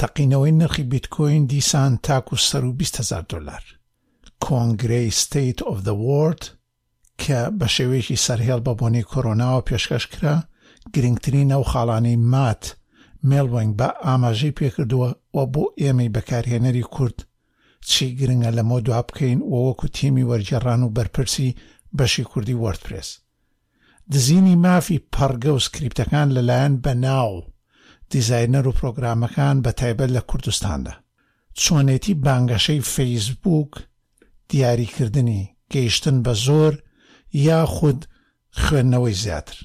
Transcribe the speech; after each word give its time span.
تەقینەوەی 0.00 0.52
نرخی 0.52 0.82
بیتکۆین 0.92 1.44
دیسان 1.50 1.96
تاکو 1.96 2.36
سەر 2.48 2.64
و 2.64 2.74
20هزار 2.82 3.24
دلار 3.32 3.62
کۆنگری 4.44 5.10
ستیت 5.12 5.58
of 5.62 5.76
the 5.84 5.94
World 6.04 6.44
کە 7.22 7.40
بە 7.58 7.64
شێوەیەکی 7.74 8.20
سەرهێڵ 8.26 8.60
بە 8.66 8.72
بۆنی 8.78 9.04
کۆرۆناوە 9.10 9.60
پێشکەش 9.68 10.04
کرا 10.12 10.36
گرنگترین 10.94 11.50
ئەو 11.54 11.62
خاڵانەی 11.70 12.16
مات 12.32 12.62
مێلبنگ 13.28 13.72
بە 13.78 13.88
ئاماژەی 14.04 14.56
پێکردووە 14.58 15.08
وە 15.36 15.44
بۆ 15.54 15.64
ئێمەی 15.80 16.12
بەکارهێنەری 16.14 16.86
کورد 16.94 17.18
چی 17.90 18.06
گرنگە 18.18 18.50
لەمە 18.56 18.78
دوا 18.86 19.00
بکەین 19.08 19.40
وەوەکو 19.50 19.88
تیمی 19.94 20.26
وەرجێڕان 20.30 20.80
و 20.82 20.92
بەرپرسی 20.96 21.56
بەشی 21.98 22.24
کوردی 22.30 22.60
وەردپرس 22.62 23.08
دزینی 24.12 24.56
مافی 24.64 25.00
پەرگە 25.14 25.50
و 25.56 25.62
سکریپتەکان 25.66 26.28
لەلایەن 26.36 26.74
بە 26.84 26.90
ناو 27.04 27.49
دیزایەر 28.12 28.66
و 28.68 28.72
پرۆگرامەکان 28.78 29.56
بە 29.64 29.72
تایبەت 29.80 30.10
لە 30.16 30.20
کوردستاندا 30.28 30.92
چۆنێتی 31.60 32.14
بانگەشەی 32.24 32.84
فەیسبوک 32.94 33.70
دیاریکردنی 34.50 35.50
گەیشتن 35.72 36.18
بە 36.24 36.32
زۆر 36.46 36.74
یاخود 37.46 38.00
خوێندنەوەی 38.62 39.16
زیاتر 39.24 39.56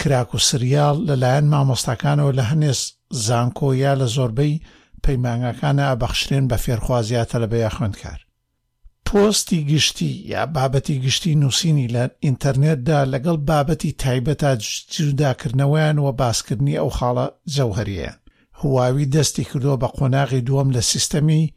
کراک 0.00 0.30
و 0.34 0.38
سریال 0.48 0.96
لەلایەن 1.08 1.44
مامۆستاکانەوە 1.52 2.36
لە 2.38 2.44
هەنێز 2.50 2.80
زانکۆ 3.26 3.68
یا 3.84 3.94
لە 4.00 4.06
زۆربەی 4.16 4.62
پەیمانگەکانە 5.04 5.84
ئابەخشرێن 5.88 6.44
بە 6.50 6.56
فێرخوازیاتە 6.64 7.36
لە 7.42 7.46
بەیە 7.52 7.70
خوێندکار 7.76 8.20
پۆستی 9.10 9.64
گشتی 9.66 10.12
یا 10.30 10.44
بابەتی 10.54 10.96
گشتی 11.04 11.32
نووسینی 11.40 11.88
لە 11.94 12.04
ئینتەرنێتدا 12.24 13.00
لەگەڵ 13.12 13.36
بابەتی 13.50 13.92
تایبەتا 14.02 14.52
جوداکردنەوەیان 14.92 15.96
وە 16.04 16.12
باسکردنی 16.20 16.78
ئەو 16.80 16.88
خاڵە 16.96 17.26
جەوهریە 17.54 18.12
هواوی 18.60 19.10
دەستی 19.14 19.44
کردۆ 19.50 19.74
بە 19.82 19.88
قۆناغی 19.98 20.44
دووەم 20.46 20.68
لە 20.76 20.80
سیستەمی 20.92 21.52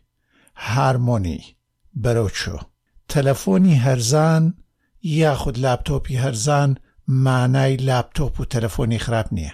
هارمۆنی 0.70 1.42
بەرەوچۆ 2.04 2.58
تەلەفۆنی 3.12 3.82
هەرزان 3.86 4.44
یاخود 5.22 5.58
لاپتۆپی 5.64 6.22
هەرزان 6.24 6.70
مانای 7.26 7.76
لاپتۆپ 7.88 8.34
و 8.40 8.48
تەلەفۆنی 8.54 9.00
خراپ 9.06 9.28
نییە 9.36 9.54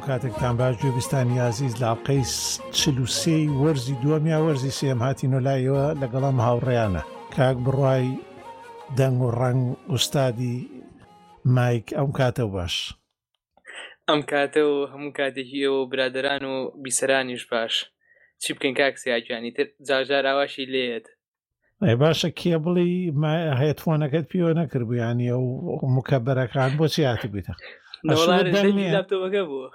هەموو 0.00 0.08
کاتێکتان 0.12 0.54
باش 0.60 0.74
جوێبیستانی 0.82 1.36
یازیز 1.42 1.74
لاڵقەی 1.82 2.22
چلووسی 2.78 3.42
وەرزی 3.62 3.96
دووەمیا 4.02 4.38
وەرزی 4.46 4.74
سێم 4.80 4.98
هاتی 5.06 5.30
نۆلایەوە 5.32 5.84
لەگەڵام 6.02 6.36
هاوڕێیانە 6.46 7.02
کاک 7.36 7.56
بڕای 7.64 8.06
دەنگ 8.98 9.18
و 9.26 9.30
ڕنگ 9.40 9.62
ئوستادی 9.90 10.56
مایک 11.56 11.86
ئەم 11.98 12.10
کاتە 12.18 12.44
باش 12.56 12.74
ئەم 14.08 14.20
کاتە 14.30 14.62
و 14.72 14.76
هەموو 14.92 15.12
کاتێکی 15.20 15.58
ئەوە 15.66 15.80
برادران 15.92 16.42
و 16.52 16.54
بیسەرانیش 16.84 17.42
باش 17.52 17.74
چی 18.42 18.50
بکەین 18.54 18.74
کاکسیاجانانی 18.80 19.52
تر 19.56 19.66
جاژار 19.88 20.24
ئاواشی 20.26 20.66
لێت 20.74 21.06
ئەی 21.86 21.96
باشە 22.02 22.28
کێ 22.38 22.56
بڵی 22.64 22.90
هێتفۆنەکەت 23.62 24.24
پیوە 24.30 24.52
نەکردبیانی 24.60 25.28
ئەو 25.32 25.44
مکەبەرەکان 25.96 26.70
بۆ 26.78 26.84
چیاتی 26.94 27.28
بیتە 27.34 27.54
بوو 29.50 29.68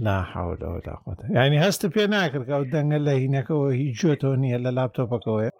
ناحاولەوەدا 0.00 0.94
خۆت 1.04 1.18
ینی 1.36 1.58
هەستە 1.66 1.86
پێ 1.94 2.04
ناکردکە 2.16 2.54
و 2.60 2.64
دەنگە 2.74 2.98
لە 3.06 3.14
هینەکەەوە 3.24 3.68
هیچ 3.78 3.94
جۆتۆ 4.00 4.30
نییە 4.42 4.58
لە 4.66 4.70
لاپتۆپەکەوەی 4.76 5.50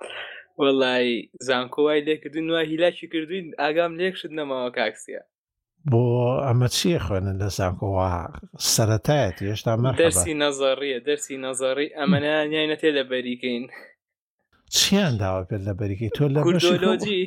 وەڵی 0.60 1.08
زانکۆوای 1.48 2.00
لێکردن 2.06 2.46
وای 2.50 2.66
هیلاکی 2.72 3.06
کردوین 3.12 3.46
ئاگام 3.60 3.92
لێکشت 4.00 4.30
نەماوە 4.38 4.68
کاکسە 4.76 5.20
بۆ 5.90 6.02
ئەمە 6.46 6.68
چی 6.76 6.98
خوێنن 7.04 7.36
لە 7.42 7.48
زانکۆوە 7.58 8.10
سەتایەت 8.74 9.36
هێشتا 9.50 9.72
مە 9.82 9.90
دەرسی 10.02 10.34
نەزەڕیە 10.44 10.98
دەرسی 11.08 11.36
نەزەڕی 11.46 11.88
ئەمەە 11.96 12.36
نیایە 12.52 12.76
تێ 12.80 12.90
لە 12.98 13.04
بەریکەین 13.10 13.64
چیان 14.76 15.14
داوە 15.22 15.42
پێ 15.48 15.56
لە 15.68 15.72
بەریکی 15.78 16.08
تۆ 16.16 16.24
لە 16.36 16.40
کوردۆلۆجی 16.46 17.24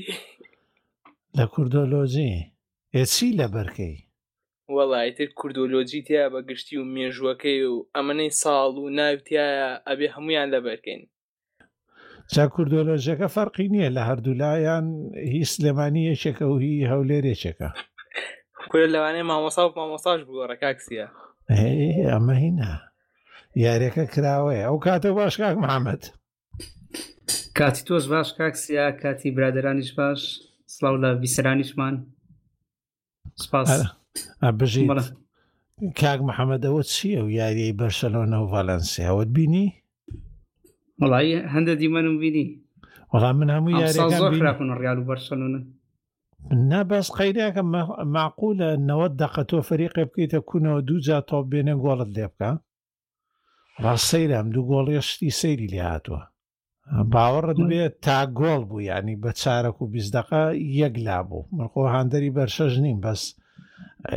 لە 1.37 1.45
کوردۆلۆجی 1.53 2.33
ئێچی 2.95 3.29
لە 3.39 3.47
بەرکەی 3.55 3.95
وەڵایتر 4.73 5.25
کوردۆلۆجی 5.39 6.01
تیا 6.07 6.25
بە 6.33 6.41
گشتی 6.49 6.75
و 6.81 6.85
مێژوەکەی 6.95 7.59
و 7.71 7.75
ئەمەەی 7.95 8.31
ساڵ 8.41 8.73
و 8.83 8.89
ناوتایە 8.97 9.49
ئەبێ 9.87 10.07
هەمویان 10.15 10.47
لەبەرکەین 10.53 11.01
چا 12.33 12.43
کوردۆلۆژەکە 12.53 13.27
فەرقی 13.35 13.67
نییە 13.73 13.89
لە 13.97 14.01
هەردوولایان 14.09 14.85
هیچ 15.35 15.51
لەمانی 15.63 16.07
یەشەکە 16.11 16.45
و 16.51 16.57
هی 16.63 16.87
هەولێرێشەکە 16.91 17.69
کوێ 18.71 18.85
لەوانەیە 18.93 19.25
مامۆسا 19.31 19.61
و 19.67 19.75
مامۆساش 19.79 20.19
بگۆڕە 20.27 20.57
کاکسیە 20.63 21.07
ئەمە 22.11 22.35
هینا 22.43 22.73
یاریەکە 23.65 24.03
کراوەیە 24.13 24.63
ئەو 24.67 24.77
کاتە 24.85 25.09
باش 25.17 25.33
کاک 25.41 25.55
محەممەد 25.63 26.03
کاتی 27.57 27.81
تۆش 27.87 28.03
باش 28.11 28.27
کاکسیا 28.39 28.85
کاتی 29.01 29.29
برادرانیش 29.37 29.91
باش 29.99 30.21
سلااو 30.75 30.97
لە 31.03 31.09
بیسرانیشمان 31.23 31.95
سپاس. 33.43 33.71
بژی 34.59 34.83
کاک 35.99 36.19
محەممەدەوە 36.29 36.81
چییە 36.93 37.19
و 37.25 37.29
یاریەی 37.39 37.77
بەرسەلۆنە 37.81 38.37
و 38.43 38.51
ڤالەنسیاوت 38.53 39.29
بینی 39.37 39.65
وڵی 41.01 41.31
هەندە 41.53 41.73
دیمەنم 41.81 42.15
بینی 42.23 42.45
وەڵام 43.13 43.35
من 43.39 43.49
هەموو 43.55 43.71
یاریراکن 43.81 44.67
ڕال 44.85 44.97
و 44.99 45.07
بەرسەلونە 45.11 45.59
ناباس 46.71 47.07
قەیریاکە 47.17 47.63
معقولە 48.15 48.69
نەوە 48.89 49.07
دەقە 49.21 49.43
تۆ 49.49 49.57
فەریقێ 49.69 50.03
بکەیتە 50.09 50.39
کوونەوە 50.47 50.79
دوو 50.87 50.97
جا 51.05 51.19
تۆ 51.29 51.37
بێنە 51.51 51.75
گۆڵت 51.83 52.09
لێ 52.15 52.27
بکە 52.33 52.51
ڕاستەیرم 53.83 54.47
دوو 54.53 54.63
گۆڵێشتی 54.71 55.35
سەیری 55.39 55.67
لێ 55.73 55.81
هاتووە 55.93 56.21
باوەڕت 57.13 57.59
بێت 57.69 57.93
تا 58.05 58.17
گۆڵ 58.39 58.61
بوو 58.69 58.81
ینی 58.91 59.15
بە 59.23 59.31
چارەک 59.41 59.77
و 59.79 59.91
بیستدەقە 59.93 60.43
یەک 60.81 60.95
لا 61.05 61.19
بوو 61.29 61.43
مرخۆ 61.57 61.83
هەندەری 61.95 62.33
بەرشەژ 62.37 62.73
نیم 62.85 62.99
بەس 63.05 63.21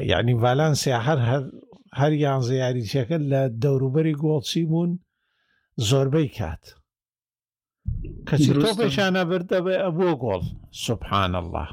یعنی 0.08 0.32
ڤالانسیا 0.42 0.98
هەر 1.06 1.18
هەر 1.30 1.42
هەر 2.00 2.12
یان 2.24 2.40
زیاریچەکە 2.48 3.18
لە 3.32 3.42
دەوروبەری 3.62 4.18
گۆڵچی 4.24 4.62
بوون 4.70 4.90
زۆربەی 5.88 6.28
کات 6.38 6.64
کەچی 8.28 8.50
تۆپێکشانە 8.64 9.22
بردەبێ 9.30 9.74
ئەبووە 9.84 10.12
گۆڵ 10.24 10.44
سبحان 10.84 11.32
الله 11.42 11.68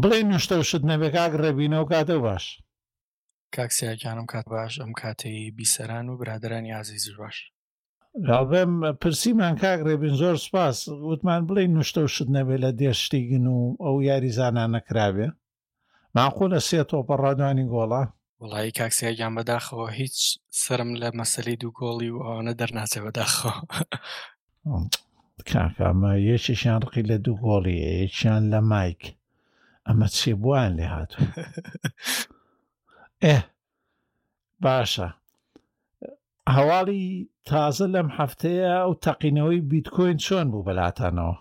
بڵێ 0.00 0.20
نوشتە 0.30 0.54
شت 0.68 0.82
نەبێ 0.90 1.08
کاک 1.16 1.32
ڕێبینەوە 1.42 1.86
کاتە 1.92 2.16
باش 2.26 2.44
کاکسیاکیانم 3.54 4.26
کات 4.32 4.46
باش 4.54 4.72
ئەم 4.82 4.92
کاتەی 5.00 5.40
بیسەران 5.56 6.06
و 6.08 6.18
برادرانی 6.20 6.72
عزیز 6.80 7.04
باش 7.20 7.36
ڕاڵبێم 8.28 8.72
پرسیمان 9.02 9.54
کاک 9.62 9.78
ڕێبین 9.88 10.14
زۆر 10.22 10.36
سپاس 10.46 10.76
وتمان 11.10 11.40
بڵێ 11.48 11.62
نوشتە 11.76 12.00
و 12.04 12.08
شت 12.14 12.28
نەبێ 12.36 12.56
لە 12.64 12.70
دێشتیگن 12.80 13.46
و 13.56 13.58
ئەو 13.84 13.94
یاریزانان 14.10 14.70
نەکرابێ 14.76 15.28
ماخۆ 16.18 16.44
لە 16.52 16.60
سێ 16.68 16.80
تۆپە 16.90 17.14
ڕادوانی 17.22 17.64
گۆڵە 17.72 18.02
وڵی 18.40 18.70
کاکسیاگیان 18.78 19.32
بەداخەوە 19.38 19.88
هیچ 20.00 20.16
سرم 20.62 20.90
لە 21.02 21.08
مەسەلی 21.18 21.56
دوو 21.62 21.72
گۆڵی 21.80 22.10
و 22.14 22.18
ئەوانە 22.26 22.52
دەرناچێ 22.60 23.00
بەداخەوە 23.06 23.52
کاکەمە 25.50 26.12
یەکیشیان 26.30 26.80
ڕقی 26.84 27.06
لە 27.10 27.16
دوو 27.24 27.36
گۆڵی 27.44 27.76
یەکیان 28.02 28.42
لە 28.52 28.60
مایک 28.70 29.02
ئەمە 29.86 30.06
چێ 30.16 30.32
بووان 30.42 30.70
لێ 30.78 30.86
هاتوون 30.94 31.30
ئێ 33.24 33.36
باشە 34.64 35.08
هەواڵی 36.54 37.04
تازە 37.48 37.86
لەم 37.94 38.08
هەفتەیە 38.18 38.70
ئەو 38.82 38.92
تەقینەوەی 39.04 39.60
بیتکۆین 39.70 40.18
چۆن 40.24 40.46
بوو 40.52 40.66
بەلاتانەوە 40.66 41.36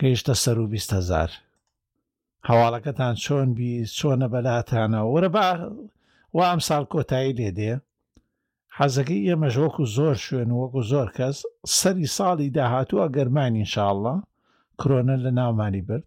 گەیشتە 0.00 0.34
سەر 0.44 0.56
و 0.60 0.66
20 0.74 0.92
هزار 0.98 1.30
هەواڵەکەتان 2.48 3.14
چۆن 3.24 3.48
بی 3.58 3.70
چۆنە 3.96 4.26
بەلاتانەوە 4.32 5.10
وەرە 5.12 5.28
با 5.36 5.46
وا 6.36 6.44
ئەم 6.50 6.60
ساڵ 6.68 6.82
کۆتایی 6.92 7.36
لێدێ 7.38 7.72
حەزەکەی 8.78 9.26
ئێمەش 9.28 9.54
وەکو 9.62 9.84
زۆر 9.96 10.16
شوێن 10.24 10.50
وەکو 10.60 10.80
زۆر 10.92 11.08
کەس 11.16 11.36
سەری 11.78 12.06
ساڵی 12.16 12.48
داهاتووە 12.56 13.04
گەرمانی 13.16 13.66
شاءڵە 13.72 14.14
کرۆنە 14.80 15.16
لە 15.24 15.30
ناومانی 15.40 15.82
برد 15.88 16.06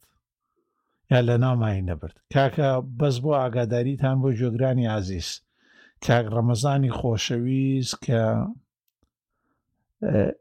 یا 1.11 1.19
لە 1.27 1.35
ناومانی 1.43 1.85
نەبرد 1.89 2.15
کاکە 2.33 2.69
بەس 2.99 3.15
بۆ 3.23 3.31
ئاگاداریتان 3.41 4.17
بۆ 4.21 4.29
جۆگرانی 4.39 4.85
عزیز 4.99 5.27
کاک 6.05 6.25
ڕەمەزانی 6.35 6.95
خۆشەویست 6.97 7.95
کە 8.05 8.21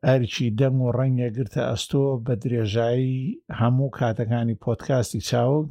ئەرچی 0.07 0.47
دەم 0.59 0.77
و 0.87 0.95
ڕەنگە 0.99 1.29
گرتە 1.37 1.63
ئەستۆ 1.71 2.05
بە 2.25 2.35
درێژایی 2.43 3.19
هەموو 3.61 3.95
کاتەکانی 3.99 4.61
پۆتکاستی 4.65 5.21
چاوگ 5.31 5.69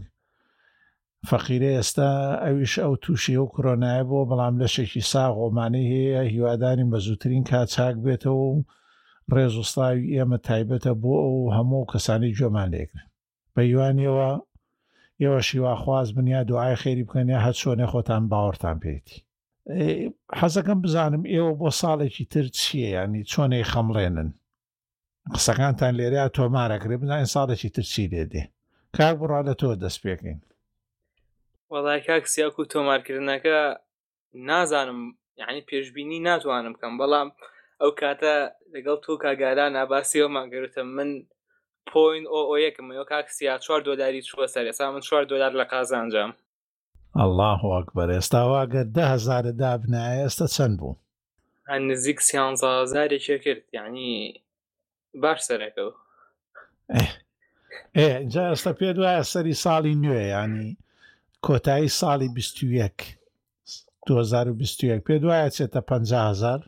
فەقیرە 1.29 1.69
ئێستا 1.77 2.11
ئەویش 2.45 2.73
ئەو 2.83 2.93
تووشی 3.03 3.35
و 3.43 3.51
کۆنایە 3.53 4.03
بۆ 4.09 4.19
بەڵام 4.29 4.55
لەشێکی 4.61 5.01
ساغۆمانەی 5.11 5.89
هەیە 5.93 6.21
هیواداریم 6.33 6.89
بە 6.93 6.99
زووترین 7.05 7.43
کاچاک 7.49 7.95
بێتەوە 8.05 8.43
و 8.51 8.65
ڕێزوستاوی 9.35 10.11
ئێمە 10.15 10.37
تایبەتە 10.47 10.93
بۆ 11.03 11.13
ئەو 11.25 11.37
هەموو 11.57 11.89
کەسانی 11.91 12.35
جۆمان 12.37 12.67
لێکرن 12.73 13.07
بە 13.55 13.61
یوانیەوە 13.73 14.31
ئێوە 15.21 15.41
شیواخواز 15.47 16.07
بنیا 16.15 16.41
دوعای 16.49 16.75
خێری 16.81 17.03
بکەن 17.07 17.27
یا 17.33 17.39
هەت 17.45 17.55
چۆنێ 17.61 17.85
خۆتان 17.91 18.23
باوەڕتان 18.31 18.77
پێێتی 18.83 19.17
حەزەکەم 20.39 20.79
بزانم 20.83 21.23
ئێوە 21.33 21.51
بۆ 21.59 21.69
ساڵێکی 21.79 22.25
تر 22.33 22.45
چییە 22.57 22.89
ینی 22.95 23.23
چۆنەی 23.31 23.65
خەمڵێنن 23.71 24.29
قسەکانتان 25.33 25.93
لێرە 25.99 26.23
تۆمارەکرێ 26.35 26.95
بزانین 27.01 27.29
ساڵێکی 27.35 27.69
ترچی 27.75 28.05
لێدێ 28.13 28.43
کاک 28.95 29.15
بڕا 29.19 29.39
لە 29.47 29.53
تۆ 29.59 29.69
دەست 29.83 29.99
پێکەین 30.05 30.41
وەڵای 31.73 31.99
کاکسیاک 32.07 32.55
و 32.59 32.65
تۆمارکردنەکە 32.73 33.57
نازانم 34.33 34.99
یعنی 35.41 35.61
پێشببینی 35.69 36.19
ناتوانم 36.29 36.73
بکەم 36.73 36.93
بەڵام 37.01 37.27
ئەو 37.81 37.91
کاتە 38.01 38.35
لەگەڵ 38.73 38.97
تۆ 39.05 39.13
کاگاران 39.23 39.71
ناباسیەوەمانگەروتە 39.77 40.81
من 40.95 41.09
پوین 41.89 42.23
ئۆ 42.33 42.53
یەکم 42.67 42.87
ئەو 42.95 43.05
کاکسیا 43.11 43.57
چوار 43.65 43.81
دۆداری 43.87 44.21
چوە 44.29 44.45
سەر 44.53 44.65
ێسا 44.71 44.81
من 44.91 44.99
چوار 45.07 45.23
دۆدار 45.31 45.51
لە 45.61 45.65
قازانجام 45.71 46.31
الله 47.23 47.57
ئەکبەر 47.73 48.09
ئێستا 48.15 48.41
واگەر 48.53 48.85
دههزار 48.97 49.45
دابنایە 49.61 50.17
ئێستا 50.23 50.47
چەند 50.55 50.75
بوو 50.79 50.95
نزیک 51.89 52.19
سیانزازارێکێ 52.27 53.37
کرد 53.45 53.63
یعنی 53.77 54.09
باش 55.21 55.39
سەرەکەەوە 55.47 55.93
ئێ 57.95 58.11
اینجا 58.19 58.41
ئێستا 58.53 58.71
پێ 58.79 58.89
دوایە 58.97 59.23
سەری 59.33 59.55
ساڵی 59.63 59.95
نوێ 60.03 60.23
ینی 60.37 60.77
کۆتایی 61.47 61.87
ساڵی 62.01 62.27
21 62.33 63.17
2021 64.07 65.01
پێ 65.07 65.15
دوایە 65.23 65.49
چێتە 65.55 65.79
500هزار 65.91 66.59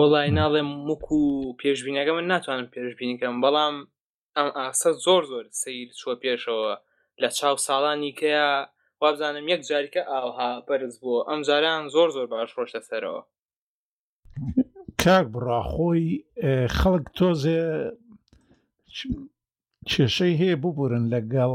وڵی 0.00 0.30
ناڵێم 0.40 0.68
موک 0.86 1.04
و 1.12 1.22
پێشبینەکە 1.60 2.12
من 2.16 2.26
ناتوانم 2.32 2.68
پێشبینیکەم 2.74 3.34
بەڵام 3.44 3.74
ئەم 4.36 4.48
ئاسە 4.58 4.90
زۆر 5.04 5.22
زۆر 5.30 5.44
سیر 5.60 5.88
چوە 6.00 6.14
پێشەوە 6.22 6.72
لە 7.22 7.28
چاو 7.38 7.56
ساڵانی 7.66 8.16
کەیە 8.20 8.48
وابزانم 9.00 9.46
یەک 9.52 9.62
جاریکە 9.70 10.02
ئاوها 10.14 10.50
بەرز 10.68 10.94
بوو 11.02 11.24
ئەم 11.28 11.40
جاران 11.48 11.82
زۆر 11.94 12.08
زۆر 12.16 12.26
باش 12.32 12.50
ڕۆشتە 12.56 12.80
سەرەوە 12.88 13.22
کاک 15.02 15.26
بڕاخۆی 15.32 16.06
خەڵک 16.78 17.04
تۆزێ 17.16 17.62
کێشەی 19.90 20.38
هەیە 20.40 20.56
ببورن 20.62 21.04
لەگەڵ 21.14 21.52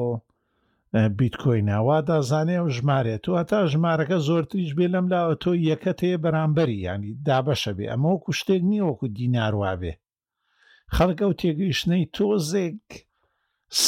بیتکۆی 1.17 1.61
ناوادا 1.69 2.17
زانێ 2.31 2.57
و 2.65 2.67
ژمارێت 2.77 3.23
و 3.29 3.33
هەتا 3.39 3.59
ژمارەکە 3.71 4.17
زۆرتریش 4.27 4.71
بێ 4.77 4.87
لەم 4.93 5.05
لاوە 5.13 5.35
تۆ 5.43 5.51
یەکەت 5.71 5.99
هەیە 6.05 6.17
بەرامبەری 6.23 6.79
ینی 6.87 7.11
دابەشە 7.27 7.71
بێ 7.77 7.85
ئەمە 7.91 8.07
وەکو 8.13 8.31
شتێک 8.39 8.61
نییە 8.71 8.85
وەکو 8.89 9.07
دیناوا 9.17 9.73
بێ 9.81 9.93
خەڵکە 10.95 11.25
و 11.29 11.37
تێگەیشتنەی 11.41 12.05
تۆزێک 12.15 12.81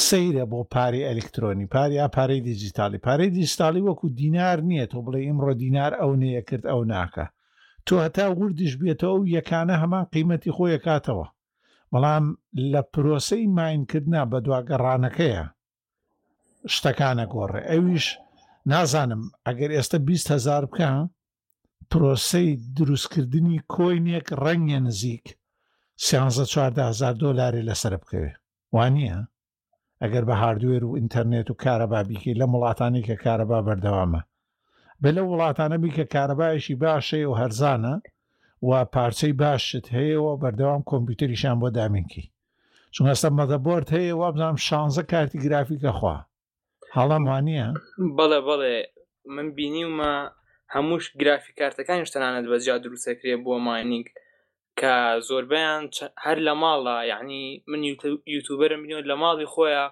سەیرە 0.07 0.45
بۆ 0.51 0.59
پارەی 0.73 1.07
ئەلکترۆنی 1.09 1.67
پاریا 1.73 2.05
پارەی 2.15 2.41
دیجیتالی 2.49 2.99
پارەی 3.05 3.29
دیجیتالی 3.37 3.81
وەکو 3.87 4.07
دینار 4.19 4.57
نییە 4.69 4.85
تۆ 4.91 4.97
بڵێ 5.05 5.19
ئیمڕۆ 5.27 5.53
دینار 5.63 5.91
ئەو 6.01 6.11
نەیە 6.21 6.41
کرد 6.47 6.65
ئەو 6.71 6.81
ناکە 6.93 7.25
تۆ 7.87 7.93
هەتا 8.05 8.25
وردیش 8.39 8.73
بێتەوە 8.81 9.17
و 9.21 9.27
یەکانە 9.35 9.75
هەمان 9.83 10.05
قیمەتی 10.13 10.51
خۆی 10.55 10.77
کاتەوە 10.85 11.27
بەڵام 11.91 12.25
لە 12.71 12.81
پرۆسەی 12.93 13.45
ماینکردنا 13.57 14.21
بە 14.31 14.37
دواگەڕانەکەیە 14.45 15.45
شتەکانە 16.75 17.25
گۆڕێ 17.33 17.61
ئەویش 17.69 18.05
نازانم 18.71 19.23
ئەگەر 19.45 19.69
ئێستا 19.75 19.97
20 20.09 20.27
هزار 20.35 20.63
بکە 20.71 20.91
پرۆسی 21.91 22.47
دروستکردنی 22.75 23.57
کۆینێک 23.73 24.27
ڕەنگە 24.43 24.79
نزیک 24.87 25.25
سیانزە 26.05 26.45
چهزار 26.53 27.13
دۆلاری 27.23 27.67
لەسەر 27.69 27.93
بکەوێ 28.01 28.33
وانە 28.75 29.19
ئەگەر 30.01 30.23
بە 30.29 30.35
هاردوێر 30.41 30.83
و 30.85 30.97
ئینتەرنێت 30.99 31.47
و 31.49 31.59
کارەبابیکی 31.63 32.37
لە 32.39 32.45
وڵاتانی 32.53 33.05
کە 33.07 33.15
کارەبا 33.23 33.59
بەردەوامە 33.67 34.21
بە 35.01 35.09
لە 35.17 35.21
وڵاتانە 35.29 35.77
بی 35.83 35.91
کە 35.97 36.05
کارەبایشی 36.13 36.79
باشێ 36.83 37.21
و 37.25 37.37
هەرزانە 37.41 37.95
و 38.67 38.69
پارچەی 38.95 39.35
باشت 39.41 39.85
هەیەەوە 39.97 40.33
بەردەوام 40.41 40.81
کۆمپیوتریشان 40.89 41.55
بۆ 41.61 41.67
دامینکی 41.77 42.25
چون 42.93 43.05
ئەستا 43.11 43.29
مەدەبرد 43.39 43.87
هەیە 43.95 44.13
وابزانام 44.21 44.57
شانزە 44.67 45.03
کارتی 45.11 45.39
گرافیکە 45.45 45.91
خوا 45.99 46.15
هەڵام 46.95 47.23
وانە 47.29 47.63
بەڵێ 48.17 48.39
بەڵێ 48.49 48.77
من 49.35 49.47
بینیمە 49.57 50.13
هەمووش 50.73 51.05
گرافی 51.21 51.55
کارتەکان 51.59 51.99
شتەنانە 52.09 52.41
بەجا 52.51 52.75
دروستەکرێ 52.83 53.35
بۆ 53.45 53.53
مایننگ 53.67 54.07
کە 54.79 54.95
زۆربیان 55.27 55.83
هەر 56.25 56.37
لە 56.47 56.53
ماڵە 56.61 56.97
یعنی 57.11 57.41
من 57.71 57.81
یوتوبەرم 58.35 58.79
میلیۆن 58.81 59.03
لە 59.11 59.15
ماڵی 59.23 59.47
خۆیە 59.53 59.85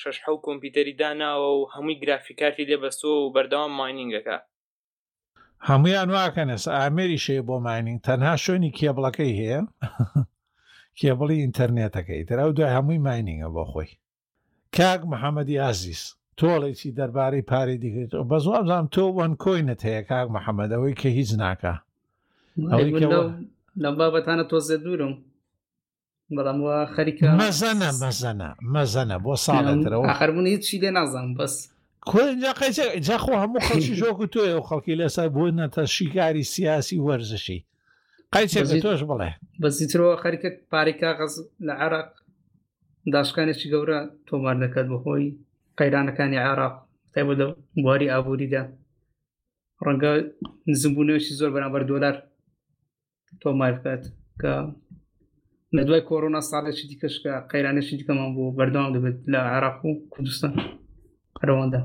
شش 0.00 0.16
حو 0.24 0.34
کۆمپیوتەری 0.46 0.94
داناوە 1.00 1.48
و 1.58 1.62
هەمووی 1.74 2.00
گرافیکاتی 2.02 2.68
لێبەستەوە 2.70 3.16
و 3.24 3.32
بەردەوام 3.34 3.72
مایننگەکە 3.80 4.36
هەمویان 5.68 6.08
واکەنس 6.16 6.62
ئامێری 6.76 7.18
شێ 7.24 7.36
بۆ 7.48 7.56
مایننگ 7.66 7.98
تەنها 8.08 8.34
شوێنی 8.44 8.70
کێبڵەکەی 8.78 9.36
هەیە 9.40 9.60
کێبڵی 11.00 11.40
ئینتەرنێتەکەی 11.42 12.26
تەرا 12.28 12.44
دوای 12.56 12.74
هەمووی 12.76 13.02
مایننگە 13.06 13.48
بۆ 13.54 13.64
خۆی 13.72 13.90
کاک 14.76 15.00
محەممەدی 15.12 15.60
ئازیز 15.64 16.02
تۆڵێکی 16.38 16.90
دەربارەی 16.98 17.46
پارەی 17.50 17.78
دیکرێت 17.82 18.12
بە 18.30 18.36
زوابزانام 18.44 18.86
تۆ 18.94 19.04
وەن 19.18 19.32
کۆینت 19.44 19.80
هەیە 19.88 20.02
کاک 20.08 20.26
محەممەدەوەی 20.36 20.98
کە 21.00 21.08
هیچ 21.18 21.30
ناکە 21.42 21.74
لەم 23.82 23.94
بابەتانە 23.98 24.44
تۆزە 24.50 24.76
دوورم 24.84 25.14
بەڵام 26.36 26.58
وە 26.66 26.76
خەریکە 26.94 27.24
مەزەنە 27.42 27.88
مەزەنە 28.04 28.50
مەزەنە 28.74 29.16
بۆ 29.24 29.32
ساڵەوە 29.46 30.14
خەرمون 30.20 30.46
هیچی 30.54 30.76
لێ 30.82 30.90
نازانم 30.98 31.32
بەس 31.38 31.54
جاخۆ 33.06 33.32
هەموو 33.42 33.64
خەڵکی 33.66 33.94
ژۆکو 34.00 34.24
تۆی 34.32 34.54
و 34.58 34.62
خەڵکی 34.68 34.98
لەسەر 35.00 35.28
بۆنەتە 35.36 35.82
شیکاری 35.96 36.44
سیاسی 36.54 37.02
وەرزشی 37.06 37.60
قەیچێک 38.34 38.64
تۆش 38.84 39.00
بڵێ 39.10 39.30
بەزیترەوە 39.62 40.14
خەریکە 40.22 40.48
پارێکا 40.70 41.10
غەز 41.18 41.34
لە 41.66 41.74
عراق 41.82 42.08
داشکانێکی 43.14 43.68
گەورە 43.72 43.98
تۆمار 44.28 44.56
دەکات 44.64 44.86
بەخۆی 44.92 45.28
قەیرانەکانی 45.78 46.36
عراق 46.50 46.74
تای 47.12 47.24
بۆ 47.28 47.34
بواری 47.84 48.12
ئابووریدا 48.14 48.62
ڕەنگە 49.84 50.10
زمبوونەوەشی 50.80 51.36
زۆر 51.40 51.50
بەرامبەر 51.54 51.82
دۆلار 51.90 52.14
تۆ 53.40 53.48
مارکات 53.62 54.02
کە 54.40 54.52
لە 55.76 55.82
دوای 55.86 56.02
کۆڕۆنا 56.08 56.40
ساڵێکی 56.50 56.84
دیکەشکە 56.90 57.32
قەیرانێکی 57.50 57.96
دیکەمان 58.00 58.30
بۆ 58.36 58.44
بەردەوام 58.58 58.90
دەبێت 58.96 59.18
لە 59.32 59.38
عراق 59.54 59.78
و 59.86 59.90
کوردستان 60.12 60.52
هەرەوەدا 61.40 61.82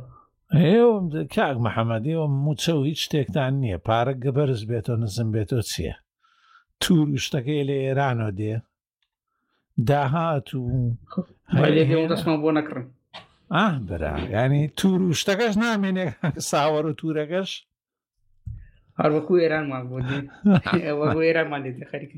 کاک 1.36 1.58
محەممەدیەوە 1.66 2.26
موچەو 2.46 2.80
هیچ 2.90 3.00
شتێکتان 3.06 3.54
نییە 3.62 3.80
پارە 3.88 4.14
گەبەرز 4.24 4.62
بێتەوە 4.70 5.00
نزم 5.04 5.30
بێتەوە 5.36 5.64
چییە 5.72 5.96
تور 6.82 7.08
شتەکەی 7.26 7.64
لە 7.70 7.76
ئێرانەوە 7.84 8.32
دێ 8.40 8.54
داهات 9.90 10.48
و 10.56 10.66
دەستمان 12.12 12.40
بۆ 12.44 12.52
نەکڕن 12.58 12.86
ئابرا 13.56 14.16
ینی 14.32 14.68
تور 14.77 15.00
و 15.01 15.12
شتەکەش 15.20 15.54
نامێنێ 15.63 16.08
ساوەڕ 16.51 16.86
و 16.89 16.98
تورەکەش 17.00 17.50
هەروەکو 19.00 19.34
ئێرانمان 19.44 19.84
بۆ 19.89 21.08
ئێرانمان 21.27 21.62
دێت 21.66 21.80
خەریکە 21.92 22.18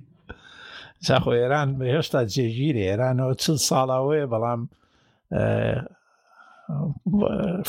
چاخۆ 1.06 1.32
ئێران 1.40 1.70
هێشتا 1.94 2.22
جێگیر 2.34 2.76
ئێرانەوە 2.86 3.34
چل 3.44 3.58
ساڵاوەیە 3.70 4.26
بەڵام 4.34 4.62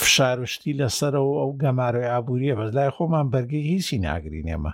فشارشتی 0.03 0.77
لەسەرەوە 0.81 1.33
ئەو 1.41 1.51
گەماروی 1.63 2.11
ئابووریە 2.13 2.55
بەس 2.59 2.71
لای 2.77 2.91
خۆمان 2.97 3.27
بەرگی 3.35 3.63
هیچی 3.73 3.99
ناگرینێمە 4.09 4.73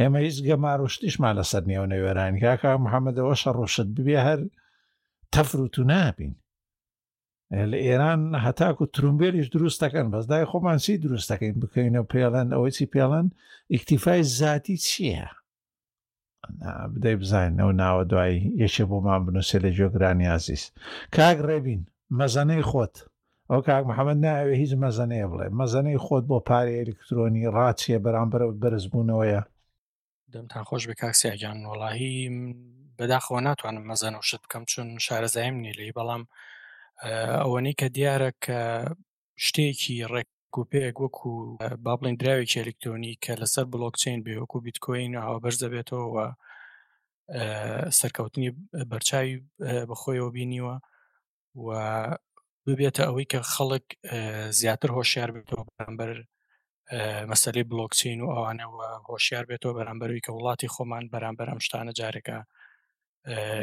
ئێمە 0.00 0.18
هیچ 0.26 0.36
گەماروشتیشمان 0.48 1.34
لەسەر 1.38 1.62
نێو 1.70 1.84
نەوێرانی 1.92 2.40
کاکە 2.44 2.70
محەممەدەوە 2.84 3.34
شەڕۆشت 3.42 3.88
ببێ 3.96 4.18
هەر 4.26 4.40
تەفروت 5.32 5.74
و 5.78 5.84
نابین 5.92 6.34
لە 7.70 7.78
ئێران 7.86 8.22
هەتاکو 8.44 8.84
ترومبێریش 8.96 9.48
دروستەکەن 9.56 10.06
بەسدای 10.12 10.48
خۆمانسی 10.50 11.00
دروستەکەین 11.04 11.54
بکەینە 11.62 12.02
پێڵەن 12.12 12.48
ئەوەی 12.54 12.74
چی 12.76 12.86
پێڵەن 12.92 13.26
ئیکتیفای 13.72 14.22
زیاتی 14.38 14.76
چییە؟ 14.86 15.26
بدەی 16.94 17.16
بزانین 17.22 17.58
ئەو 17.62 17.70
ناوە 17.82 18.04
دوایی 18.10 18.50
یەشێ 18.62 18.84
بۆمان 18.90 19.20
بنووسێ 19.26 19.58
لە 19.64 19.70
جۆگرانی 19.78 20.30
عزیز 20.38 20.62
کاک 21.16 21.38
ڕێبین 21.48 21.82
مەزەنەی 22.18 22.66
خۆت 22.70 22.94
ئەو 23.50 23.60
کاک 23.68 23.84
محەممەد 23.90 24.18
ناوێ 24.26 24.52
هیچ 24.62 24.72
مەزەنەیە 24.84 25.26
بڵێ 25.30 25.46
مەزەنەی 25.60 26.02
خۆت 26.06 26.24
بۆ 26.30 26.38
پارێ 26.48 26.74
ئەلکترۆنی 26.80 27.50
ڕاچیە 27.56 27.98
بەرامبەر 28.04 28.40
بەرز 28.62 28.84
بوونەوەیە 28.92 29.40
دەمتان 30.32 30.64
خۆش 30.68 30.82
بە 30.88 30.94
کاکسیاگیان 31.02 31.58
وڵاهی 31.70 32.14
بەداخەوە 32.98 33.40
ناتوانم 33.46 33.84
مەزەن 33.90 34.14
و 34.18 34.22
شت 34.28 34.40
بکەم 34.44 34.62
چون 34.72 34.86
شارەزایم 35.06 35.54
نی 35.62 35.72
لی 35.78 35.90
بەڵام 35.96 36.22
ئەوەنەی 37.42 37.74
کە 37.80 37.86
دیارە 37.96 38.30
کە 38.44 38.60
شتێکی 39.44 39.96
ڕێک 40.12 40.28
کوپەیەک 40.54 40.96
وەکو 41.02 41.30
با 41.84 41.92
بڵین 42.00 42.16
دراوێکی 42.20 42.60
ئەلکترۆنی 42.60 43.18
کە 43.24 43.32
لەسەر 43.40 43.64
بلوکچین 43.72 44.18
بێ 44.24 44.34
وەکو 44.42 44.58
بیتکۆین 44.66 45.12
هاوە 45.24 45.38
بەرز 45.44 45.58
دەبێتەوە 45.64 46.26
سەرکەوتنی 47.98 48.48
بەرچاوی 48.90 49.34
بەخۆیەوە 49.90 50.30
بینیوە 50.36 50.76
و 51.66 51.68
ببێتە 52.66 53.02
ئەوەی 53.06 53.30
کە 53.32 53.38
خەڵک 53.52 53.86
زیاتر 54.60 54.90
هۆشیار 54.98 55.30
بێتەوە 55.36 55.62
بەرەمبەر 55.68 56.10
مەسەری 57.30 57.64
بلوکچین 57.70 58.18
و 58.22 58.30
ئەوانەوە 58.34 58.86
هۆشیار 59.10 59.44
بێتەوە 59.50 59.72
بەرامبەروی 59.78 60.24
کە 60.26 60.30
وڵاتی 60.36 60.72
خۆمان 60.74 61.04
بەرامبەر 61.12 61.46
ئەم 61.50 61.60
شتانە 61.66 61.92
جارێکە 62.00 62.38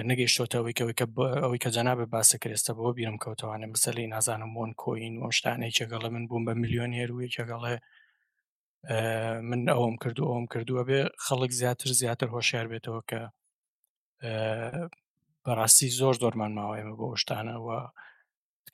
نگەیشتۆتەوەیکەوەی 0.10 0.96
کە 1.00 1.06
ئەوەی 1.44 1.60
کە 1.64 1.70
جەنا 1.76 1.94
بە 2.00 2.06
باسە 2.14 2.38
کرێستە 2.44 2.72
بۆ 2.78 2.88
بیرم 2.98 3.18
کەوتوانە 3.24 3.66
مەسەلی 3.74 4.08
نازانم 4.14 4.52
بۆن 4.58 4.72
کۆین 4.84 5.16
و 5.26 5.32
شتانەی 5.38 5.76
چێگەڵە 5.78 6.10
من 6.16 6.26
بووم 6.30 6.44
بە 6.48 6.54
میلیۆنێر 6.62 7.10
وی 7.12 7.30
چێگەڵێ 7.36 7.76
من 9.50 9.62
ئەوم 9.74 9.96
کردو 10.04 10.24
ئەوم 10.32 10.46
کردووە 10.54 10.84
بێ 10.88 11.00
خەڵک 11.26 11.52
زیاتر 11.60 11.90
زیاتر 12.02 12.28
هۆشیار 12.36 12.66
بێتەوە 12.72 13.02
کە 13.10 13.22
بەڕاستی 15.44 15.88
زۆر 16.00 16.16
زۆرمان 16.22 16.52
ماوە 16.58 16.76
ئێمە 16.80 16.96
بۆ 17.00 17.08
شتانەوە 17.22 17.78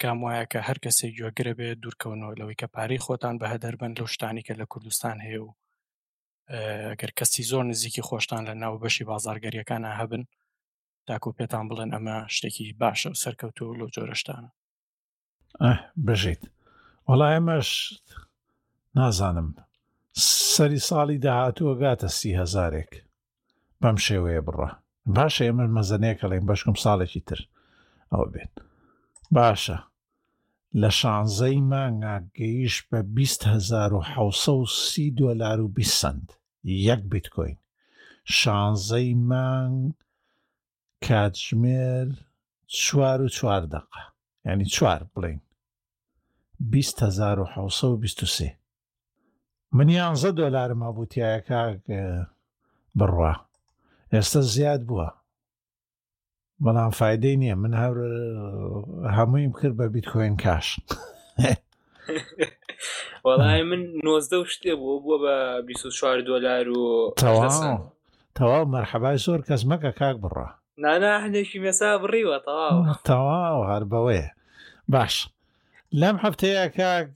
کام 0.02 0.20
وایە 0.26 0.46
کە 0.52 0.60
هەر 0.68 0.78
کەسێک 0.86 1.14
گوێگرە 1.20 1.54
بێت 1.60 1.78
دوورکەونەوە 1.84 2.34
لەوەی 2.40 2.58
کە 2.62 2.68
پارەی 2.76 3.04
خۆتان 3.06 3.36
بە 3.42 3.48
هەدەر 3.54 3.76
بن 3.82 3.92
لەو 4.00 4.08
شتانی 4.14 4.42
کە 4.48 4.54
لە 4.60 4.66
کوردستان 4.72 5.18
هەیە 5.26 5.40
و 5.46 5.50
گەر 7.02 7.12
کەسی 7.18 7.44
زۆر 7.52 7.64
نزیکی 7.72 8.04
خۆشتان 8.10 8.42
لە 8.50 8.54
ناو 8.62 8.74
بەشی 8.84 9.04
بازارگەریەکانە 9.10 9.92
هەبن 10.02 10.24
تاکو 11.08 11.30
پێتان 11.38 11.66
بڵێن 11.70 11.90
ئەمە 11.96 12.18
شتێکی 12.36 12.68
باشە 12.82 13.08
و 13.12 13.20
سەرکەوتو 13.24 13.78
لەو 13.80 13.90
جۆرەشتانە 13.96 14.50
بژیت 16.06 16.42
وڵای 17.10 17.36
ئەمەش 17.38 17.70
نازانم 18.98 19.50
سەری 20.54 20.80
ساڵی 20.90 21.18
داهاتووە 21.26 21.74
گاتە 21.82 22.10
سی 22.18 22.32
هزارێک 22.42 22.92
بەم 23.82 23.98
شێوەیە 24.06 24.42
بڕە 24.48 24.70
باشە 25.16 25.42
ئێمە 25.48 25.66
مەزەنەیەکە 25.78 26.26
لەین 26.32 26.44
بەشکم 26.50 26.76
ساڵێکی 26.84 27.22
تر 27.30 27.40
ئەو 28.12 28.24
بێت 28.34 28.54
باشە 29.36 29.78
لە 30.82 30.90
شانزەی 31.00 31.58
مانگاگەیش 31.72 32.76
بە 32.90 33.00
2030 33.18 35.20
دلار 35.20 35.60
و 35.62 35.68
20 35.68 36.00
سند 36.02 36.28
یەک 36.90 37.02
بیت 37.12 37.28
کۆین 37.36 37.58
شانزەی 38.40 39.12
مانگ 39.32 39.86
کاتژمێر 41.08 42.08
چوار 42.68 43.22
و 43.22 43.28
چوار 43.30 43.62
دقه 43.66 44.02
ینی 44.46 44.66
چوار 44.66 45.06
بڵین 45.16 45.40
1923 47.02 48.58
من 49.74 49.90
یانزە 49.90 50.26
دۆلارم 50.38 50.84
هەبووتیایە 50.84 51.42
کاک 51.48 51.82
بڕوا 52.98 53.34
ئێستا 54.14 54.40
زیاد 54.56 54.82
بووە 54.88 55.08
بەڵام 56.64 56.92
فیدەی 57.00 57.38
نییە 57.42 57.56
من 57.64 57.74
هەور 57.84 57.98
هەموویم 59.18 59.52
کرد 59.62 59.76
بە 59.80 59.86
بیت 59.96 60.06
کۆین 60.14 60.36
کاش 60.44 60.68
وەڵای 63.28 63.62
من 63.70 63.82
نۆزدە 64.06 64.38
و 64.42 64.44
شتێ 64.54 64.74
بوو 64.80 64.96
بووە 65.04 65.18
بە 65.26 65.36
24 65.66 66.18
دلار 66.30 66.68
و 66.70 66.82
تەواو 67.20 67.80
تەواو 68.38 68.66
مەرحەبای 68.74 69.18
زۆر 69.26 69.40
کەس 69.48 69.62
مەکە 69.72 69.92
کاک 70.02 70.16
بڕە 70.24 70.50
ناناحنێکی 70.84 71.60
مێسا 71.64 71.92
بڕیوە 72.02 72.38
تەواو 72.46 72.96
تەواو 73.10 73.68
هەر 73.72 73.84
بەوەیە 73.92 74.30
باش 74.94 75.16
لەم 76.00 76.18
هەفتەیە 76.24 76.66
کاک 76.78 77.10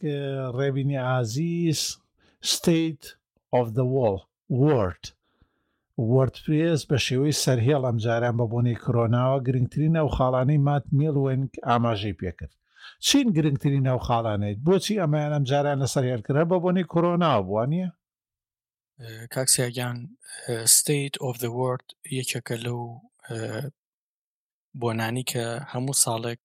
ڕێبینی 0.58 1.00
ئازیز 1.08 1.82
ستیت 2.54 3.04
of 3.60 3.68
the 3.78 3.86
wall 3.94 4.20
وورد 4.60 5.04
وەردپرس 6.12 6.82
بە 6.90 6.98
شێوەی 7.06 7.40
سەرهێڵ 7.44 7.84
ئەمجاریان 7.88 8.36
بە 8.40 8.46
بۆنی 8.54 8.76
کرۆناوە 8.84 9.38
گرنگترینە 9.46 10.02
و 10.06 10.14
خاڵانەی 10.16 10.64
مات 10.68 10.86
میلوێنک 11.00 11.52
ئاماژەی 11.68 12.16
پێکرد 12.22 12.54
چین 13.08 13.28
گرنگترینە 13.38 13.92
و 13.98 14.04
خاڵانێت 14.08 14.58
بۆچی 14.66 15.00
ئەمایان 15.04 15.34
ئەم 15.36 15.44
جاریان 15.52 15.78
لە 15.84 15.88
سەرهێڵکرە 15.94 16.42
بە 16.52 16.58
بۆنی 16.64 16.86
کرۆناوە 16.94 17.42
بووە 17.48 17.64
نیە 17.72 17.90
کاکسیاگیان 19.34 19.98
ستیت 20.78 21.14
of 21.28 21.36
the 21.44 21.52
world 21.60 21.88
یەکێکە 22.20 22.56
لەو 22.66 22.82
بۆنانی 24.82 25.24
کە 25.32 25.46
هەموو 25.72 25.96
ساڵێک 26.06 26.42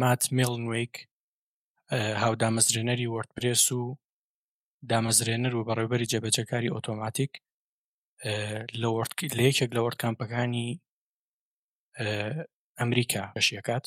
مات 0.00 0.22
میڵ 0.36 0.50
نوێیک 0.66 0.94
هاودامەزرێنەری 2.22 3.12
وەرتپرس 3.14 3.64
و 3.78 3.82
دامەزرێنەر 4.90 5.52
و 5.54 5.66
بەڕێبەری 5.68 6.10
جێبەجەکاری 6.12 6.72
ئۆتۆماتیک 6.74 7.32
لە 8.80 8.88
لە 9.36 9.42
یەکێک 9.48 9.70
لە 9.76 9.80
وەردکامپەکانی 9.86 10.68
ئەمریکا 12.78 13.22
بەشیەکات 13.34 13.84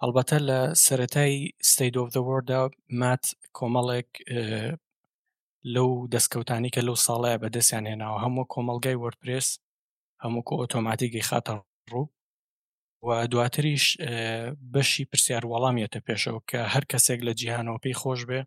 ئەلبەتە 0.00 0.38
لە 0.48 0.58
سەتای 0.86 1.34
ستیدۆڤدەوەردا 1.70 2.60
مات 3.00 3.24
کۆمەڵێک 3.58 4.10
لەو 5.74 5.90
دەستکەوتانی 6.12 6.70
کە 6.74 6.80
لەو 6.88 6.96
ساڵەیە 7.06 7.40
بەدەستیان 7.42 7.84
هێناوە 7.90 8.18
هەموو 8.24 8.50
کۆمەلگای 8.54 9.00
وەرپرس 9.02 9.48
هەمووکو 10.24 10.52
ئۆتۆماتیکی 10.62 11.22
خاتە 11.28 11.54
ڕوو 11.90 12.04
و 13.06 13.08
دواتریش 13.32 13.84
بەشی 14.74 15.04
پرسیار 15.10 15.44
وەڵامیەتە 15.52 16.00
پێشەوە 16.08 16.40
کە 16.50 16.60
هەر 16.74 16.84
کەسێک 16.92 17.20
لە 17.26 17.32
جیهانەوە 17.40 17.78
پێی 17.84 17.98
خۆش 18.00 18.20
بێ 18.28 18.40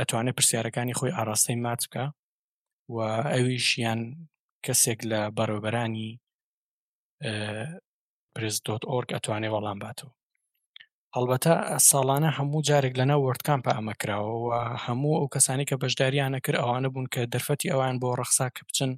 ئەتوانێت 0.00 0.36
پرسیارەکانی 0.38 0.96
خۆی 0.98 1.14
ئاراستەی 1.16 1.58
مات 1.64 1.80
بکە 1.86 2.04
و 2.94 2.98
ئەویشیان 3.32 4.00
کەسێک 4.66 5.00
لە 5.10 5.20
بەرەوبەرانی 5.36 6.06
پرزدۆت 8.34 8.82
ئۆرگ 8.90 9.08
ئەتوانێت 9.14 9.52
وەڵام 9.54 9.78
باتەوە 9.84 10.12
هەڵبەتە 11.16 11.52
ساڵانە 11.88 12.30
هەموو 12.38 12.64
جارێک 12.68 12.94
لەنە 13.00 13.14
وردکان 13.26 13.60
پە 13.64 13.70
ئەمە 13.76 13.94
کراوە 14.00 14.32
و 14.44 14.48
هەموو 14.84 15.14
ئەو 15.20 15.26
کەسانی 15.34 15.64
کە 15.70 15.76
بەشداریانە 15.82 16.38
کرد 16.44 16.58
ئەوانە 16.62 16.88
بوون 16.92 17.06
کە 17.14 17.20
دەرفەتی 17.32 17.70
ئەوان 17.72 17.94
بۆ 18.02 18.08
ڕەخسا 18.20 18.46
کە 18.56 18.62
بچن 18.68 18.92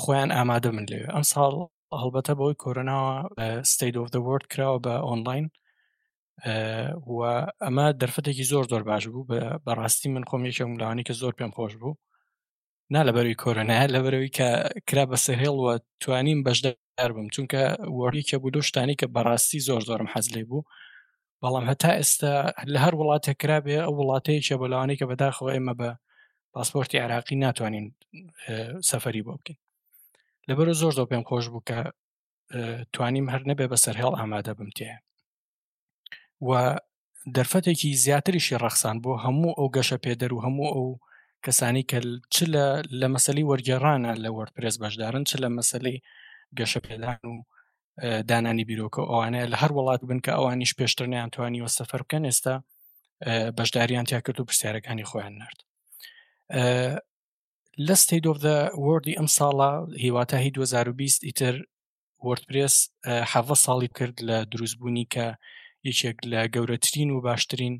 خۆیان 0.00 0.30
ئامادە 0.36 0.70
من 0.76 0.84
لێ 0.90 0.98
ئەم 1.14 1.24
ساڵ 1.32 1.52
هەڵبەتە 2.02 2.32
بەوەی 2.38 2.60
کۆرەناوە 2.62 3.14
ستیت 3.72 3.94
of 4.02 4.08
the 4.14 4.20
world 4.26 4.44
کراوە 4.52 4.78
بە 4.86 4.94
ئۆنلاین 5.06 5.46
و 7.14 7.16
ئەمە 7.64 7.86
دەرفەتێکی 8.00 8.48
زۆر 8.52 8.64
زۆر 8.72 8.82
باش 8.90 9.04
بوو 9.12 9.28
بەڕاستی 9.64 10.08
من 10.14 10.24
خۆم 10.28 10.42
یەکێک 10.50 10.68
ملانی 10.74 11.04
کە 11.08 11.14
زۆر 11.22 11.32
پێم 11.38 11.52
خۆش 11.56 11.72
بوو 11.80 11.94
نا 12.94 13.00
لەبەروی 13.08 13.40
کۆرەنایە 13.42 13.86
لەبەرەوەی 13.94 14.32
کە 14.36 14.48
کرا 14.88 15.04
بە 15.10 15.16
سەهێڵوە 15.26 15.74
توانیم 16.02 16.38
بەشدار 16.46 17.10
بم 17.16 17.26
چونکە 17.34 17.62
وەری 17.98 18.26
کە 18.28 18.34
بوو 18.40 18.54
دوشتانی 18.56 18.94
کە 19.00 19.06
بەڕاستی 19.14 19.64
زۆر 19.68 19.80
زۆرم 19.88 20.08
حەز 20.14 20.26
لێ 20.34 20.42
بوو 20.50 20.66
بەڵام 21.42 21.64
هەتا 21.70 21.90
ئێستا 21.98 22.34
لە 22.72 22.78
هەر 22.84 22.94
وڵاتێک 23.00 23.36
کرابێ 23.42 23.76
ئەو 23.84 23.92
وڵاتەیە 24.00 24.40
چێ 24.46 24.54
بەلاوانی 24.60 24.98
کە 25.00 25.06
بەداخەوە 25.10 25.50
ئێمە 25.54 25.74
بە 25.80 25.90
پاسپۆرتی 26.52 26.98
عراقی 26.98 27.36
ناتوانین 27.42 27.86
سەفری 28.88 29.20
بۆ 29.28 29.32
بکەین 29.36 29.58
لەبەر 30.48 30.68
زۆر 30.80 30.92
دۆ 30.98 31.04
پێم 31.10 31.24
خۆش 31.28 31.44
بوو 31.52 31.64
کە 31.68 31.78
توانیم 32.92 33.26
هەر 33.34 33.42
نەبێ 33.50 33.66
بەسەر 33.72 33.94
هێڵ 34.02 34.12
ئامادە 34.20 34.52
بم 34.58 34.70
تێ 34.78 34.90
و 36.48 36.76
دەرفەتێکی 37.36 37.90
زیاتریشی 38.04 38.60
ڕەخسان 38.64 38.96
بۆ 39.04 39.12
هەموو 39.24 39.56
ئەو 39.58 39.68
گەشە 39.76 39.98
پێدەر 40.04 40.30
و 40.32 40.44
هەموو 40.46 40.72
ئەو 40.76 40.88
کەسانی 41.46 41.84
کە 41.90 41.98
چ 42.34 42.36
لە 42.54 42.66
لە 43.00 43.06
مەسەلی 43.14 43.48
وەرگێڕانە 43.50 44.12
لە 44.24 44.30
وەرپرس 44.36 44.76
بەشدارن 44.84 45.24
چ 45.30 45.32
لە 45.42 45.48
مەسلەی 45.56 46.02
گەشە 46.58 46.80
پێدان 46.86 47.18
و 47.32 47.36
دانانی 48.30 48.64
بیرۆکە 48.70 49.02
ئەوانەیە 49.10 49.46
لە 49.52 49.56
هەر 49.62 49.70
وڵات 49.78 50.00
بن 50.08 50.20
کە 50.26 50.32
ئەوانیش 50.38 50.72
پێشترنیان 50.80 51.28
توانیوە 51.36 51.70
سەفەر 51.76 52.00
بکەن 52.04 52.22
ئێستا 52.28 52.54
بەشداریان 53.58 54.04
تیا 54.08 54.20
کرد 54.24 54.38
و 54.40 54.44
پرسیارەکانی 54.48 55.06
خۆیان 55.10 55.34
نرد 55.42 55.58
لە 57.86 57.94
ستیت 58.02 58.22
دۆفدە 58.26 58.56
وەردی 58.86 59.16
ئەم 59.18 59.28
ساڵە 59.38 59.70
هیواتە 60.04 60.36
هی 60.44 60.50
2020 60.56 61.26
ئیتر 61.28 61.54
وەردپرس 62.26 62.76
حەە 63.32 63.54
ساڵی 63.66 63.88
کرد 63.98 64.16
لە 64.28 64.36
دروستبوونی 64.52 65.06
کە 65.14 65.26
یەکێک 65.88 66.18
لە 66.32 66.40
گەورەترین 66.54 67.10
و 67.12 67.20
باشترین 67.28 67.74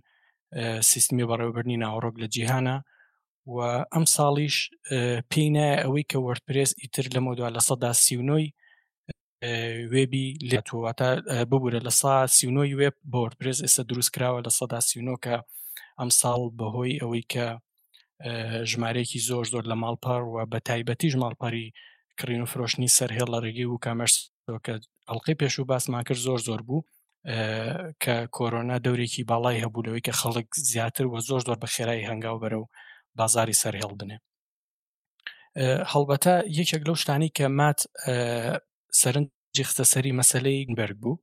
سیستمی 0.91 1.25
بەڕێوەبرنی 1.31 1.81
ناوەڕۆک 1.83 2.15
لە 2.23 2.27
جیهانە 2.35 2.77
و 3.53 3.57
ئەم 3.93 4.05
ساڵیش 4.17 4.57
پێینە 5.31 5.69
ئەوەی 5.83 6.05
کە 6.11 6.19
وەردپرس 6.27 6.71
ئیتر 6.83 7.07
لە 7.15 7.21
مۆدووا 7.27 7.49
لە 7.57 7.61
سەدا 7.69 7.93
سیونۆی 8.05 8.49
وێبی 9.93 10.27
لێتواتە 10.51 11.09
ببوورە 11.51 11.81
لە 11.87 11.93
سا 12.01 12.15
سیونۆی 12.37 12.77
وێب 12.81 12.97
بۆ 13.13 13.19
وەردپرس 13.25 13.59
ئێستا 13.65 13.83
دروست 13.91 14.11
کراوە 14.15 14.41
لە 14.47 14.51
سەدا 14.59 14.81
سیونۆ 14.89 15.15
کە 15.25 15.35
ئەم 15.99 16.11
ساڵ 16.21 16.41
بەهۆی 16.59 17.01
ئەوەی 17.01 17.25
کە 17.33 17.47
ژمارەیەکی 18.73 19.21
زۆر 19.29 19.45
زۆر 19.53 19.65
لە 19.71 19.77
ماڵپار 19.83 20.23
و 20.35 20.37
بە 20.53 20.59
تایبەتیش 20.69 21.13
ماڵپاری 21.23 21.67
کڕین 22.19 22.43
و 22.43 22.51
فرۆشتنی 22.53 22.95
سەرهێڵ 22.99 23.29
لە 23.35 23.39
ڕێگەی 23.45 23.69
و 23.71 23.83
کامەرسکە 23.85 24.75
ئەڵلقی 25.09 25.35
پێش 25.41 25.55
و 25.59 25.69
باسمان 25.71 26.03
کرد 26.09 26.21
زۆر 26.29 26.41
زۆر 26.49 26.61
بوو 26.69 26.87
کە 28.03 28.17
کۆرۆنا 28.37 28.77
دەورێکی 28.87 29.25
باڵای 29.31 29.63
هەبوو 29.65 29.85
لەوەی 29.87 30.05
کە 30.07 30.13
خەڵک 30.21 30.49
زیاتر 30.71 31.07
و 31.07 31.21
زۆر 31.29 31.41
زۆر 31.47 31.59
بە 31.63 31.69
خێرایی 31.75 32.07
هەنگاو 32.11 32.39
بەرە 32.43 32.59
و 32.63 32.67
بازاری 33.19 33.59
سەرهێڵ 33.63 33.93
بنێ 34.01 34.19
هەڵبەتە 35.93 36.35
یەکێک 36.59 36.83
لەو 36.89 36.97
شتانی 37.03 37.31
کە 37.37 37.45
مات 37.59 37.79
سەرنجی 39.01 39.65
خستە 39.69 39.85
سەری 39.93 40.13
مەسلەی 40.21 40.61
بەرگ 40.79 40.97
بوو 41.03 41.17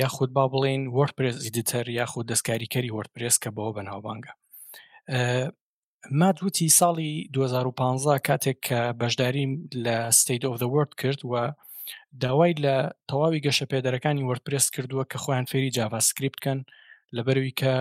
یاخود 0.00 0.30
با 0.36 0.44
بڵین 0.52 0.82
وەرپرس 0.96 1.36
دیتەر 1.56 1.86
یاخود 1.98 2.26
دەستکاریکەری 2.32 2.90
وەرپرس 2.96 3.36
کە 3.42 3.48
بەوە 3.56 3.72
بەناوبانگە 3.76 4.32
مادوتی 6.12 6.68
ساڵی 6.76 7.24
2015 7.34 8.18
کاتێک 8.26 8.58
کە 8.66 8.80
بەشداریم 9.00 9.50
لە 9.84 9.96
ستیت 10.18 10.42
of 10.44 10.56
the 10.60 10.66
World 10.68 10.92
کرد 11.00 11.24
و 11.24 11.52
داوای 12.20 12.54
لە 12.54 12.76
تەواوی 13.10 13.40
گەشە 13.44 13.66
پێدەرەکانی 13.70 14.26
وەرپرس 14.30 14.66
کردووە 14.76 15.04
کە 15.12 15.16
خۆیان 15.22 15.44
فێری 15.50 15.72
جاڤاسکرریپتکەن 15.76 16.58
لەبەروی 17.16 17.52
کە 17.60 17.72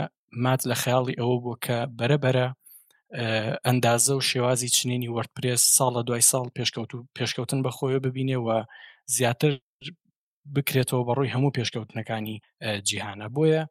مات 0.43 0.61
لە 0.69 0.75
خەیاڵی 0.81 1.19
ئەوە 1.19 1.35
بوو 1.43 1.57
کە 1.65 1.77
بەرەبەرە 1.99 2.47
ئەندازە 3.65 4.13
و 4.15 4.21
شێوازی 4.31 4.69
چنینی 4.75 5.09
وەرتپرس 5.15 5.61
ساڵ 5.77 5.89
لە 5.97 6.01
دوای 6.07 6.21
ساڵ 6.31 6.45
پێشکەوت 6.57 6.91
و 6.93 7.07
پێشکەوتن 7.17 7.59
بەخۆیە 7.65 7.99
ببینێەوە 8.05 8.57
زیاتر 9.15 9.51
بکرێتەوە 10.55 11.01
بەڕووی 11.07 11.33
هەموو 11.35 11.53
پێشکەوتنەکانی 11.57 12.37
جیهانە 12.87 13.27
بۆیە 13.35 13.63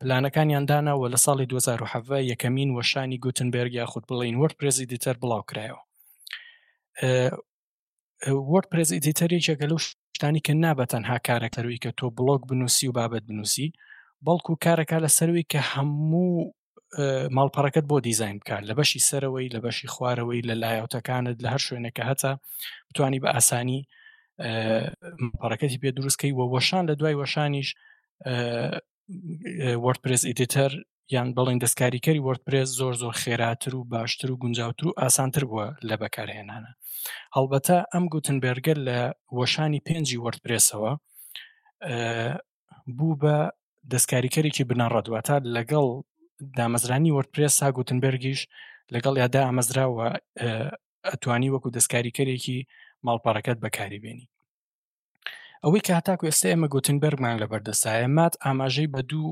پلانەکانیان 0.00 0.64
داناوە 0.66 1.08
لە 1.12 1.16
ساڵی 1.24 1.46
2007 1.46 2.12
یەکەمین 2.12 2.80
وەشانی 2.80 3.18
گوتنبرگ 3.24 3.72
یا 3.74 3.86
خود 3.86 4.04
بڵین 4.08 4.36
وەرد 4.40 4.54
پرزیدیتەر 4.62 5.16
بڵاوکرایەوە 5.22 5.80
وەرد 8.52 8.68
پرزیدیتەرێکێکە 8.72 9.66
لەو 9.70 9.78
شتانی 10.16 10.40
کە 10.46 10.52
نابەتەنها 10.64 11.18
کارەکەروی 11.28 11.80
کە 11.84 11.90
تۆ 11.98 12.06
بڵۆگ 12.16 12.42
بنووسی 12.50 12.88
و 12.88 12.92
بابەت 12.92 13.24
بنووسی 13.28 13.72
بەڵکو 14.26 14.52
کارەکە 14.66 14.96
لە 15.04 15.08
سەروی 15.18 15.44
کە 15.52 15.58
هەموو 15.72 16.52
ماڵپەڕەکەت 17.36 17.84
بۆ 17.90 17.96
دیزین 18.06 18.38
بکات 18.38 18.62
لە 18.70 18.74
بەشی 18.78 19.00
سەرەوەی 19.08 19.48
لە 19.54 19.60
بەشی 19.64 19.88
خوارەوەی 19.94 20.46
لە 20.48 20.54
لایەوتەکانت 20.62 21.36
لە 21.44 21.48
هەر 21.54 21.62
شوێنەکە 21.66 22.02
هەتا 22.10 22.32
بتانی 22.90 23.20
بە 23.22 23.28
ئاسانی 23.34 23.80
پەڕەکەتی 25.40 25.78
پێ 25.82 25.88
دروستکەی 25.96 26.32
وە 26.38 26.44
وەشان 26.54 26.82
لە 26.90 26.94
دوای 27.00 27.14
وەشانیش 27.20 27.68
وەردپرس 29.84 30.22
ئیدیتەر 30.30 30.72
یان 31.16 31.28
بڵین 31.38 31.58
دەستکاریکەری 31.64 32.24
وەردپرس 32.26 32.68
زۆر 32.80 32.94
زۆر 33.02 33.14
خێراتر 33.22 33.72
و 33.74 33.84
باشتر 33.94 34.28
و 34.30 34.36
گونجاوتر 34.42 34.84
و 34.86 34.96
ئاسانتر 35.00 35.42
بووە 35.50 35.66
لە 35.88 35.96
بەکارهێنانە 36.02 36.72
هەڵبەتە 37.36 37.76
ئەم 37.92 38.04
گوتنبێرگەر 38.14 38.78
لە 38.88 38.98
وەشانی 39.38 39.84
پێنجی 39.86 40.20
وەردپرسەوە 40.24 40.92
بوو 42.96 43.18
بە 43.22 43.36
دەستکاریکەرێکی 43.92 44.68
بنەڕەدواتە 44.70 45.36
لەگەڵ 45.56 45.86
دامەزرانی 46.58 47.14
وەردپرس 47.16 47.52
سا 47.60 47.68
گوتنبەرگیش 47.78 48.40
لەگەڵ 48.94 49.14
یادا 49.22 49.40
ئامەزراوە 49.46 50.08
ئەتوانی 51.10 51.52
وەکو 51.54 51.74
دەستکاریکەرێکی 51.76 52.58
ماڵپەڕەکەت 53.06 53.58
بەکاری 53.64 54.02
بێنی 54.04 54.26
ئەوەی 55.64 55.82
کە 55.86 55.92
هەتاکو 55.98 56.28
ئێستا 56.30 56.46
ئێمە 56.52 56.68
گوتنبەرمان 56.74 57.36
لە 57.42 57.46
بەردەسایە 57.52 58.08
مات 58.18 58.34
ئاماژەی 58.44 58.88
بە 58.94 59.00
دوو 59.10 59.28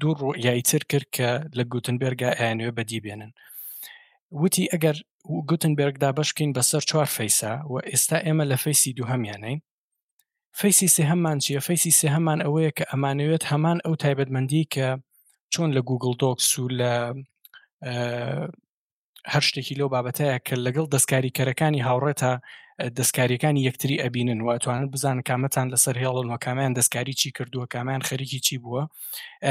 دوو 0.00 0.12
ڕۆیاییتر 0.20 0.82
کرد 0.90 1.08
کە 1.16 1.28
لە 1.58 1.62
گوتنبەرگا 1.72 2.30
ئاەنوێ 2.40 2.70
بەدی 2.78 3.00
بێنن 3.04 3.32
وتی 4.40 4.64
ئەگەر 4.72 4.96
گوتنبرگدا 5.50 6.10
بەشکین 6.18 6.50
بەسەر 6.56 6.82
چوار 6.90 7.08
فەیسا 7.16 7.52
و 7.72 7.74
ئێستا 7.90 8.18
ئێمە 8.26 8.44
لە 8.52 8.56
فەیسی 8.64 8.96
دووهمیانەی 8.98 9.56
فەیسی 10.60 10.88
سێ 10.94 11.02
هەممان 11.10 11.38
چیە 11.44 11.60
فەیسی 11.68 11.92
سێ 12.00 12.08
هەمان 12.16 12.38
ئەوەیە 12.44 12.70
کە 12.78 12.84
ئەمانەوێت 12.92 13.42
هەمان 13.52 13.78
ئەو 13.84 13.94
تایبەتمەندی 14.02 14.64
کە 14.74 14.88
چۆن 15.52 15.68
لە 15.76 15.80
گوگل 15.88 16.12
دۆکس 16.22 16.48
و 16.58 16.64
لە 16.80 16.92
هەر 19.32 19.42
شتێکی 19.48 19.78
لەو 19.80 19.88
بابەتەیە 19.94 20.36
کە 20.46 20.54
لەگەڵ 20.66 20.86
دەستکاریکەرەکانی 20.94 21.84
هاوڕێتە 21.88 22.32
دەستکاریەکانی 22.96 23.60
یەکتری 23.68 24.00
ئەبینن 24.02 24.40
و 24.42 24.48
ئەتوانن 24.54 24.88
بزانن 24.94 25.22
کامەتان 25.28 25.66
لەسەر 25.74 25.96
هێڵن 26.02 26.26
وەکامیان 26.32 26.72
دەستکاری 26.78 27.14
چی 27.20 27.28
کردووە 27.36 27.66
کامیان 27.74 28.00
خەریکی 28.08 28.40
چی 28.46 28.54
بووە 28.62 28.82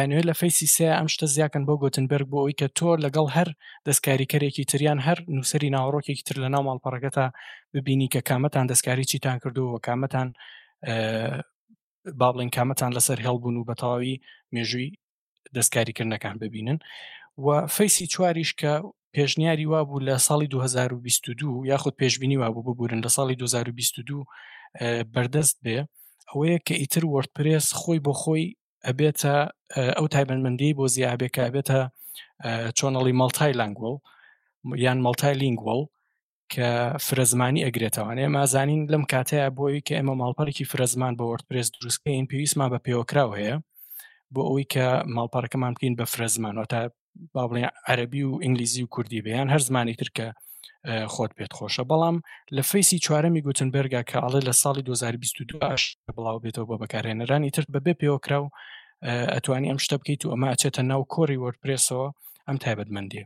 نوێ 0.10 0.22
لە 0.30 0.34
فەیسی 0.40 0.68
سێ 0.76 0.88
ئەم 0.98 1.08
شتە 1.14 1.26
زیاکەن 1.36 1.64
بۆ 1.68 1.74
گوتنبرگ 1.84 2.28
بۆ 2.32 2.38
ئەوی 2.44 2.56
کە 2.60 2.68
تۆ 2.78 2.90
لەگەڵ 3.06 3.28
هەر 3.38 3.50
دەستکاریکەرێکی 3.88 4.64
تریان 4.72 5.00
هەر 5.08 5.18
نووسری 5.36 5.70
ناوڕۆکێکی 5.76 6.24
تر 6.28 6.36
لە 6.44 6.48
ناو 6.54 6.64
ماڵپەڕەکەتا 6.70 7.26
ببینی 7.74 8.08
کە 8.14 8.22
کامەتان 8.30 8.66
دەستکاری 8.72 9.06
چیتان 9.12 9.38
کردووە 9.44 9.80
کامەتان 9.88 10.28
با 12.20 12.28
بڵین 12.34 12.50
کامەتان 12.58 12.92
لەسەر 12.98 13.20
هێڵبوون 13.26 13.56
و 13.58 13.66
بەتەواوی 13.70 14.16
مێژووی 14.56 14.90
دەستکاریکردنەکان 15.58 16.36
ببینن 16.44 16.78
و 17.38 17.46
فەیسی 17.76 18.06
چواریش 18.14 18.52
کە 18.62 18.72
پێشنیاری 19.16 19.66
وابوو 19.74 20.04
لە 20.08 20.16
ساڵی 20.28 20.48
2022 20.54 21.68
یاخود 21.72 21.94
پێشببینی 22.02 22.38
وابوو 22.42 22.64
ببورن 22.74 23.00
لە 23.06 23.10
ساڵی 23.18 23.36
2022 23.38 24.26
بەردەست 25.16 25.58
بێ 25.66 25.78
ئەوەیە 26.30 26.60
کە 26.68 26.74
ئیتر 26.82 27.04
وەردپرس 27.14 27.68
خۆی 27.80 28.00
بۆ 28.06 28.14
خۆی 28.22 28.46
ئەبێتە 28.86 29.36
ئەو 29.98 30.06
تایبەنمەندی 30.14 30.76
بۆ 30.78 30.86
زیابێکە 30.96 31.42
ئەبێتە 31.48 31.80
چۆنەڵی 32.78 33.16
مەڵتای 33.22 33.58
لەنگوەڵ 33.60 33.96
یان 34.86 34.98
مەڵتای 35.06 35.36
لینگوەڵ 35.42 35.82
کە 36.54 36.70
فرەزمانی 37.06 37.64
ئەگرێتەوە 37.66 38.12
ئێمازانین 38.24 38.82
لەم 38.94 39.04
کاتەیە 39.12 39.48
بۆی 39.58 39.84
کە 39.88 39.94
ئێمە 39.98 40.14
ماڵپەرێکی 40.22 40.66
فرەزمان 40.72 41.14
بە 41.20 41.24
وەردپرس 41.32 41.68
دروستکەین 41.76 42.26
پێویستمان 42.32 42.70
بە 42.74 42.80
پێوەکراو 42.86 43.32
هەیە 43.40 43.56
بۆ 44.34 44.42
ئەوی 44.48 44.66
کە 44.74 44.88
ماڵپارەکەمان 45.16 45.72
بکەین 45.76 45.94
بە 46.00 46.06
فرەزمان 46.14 46.56
و 46.60 46.66
تا 46.72 46.80
با 47.34 47.48
بڵێ 47.48 47.66
عەربی 47.88 48.24
و 48.24 48.40
ئینگلیزی 48.42 48.84
و 48.84 48.88
کوردی 48.88 49.22
بەیان 49.22 49.50
هەر 49.54 49.60
زمانی 49.68 49.96
تر 50.00 50.10
کە 50.18 50.26
خۆت 51.16 51.32
پێت 51.38 51.52
خۆشە 51.58 51.84
بەڵام 51.90 52.18
لە 52.56 52.62
فەیسی 52.70 53.00
چوارەمی 53.06 53.42
گوتنبەرگا 53.48 54.02
کە 54.10 54.18
ئاڵێ 54.24 54.42
لە 54.48 54.54
ساڵی 54.62 54.82
2022 54.82 55.60
بڵاو 56.16 56.40
بێتەوە 56.44 56.66
بۆ 56.70 56.76
بەکارهێنەرانی 56.82 57.52
تر 57.56 57.64
بەبێ 57.74 57.94
پێوەکرا 58.02 58.40
و 58.44 58.50
ئەتوانی 59.36 59.70
ئەم 59.72 59.78
شتە 59.84 59.96
بکەیت 60.02 60.26
و 60.26 60.32
ئەمە 60.34 60.48
ئاچێتە 60.52 60.82
ناو 60.92 61.04
کۆری 61.16 61.42
وەرپرسەوە 61.44 62.08
ئەم 62.48 62.58
تایبەتمەندێ 62.64 63.24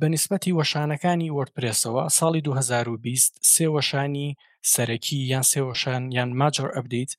بەنسبەتی 0.00 0.56
وەشانەکانی 0.58 1.34
وەرپرسەوە 1.38 2.02
ساڵی 2.18 2.40
2020 2.42 3.38
سێ 3.52 3.66
وەشانی 3.76 4.36
سەرەکی 4.74 5.18
یان 5.32 5.44
سێوەشان 5.52 6.02
یان 6.16 6.30
ماجر 6.40 6.68
ئەبدەیت 6.76 7.12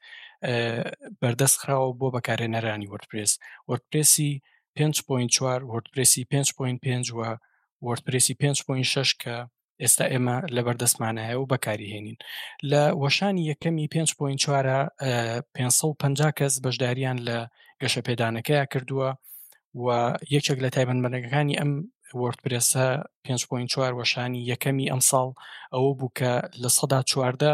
بەردەستخراوە 1.21 1.89
بۆ 1.99 2.07
بەکارێنەرانی 2.15 2.89
وەرپرس 2.91 3.31
وەرپرسی 3.69 4.31
5.4 4.77 5.63
وەردپرسی 5.71 6.23
5.5 6.31 7.13
وە 7.17 7.29
وەردپرسی 7.87 8.33
5.6 8.41 9.11
کە 9.21 9.35
ئێستا 9.81 10.05
ئێمە 10.13 10.37
لە 10.55 10.61
بەردەستمانایە 10.67 11.35
و 11.37 11.49
بەکاریهێنین 11.51 12.17
لە 12.71 12.83
وەشانی 13.01 13.47
یەکەمی 13.51 13.87
5.4 13.95 15.43
550 15.55 16.37
کەس 16.39 16.53
بەشداریان 16.65 17.17
لە 17.27 17.37
گەشە 17.81 18.01
پێدانەکەیە 18.07 18.63
کردووە 18.73 19.09
و 19.83 19.85
یەکێک 20.35 20.59
لە 20.65 20.69
تایبەنمەرەکانی 20.75 21.57
ئەم 21.59 21.71
وەردپرسە 22.21 22.87
5.4 23.27 23.77
وەشانی 23.99 24.41
یەکەمی 24.51 24.89
ئەمساڵ 24.91 25.27
ئەوە 25.73 25.91
بوو 25.99 26.11
کە 26.19 26.33
لە 26.61 26.69
سەدا 26.77 26.99
چواردە 27.09 27.53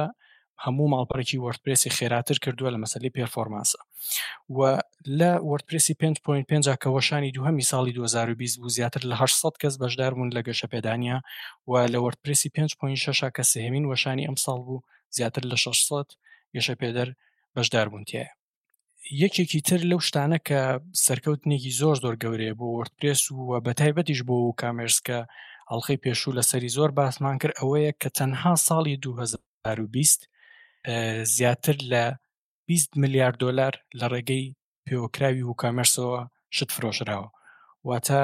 هەموو 0.65 0.88
ماڵپەرێکی 0.93 1.41
وەردپرسی 1.45 1.93
خێراتر 1.97 2.38
کردووە 2.43 2.69
لە 2.76 2.80
مەسلی 2.84 3.12
پێرفۆرمانسە 3.15 3.80
و 4.58 4.60
لە 5.19 5.32
وەردپرسی 5.50 5.93
5.5 6.02 6.76
کەەوەشانی 6.84 7.34
دوهەمی 7.36 7.65
ساڵی 7.71 7.93
2020 7.95 8.60
بوو 8.60 8.69
زیاتر 8.78 9.02
لە 9.12 9.15
800 9.21 9.58
کەس 9.62 9.74
بەشدار 9.82 10.12
بوون 10.15 10.30
لە 10.36 10.41
گەشە 10.47 10.67
پێدانیا 10.71 11.17
و 11.67 11.71
لە 11.93 11.97
وەردپرسی 12.06 12.50
5.6 12.56 13.30
کە 13.38 13.43
سهێمین 13.52 13.86
وەشانی 13.91 14.26
ئەم 14.28 14.38
ساڵ 14.45 14.60
بوو 14.67 14.82
زیاتر 15.17 15.43
لە 15.52 15.58
600 15.58 16.08
گەشە 16.56 16.76
پێدەر 16.82 17.10
بەشدار 17.56 17.88
بوونتیە 17.93 18.26
یەکێکی 19.24 19.62
تر 19.69 19.82
لەو 19.91 20.00
شتانە 20.08 20.39
کە 20.47 20.62
سەرکەوتنێکی 21.06 21.71
زۆر 21.80 21.95
زۆر 22.04 22.15
گەورەیە 22.24 22.54
بۆ 22.60 22.65
وەردپرس 22.78 23.24
و 23.32 23.60
بە 23.65 23.71
تایبەتیش 23.80 24.21
بۆ 24.28 24.34
و 24.43 24.56
کامێرسکە 24.62 25.17
ئەڵلقەی 25.69 26.02
پێشوو 26.04 26.34
لە 26.38 26.43
سەری 26.52 26.69
زۆر 26.78 26.89
باسمان 26.97 27.38
کرد 27.41 27.56
ئەوەیە 27.60 27.91
کە 28.02 28.10
تەنها 28.17 28.54
ساڵی 28.67 28.95
2020 29.02 30.31
زیاتر 31.24 31.74
لە 31.91 32.17
20 32.67 32.98
میلیارد 33.02 33.38
دلار 33.41 33.74
لە 34.00 34.06
ڕێگەی 34.13 34.56
پێوەکراوی 34.89 35.44
و 35.46 35.56
کامەرسەوە 35.62 36.22
شت 36.56 36.70
فرۆشراوە 36.76 37.30
واتە 37.88 38.22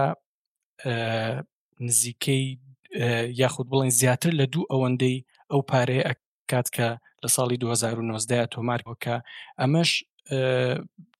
نزیکەی 1.88 2.46
یاخود 3.42 3.68
بڵین 3.72 3.92
زیاتر 4.02 4.32
لە 4.40 4.46
دوو 4.54 4.70
ئەوەندەی 4.72 5.24
ئەو 5.52 5.62
پارەیە 5.72 6.04
ئەکات 6.10 6.68
کە 6.76 6.88
لە 7.24 7.30
ساڵی 7.36 7.58
2009 7.58 8.48
تۆمارکەوەکە 8.54 9.16
ئەمەش 9.60 9.90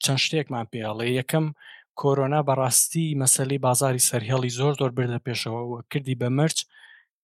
چەند 0.04 0.20
شتێکمان 0.24 0.66
پێڵێ 0.72 1.08
یەکەم 1.20 1.46
کۆرۆنا 2.02 2.42
بەڕاستی 2.48 3.18
مەسلەی 3.22 3.62
بازاری 3.68 4.06
سەررهێڵی 4.10 4.56
زۆر 4.60 4.74
زۆر 4.80 4.92
بردە 4.98 5.20
پێشەوە 5.28 5.62
کردی 5.92 6.16
بە 6.22 6.28
مەرج 6.38 6.58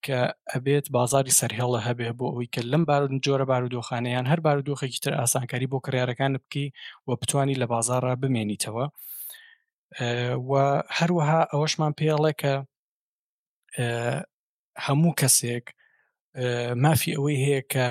کە 0.06 0.20
ئەبێت 0.54 0.86
بازاری 0.98 1.32
سەرهێڵە 1.40 1.80
هەبێ 1.88 2.10
بۆ 2.20 2.26
ئەوی 2.34 2.48
کە 2.54 2.62
لەم 2.72 2.84
بار 2.90 3.04
جۆرە 3.26 3.46
بارودۆخانەیان 3.52 4.26
هەر 4.32 4.40
بارودۆخێکی 4.46 5.00
تر 5.06 5.14
ئاسانکاری 5.20 5.72
بۆ 5.72 5.78
کڕارەکان 5.86 6.34
بکی 6.44 6.66
و 7.08 7.12
بتانی 7.22 7.60
لە 7.62 7.66
بازارڕ 7.74 8.08
بمێنیتەوە 8.22 8.86
و 10.50 10.54
هەروەها 10.98 11.42
ئەوەشمان 11.52 11.94
پێڵێ 12.00 12.34
کە 12.42 12.54
هەموو 14.86 15.18
کەسێک 15.22 15.66
مافی 16.84 17.12
ئەوەی 17.16 17.38
هەیە 17.44 17.62
کە 17.74 17.86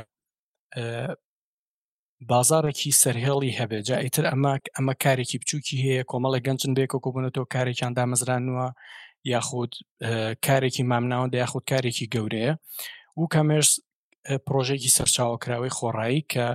بازارێکی 2.30 2.90
سەرهێڵی 3.02 3.56
هەبێ 3.60 3.78
جا 3.88 3.96
ئیتر 4.04 4.24
ئەمە 4.30 4.52
ئەمە 4.76 4.94
کارێکی 5.04 5.40
بچووکی 5.42 5.76
هەیە 5.84 6.02
کۆمەڵە 6.10 6.38
گەنجن 6.46 6.72
بێکۆ 6.78 6.96
بوونەوە 7.04 7.46
کارێکیان 7.54 7.92
دامەزرانوە 7.98 8.66
یاخود 9.24 9.74
کارێکی 10.46 10.82
مامناوەند 10.82 11.34
یاخود 11.34 11.64
کارێکی 11.72 12.08
گەورەیە 12.14 12.52
و 13.20 13.26
کەمەرس 13.34 13.70
پرۆژێکی 14.46 14.94
سەرچاوکراوی 14.96 15.74
خۆڕایی 15.78 16.22
کە 16.32 16.46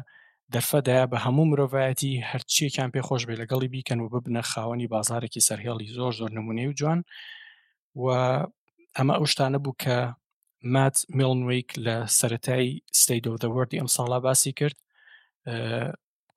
دەرفەدایە 0.53 1.06
بە 1.12 1.17
هەموو 1.25 1.49
مرۆڤایەتی 1.51 2.13
هەرچیەکان 2.32 2.89
پێ 2.93 3.01
خۆش 3.08 3.23
بێ 3.27 3.36
لەگەڵی 3.41 3.67
بیکەن 3.73 3.99
و 4.01 4.10
ببنە 4.13 4.41
خاوەنی 4.51 4.88
بازارێکی 4.93 5.45
سەرهێڵی 5.47 5.93
زۆر 5.97 6.13
زۆر 6.19 6.32
نمونەی 6.38 6.67
و 6.69 6.77
جوان 6.80 6.99
و 8.01 8.06
ئەمە 8.97 9.13
ئەوشتانە 9.19 9.60
بوو 9.63 9.77
کە 9.84 9.95
مات 10.73 10.95
میلنویک 11.17 11.69
لە 11.86 11.95
سەتایی 12.19 12.69
ستەیدەوردەوەردی 13.01 13.80
ئەم 13.80 13.89
ساڵا 13.95 14.17
باسی 14.25 14.51
کرد 14.60 14.77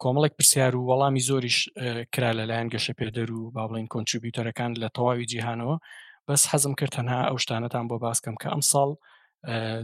کۆمەڵێک 0.02 0.32
پرسیار 0.38 0.72
و 0.76 0.86
وەڵامی 0.90 1.24
زۆریش 1.28 1.58
کرا 2.12 2.30
لەلایەن 2.38 2.68
گەشە 2.74 2.92
پێدەر 2.98 3.30
و 3.36 3.50
با 3.54 3.62
بڵین 3.68 3.88
کۆنتریبیوتەرەکان 3.92 4.70
لە 4.82 4.88
تەواوی 4.94 5.26
جیهانەوە 5.32 5.76
بەس 6.30 6.42
حەزم 6.52 6.72
کرد 6.80 6.92
تەنها 6.96 7.18
ئەو 7.28 7.36
شتانەتان 7.44 7.84
بۆ 7.90 7.96
باسکەم 8.06 8.34
کە 8.42 8.48
ئەم 8.52 8.62
ساڵ 8.72 8.90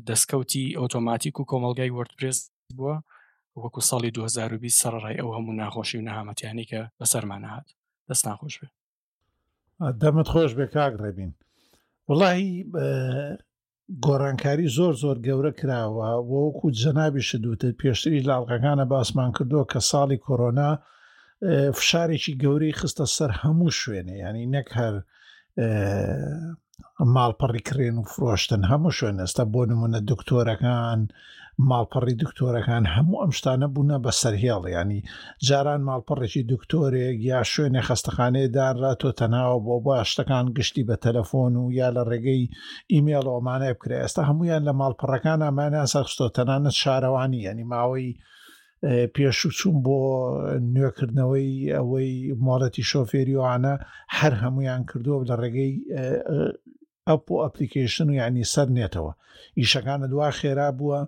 دەستکەوتی 0.08 0.64
ئۆتۆماتیک 0.80 1.34
و 1.38 1.48
کۆمەلگای 1.50 1.94
وەرتپرس 1.96 2.38
بووە 2.78 2.96
وەکو 3.62 3.80
ساڵی 3.90 4.10
2020 4.18 4.80
سەرڕای 4.82 5.16
ئەو 5.20 5.30
هەموو 5.36 5.58
ناخۆشی 5.60 5.96
و 5.98 6.06
نەهامەتیانی 6.08 6.66
کە 6.70 6.80
بەسەرمانە 6.98 7.48
هاات 7.52 7.68
دەست 8.08 8.24
ناخۆش 8.28 8.54
بێ 8.60 8.68
دەمت 10.00 10.28
خۆش 10.32 10.50
بێ 10.58 10.66
کاک 10.74 10.92
ڕێبین 11.02 11.32
وڵی 12.08 12.44
گۆڕانکاری 14.06 14.66
زۆر 14.76 14.94
زۆر 15.02 15.16
گەورە 15.26 15.52
کراوە 15.58 16.10
وەکو 16.32 16.66
جەنابی 16.80 17.22
شدوتە 17.30 17.68
پێشتری 17.80 18.26
لاڵقەکانە 18.28 18.84
باسمان 18.92 19.30
کردو 19.36 19.60
کە 19.72 19.78
ساڵی 19.90 20.18
کۆرۆنا 20.26 20.70
فشارێکی 21.78 22.32
گەورەی 22.42 22.76
خستە 22.78 23.06
سەر 23.16 23.30
هەموو 23.40 23.76
شوێنێ 23.80 24.16
ینی 24.24 24.46
نەک 24.56 24.68
هەر 24.80 24.94
ماڵپەڕیکرێن 27.14 27.96
و 28.00 28.08
فرۆشتن 28.12 28.62
هەموو 28.70 28.96
شوێن 28.98 29.16
ئێستا 29.22 29.44
بۆ 29.54 29.62
نمونە 29.72 30.00
دکتۆرەکان 30.10 31.00
ماڵپەڕی 31.70 32.18
دکتۆرەکان 32.22 32.84
هەموو 32.94 33.20
ئەم 33.22 33.32
شتانە 33.38 33.66
بوونە 33.74 33.96
بە 34.04 34.12
سەرهێڵ 34.20 34.62
ینی 34.76 35.00
جاران 35.46 35.82
ماڵپەڕێکی 35.88 36.42
دکتۆرێک 36.52 37.16
یا 37.30 37.38
شوێنێ 37.52 37.82
خستەخانەیەدارا 37.88 38.92
تۆ 39.00 39.08
تەناوە 39.18 39.58
بۆ 39.66 39.76
بۆ 39.84 39.94
شتەکان 40.10 40.46
گشتی 40.56 40.86
بە 40.88 40.96
تەلەفۆن 41.04 41.52
و 41.56 41.64
یا 41.80 41.88
لە 41.96 42.02
ڕێگەی 42.10 42.42
ئیمێڵ 42.92 43.26
ئۆمانە 43.34 43.68
بکرێ 43.76 43.96
ئێستا 44.02 44.22
هەمویان 44.28 44.62
لە 44.68 44.72
ماڵپەڕەکان 44.80 45.40
ئامانیان 45.44 45.88
سەخستۆ 45.94 46.26
تەنانەت 46.36 46.76
شارەوانی 46.82 47.40
ینی 47.48 47.66
ماوەی 47.72 48.08
پێش 49.14 49.38
و 49.46 49.50
چوون 49.58 49.76
بۆ 49.86 49.98
نوێکردنەوەی 50.74 51.52
ئەوەی 51.76 52.12
ماڵەتی 52.46 52.88
شۆفێریوانە 52.90 53.74
هەر 54.18 54.32
هەمویان 54.42 54.82
کردووە 54.90 55.24
لە 55.30 55.34
ڕێگەی 55.42 55.72
ئەپ 57.08 57.24
و 57.32 57.42
ئەپلیکیشن 57.44 58.06
و 58.10 58.14
یعنی 58.20 58.48
سەر 58.54 58.68
نێتەوە 58.78 59.12
ئیشەکانە 59.58 60.06
دوا 60.12 60.28
خێرا 60.38 60.68
بووە 60.78 61.00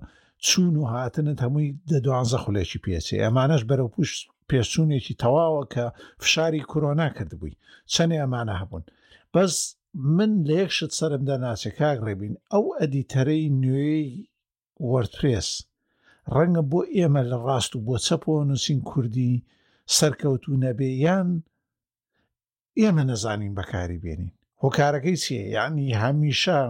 چوون 0.48 0.74
و 0.76 0.84
هاتنت 0.92 1.38
هەمووی 1.44 1.76
دە 1.90 1.96
دوانزە 2.04 2.38
خولێکی 2.44 2.82
پێچی 2.84 3.22
ئەمانەش 3.24 3.62
بەرەو 3.70 3.90
پوشت 3.94 4.18
پێچوونێکی 4.50 5.18
تەواوە 5.22 5.64
کە 5.72 5.84
فشاری 6.22 6.66
کۆرۆنا 6.70 7.08
کردبووی 7.16 7.58
چەند 7.92 8.12
ئەمانە 8.22 8.54
هەبوون 8.60 8.84
بەس 9.34 9.54
من 10.16 10.30
لە 10.48 10.54
یەکشت 10.62 10.90
سرم 10.98 11.22
دەناچێک 11.28 11.74
کاگڕێبین 11.80 12.34
ئەو 12.52 12.64
ئەدیتەرەی 12.78 13.44
نوێی 13.64 14.06
وەرترێس 14.90 15.50
ڕەنگە 16.36 16.62
بۆ 16.70 16.80
ئێمە 16.96 17.22
لە 17.30 17.38
ڕاست 17.46 17.72
و 17.74 17.78
بۆ 17.86 17.94
چەپەوە 18.06 18.42
نووسین 18.48 18.80
کوردی 18.90 19.42
سەرکەوتو 19.96 20.52
نەبێ 20.64 20.90
یان 21.06 21.28
ئێمە 22.80 23.02
نەزانین 23.10 23.52
بەکاری 23.58 24.02
بێنین 24.02 24.32
هۆکارەکەی 24.62 25.20
چیە 25.22 25.44
یعنی 25.56 25.96
هەمیشە 26.02 26.60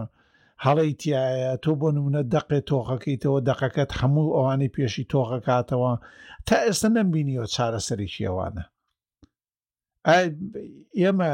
هەڵی 0.65 0.93
تایە 1.01 1.53
تۆ 1.63 1.71
بۆ 1.79 1.87
نمونە 1.97 2.21
دەقێ 2.33 2.59
تۆخەکەیتەوە 2.69 3.39
دەقەکەت 3.49 3.91
هەموو 3.99 4.33
ئەوانی 4.35 4.73
پێشی 4.75 5.05
تۆخەکاتەوە 5.11 5.93
تا 6.47 6.55
ئێستا 6.65 6.89
نمبینیەوە 6.97 7.47
چارەسەرێکی 7.55 8.25
ئەوانە 8.27 8.63
ئێمە 11.01 11.31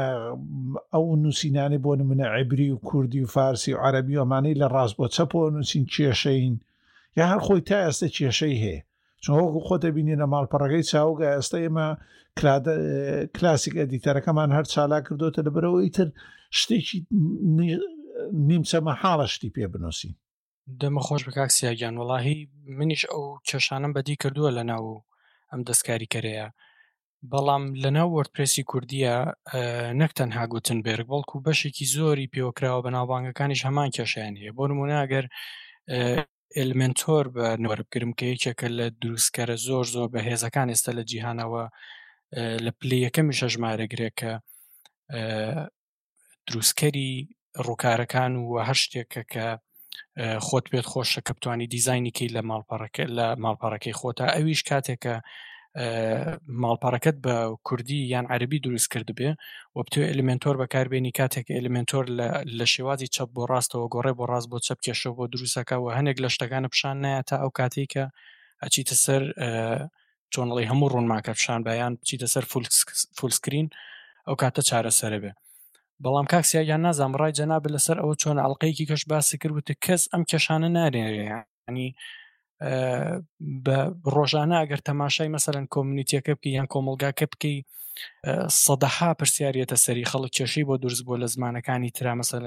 ئەو 0.92 1.04
نووسینانی 1.22 1.82
بۆ 1.84 1.90
نمونە 2.00 2.26
عیبری 2.36 2.68
و 2.74 2.80
کوردی 2.88 3.20
و 3.24 3.32
فارسی 3.34 3.72
و 3.74 3.80
عەربی 3.84 4.20
ئەمانەی 4.20 4.58
لە 4.62 4.66
ڕاست 4.74 4.94
بۆ 4.98 5.04
چەپۆ 5.14 5.40
نووسین 5.54 5.84
کێشەین 5.92 6.56
یا 7.16 7.24
هەر 7.32 7.38
خۆی 7.46 7.60
تا 7.68 7.76
ئێستا 7.90 8.08
کێشەی 8.16 8.56
هەیە 8.64 8.82
چۆن 9.24 9.40
خۆتە 9.66 9.88
بینی 9.94 10.16
لە 10.22 10.26
ماڵپەڕەکەی 10.32 10.88
چاوگە 10.90 11.28
ئێستا 11.34 11.58
ئێمە 11.64 11.88
کلاسیک 13.36 13.74
ئەدیتەرەکەمان 13.80 14.50
هەر 14.56 14.64
چالا 14.72 14.98
کردوتە 15.06 15.40
لە 15.46 15.50
برەوەی 15.56 15.90
تر 15.96 16.08
شتێکی 16.60 16.98
نیمچەمە 18.48 18.92
حاڵە 19.02 19.26
شتی 19.34 19.50
پێ 19.54 19.64
بنووسین 19.72 20.14
دەمە 20.80 21.00
خۆش 21.06 21.22
بە 21.26 21.32
کاکسیاگیان 21.38 21.94
وڵاهی 22.00 22.38
منیش 22.78 23.02
ئەو 23.12 23.24
کێشانم 23.48 23.92
بەدی 23.96 24.16
کردووە 24.22 24.50
لە 24.58 24.62
ناو 24.70 24.86
ئەم 25.50 25.60
دەستکاری 25.68 26.10
کەرەیە 26.14 26.48
بەڵام 27.32 27.62
لەناو 27.82 28.08
وەرپرسی 28.16 28.62
کوردیە 28.70 29.16
نەکتەنها 30.00 30.44
گوتن 30.52 30.78
بێرگ 30.86 31.06
بەڵکو 31.12 31.36
بەشێکی 31.46 31.86
زۆری 31.96 32.30
پێوەکراوە 32.32 32.80
بە 32.86 32.90
ناوبانگەکانیش 32.96 33.60
هەمان 33.68 33.88
کێشیان 33.96 34.34
هەیە 34.40 34.52
بۆ 34.56 34.64
نموناگەر 34.70 35.24
ئلمنتۆر 36.58 37.24
بە 37.36 37.48
نوەربگرم 37.64 38.12
کە 38.18 38.24
یەکێکە 38.32 38.68
لە 38.78 38.86
دروستکەرە 39.02 39.56
زۆر 39.68 39.84
زۆر 39.94 40.08
بە 40.14 40.20
هێزەکان 40.28 40.68
ئێستا 40.72 40.92
لە 40.98 41.02
جیهانەوە 41.10 41.64
لە 42.64 42.70
پلی 42.78 42.98
یەکەمی 43.06 43.36
شەژمارە 43.38 43.86
گرێکە 43.92 44.32
دروستکەری 46.48 47.10
ڕووکارەکان 47.66 48.32
و 48.44 48.48
هەر 48.68 48.78
شتێکە 48.84 49.22
کە 49.32 49.46
خۆت 50.46 50.64
پێت 50.72 50.86
خۆشە 50.92 51.20
کە 51.26 51.32
بتوانانی 51.36 51.70
دیزینیکەی 51.74 52.32
لە 52.36 52.42
ماڵپەڕەکە 52.50 53.04
لە 53.18 53.26
ماڵپەڕەکەی 53.42 53.96
خۆتا 54.00 54.26
ئەویش 54.36 54.60
کاتێکە 54.70 55.16
ماڵپارەکەت 56.62 57.16
بە 57.24 57.34
کوردی 57.68 57.98
یان 58.12 58.26
عربی 58.34 58.58
دروست 58.66 58.88
کرد 58.92 59.08
بێ 59.18 59.28
و 59.76 59.82
بتو 59.86 60.00
ئەلیمنتۆر 60.10 60.54
بەکاربیێنی 60.62 61.12
کاتێک 61.20 61.46
ئەلیمنتۆر 61.56 62.04
لە 62.58 62.66
شێوازی 62.74 63.10
چەپ 63.16 63.28
بۆ 63.36 63.42
ڕاستەوە 63.52 63.86
گۆڕێ 63.94 64.12
بۆ 64.18 64.24
ڕاست 64.32 64.48
بۆ 64.52 64.58
چەپ 64.66 64.78
کێشە 64.84 65.10
بۆ 65.16 65.24
دروستەکەەوە 65.34 65.88
هەنێک 65.98 66.16
لە 66.24 66.28
شتەکانە 66.34 66.68
پیششان 66.72 66.96
نایە 67.04 67.22
تا 67.28 67.36
ئەو 67.42 67.50
کاتی 67.58 67.86
کە 67.92 68.04
ئەچیتە 68.62 68.96
سەر 69.04 69.22
چۆنڵی 70.32 70.66
هەموو 70.70 70.92
ڕوونماکە 70.94 71.32
پیششان 71.36 71.60
بەیان 71.68 71.92
بچیتە 72.00 72.26
سەر 72.34 72.44
فولسکرین 73.18 73.66
ئەو 74.26 74.34
کاتە 74.42 74.60
چارەسەرە 74.68 75.18
بێ 75.22 75.32
بەڵام 76.02 76.26
کاکسیا 76.32 76.62
یان 76.70 76.80
نازام 76.86 77.12
ڕای 77.20 77.32
جەناب 77.38 77.62
لەسەر 77.74 77.96
ئەو 78.02 78.12
چۆن 78.22 78.36
ئەڵلقەیەکی 78.42 78.88
کەش 78.90 79.02
باسی 79.10 79.36
کردوتە 79.42 79.74
کەس 79.84 80.02
ئەم 80.12 80.22
کێشانە 80.30 80.68
نارێنێ 80.76 81.26
ینی 81.68 81.88
بە 83.64 83.76
ڕۆژانە 84.16 84.56
ئەگەر 84.60 84.80
تەماشای 84.88 85.32
مەسەرەن 85.36 85.66
کۆمنیتیەکە 85.74 86.32
بکە 86.38 86.48
یان 86.56 86.68
کۆمەلگاکە 86.74 87.26
بکەی 87.32 87.56
سەدەها 88.64 89.08
پرسیارەتە 89.18 89.76
سەری 89.84 90.08
خەڵک 90.10 90.32
کێشەی 90.36 90.64
بۆ 90.68 90.74
دروست 90.84 91.02
بۆ 91.06 91.14
لە 91.22 91.26
زمانەکانی 91.34 91.90
تررا 91.96 92.14
مەسەن 92.20 92.44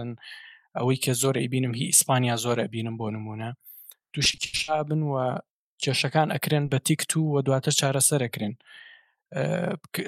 ئەوەی 0.78 0.98
کە 1.04 1.12
زۆر 1.22 1.36
ئەبینم 1.44 1.74
هی 1.80 1.86
ئیسپانیا 1.92 2.36
زۆرە 2.46 2.64
بینم 2.74 2.96
بۆ 3.02 3.08
نمونە 3.16 3.50
تووشی 4.14 4.36
کشا 4.44 4.78
بن 4.90 5.02
و 5.10 5.14
کێشەکان 5.84 6.28
ئەکرێن 6.36 6.66
بە 6.72 6.78
تیکت 6.88 7.12
و 7.18 7.32
وە 7.34 7.40
دواتە 7.48 7.72
چارەسەرەکرێن 7.80 8.56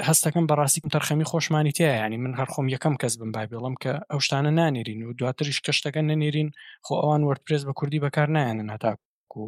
هەستەکەم 0.07 0.45
بەڕاستی 0.49 0.81
تەرخەمی 0.93 1.25
خۆشمانی 1.31 1.71
تیا 1.77 1.89
ینی 2.03 2.17
من 2.25 2.33
هەر 2.39 2.47
خۆم 2.53 2.67
یەکەم 2.75 2.95
کەس 3.01 3.13
بم 3.19 3.31
بابیڵم 3.35 3.75
کە 3.83 3.91
ئەو 4.11 4.19
شتانە 4.25 4.51
نانێرین 4.59 5.01
و 5.09 5.13
دواتریش 5.19 5.57
کەشتەکە 5.65 6.01
نەنێرین 6.09 6.49
خۆ 6.85 6.93
ئەوان 7.01 7.21
وەرتپرس 7.27 7.63
بە 7.67 7.73
کوردی 7.79 7.99
بەکار 8.05 8.27
نایەنن 8.35 8.69
هەتاکو 8.75 9.43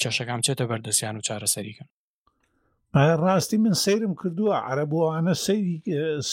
کێشەکان 0.00 0.40
چێتە 0.46 0.64
بەردەسییان 0.70 1.14
و 1.18 1.24
چارەسەریکەن 1.26 1.88
ڕاستی 3.24 3.58
من 3.64 3.74
سیرم 3.84 4.12
کردووە 4.20 4.56
عربوانە 4.70 5.34
سری 5.44 5.76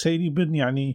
سەیری 0.01 0.29
بن 0.37 0.51
ینی 0.63 0.89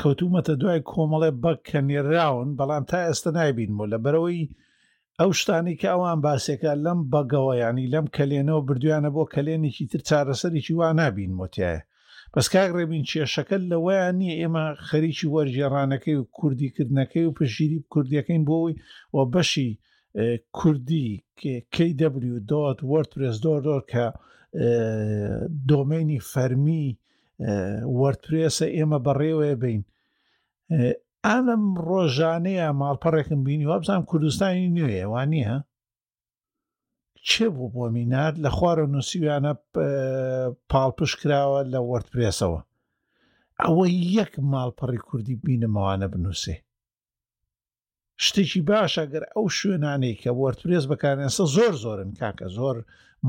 کەوتومەتە 0.00 0.52
دوای 0.60 0.80
کۆمەڵێ 0.90 1.30
بەک 1.42 1.58
کە 1.70 1.80
نێراون 1.88 2.48
بەڵام 2.58 2.84
تا 2.90 2.98
ئێستا 3.06 3.30
نایبینمە 3.38 3.84
لە 3.92 3.98
بەرەوەی 4.04 4.50
ئەو 5.20 5.30
شتانی 5.40 5.78
کە 5.80 5.88
ئەوان 5.92 6.18
باسێکە 6.24 6.72
لەم 6.84 6.98
بەگەوە 7.12 7.54
ینی 7.64 7.90
لەم 7.94 8.06
کەلێنەوە 8.16 8.62
بردویانە 8.68 9.10
بۆ 9.16 9.22
کەلێنێکی 9.34 9.84
تر 9.90 10.00
چارەسەرێکی 10.08 10.72
وا 10.78 10.88
نبین 11.00 11.32
متیایە 11.40 11.86
بەسکاک 12.34 12.70
ڕێبین 12.76 13.04
کێشەکە 13.10 13.56
لەوەیان 13.70 14.14
نیە 14.20 14.34
ئێمە 14.40 14.64
خەریکی 14.88 15.26
وەرجێڕانەکەی 15.34 16.16
و 16.20 16.28
کوردیکردنەکەی 16.38 17.24
و 17.28 17.34
پشیری 17.38 17.78
کوردیەکەین 17.92 18.42
بۆەوەی 18.48 18.76
و 19.14 19.16
بەشی 19.32 19.70
کوردی 20.58 21.24
kw.wordpress 21.74 23.34
کە 23.90 24.06
دۆمینی 25.70 26.18
فەرمی 26.32 26.84
وەرتپێسە 28.00 28.66
ئێمە 28.76 28.98
بەڕێوەیە 29.06 29.56
بین 29.62 29.82
ئالم 31.26 31.64
ڕۆژانەیە 31.88 32.68
ماڵپەڕێکم 32.80 33.40
بینی 33.46 33.66
وابزان 33.70 34.02
کوردستانی 34.10 34.72
نوێیە 34.76 35.06
وانە 35.12 35.56
چێ 37.28 37.46
بوو 37.54 37.72
بۆ 37.74 37.84
مینار 37.96 38.32
لە 38.44 38.50
خوارە 38.56 38.84
نووسیویانە 38.92 39.52
پاڵپش 40.70 41.12
کراوە 41.20 41.60
لە 41.72 41.80
وەرتپێسەوە 41.90 42.60
ئەوە 43.62 43.84
یەک 44.18 44.32
ماڵپەڕی 44.52 45.04
کوردی 45.08 45.40
بینمەوانە 45.44 46.06
بنووسێ 46.12 46.56
شتێکی 48.24 48.60
باشە 48.70 49.04
گەر 49.12 49.24
ئەو 49.34 49.46
شوێنانەی 49.58 50.20
کە 50.22 50.30
وەرتپێز 50.40 50.84
بەکارێنسە 50.90 51.44
زۆر 51.56 51.74
زۆرن 51.84 52.10
کاکە 52.20 52.46
زۆر 52.58 52.76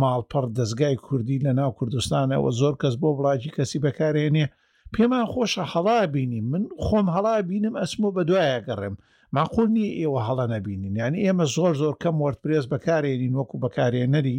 ماڵپەر 0.01 0.45
دەستگای 0.57 0.97
کوردی 1.05 1.43
لە 1.45 1.51
ناو 1.59 1.71
کوردستانەوە 1.79 2.49
زۆر 2.61 2.73
کەس 2.81 2.95
بۆ 3.01 3.09
وڵاتی 3.17 3.53
کەسی 3.57 3.81
بەکارێنێ 3.85 4.45
پێمان 4.93 5.25
خۆشە 5.31 5.63
هەڵا 5.73 5.99
بینی 6.13 6.41
من 6.51 6.63
خۆم 6.85 7.07
هەڵا 7.15 7.35
بینم 7.49 7.75
ئەسمۆ 7.81 8.09
بە 8.15 8.21
دوایە 8.29 8.59
گەڕم 8.67 8.95
ماخۆ 9.35 9.63
نیە 9.75 9.89
ئێوە 9.99 10.21
هەڵە 10.27 10.45
نەبینین 10.53 10.93
یعنی 11.01 11.17
ئێمە 11.25 11.45
زۆر 11.55 11.73
زۆر 11.81 11.93
کەم 12.03 12.15
وەرتپێز 12.23 12.65
بەکارێنین 12.73 13.33
وەکو 13.39 13.55
بەکارێنەری 13.63 14.37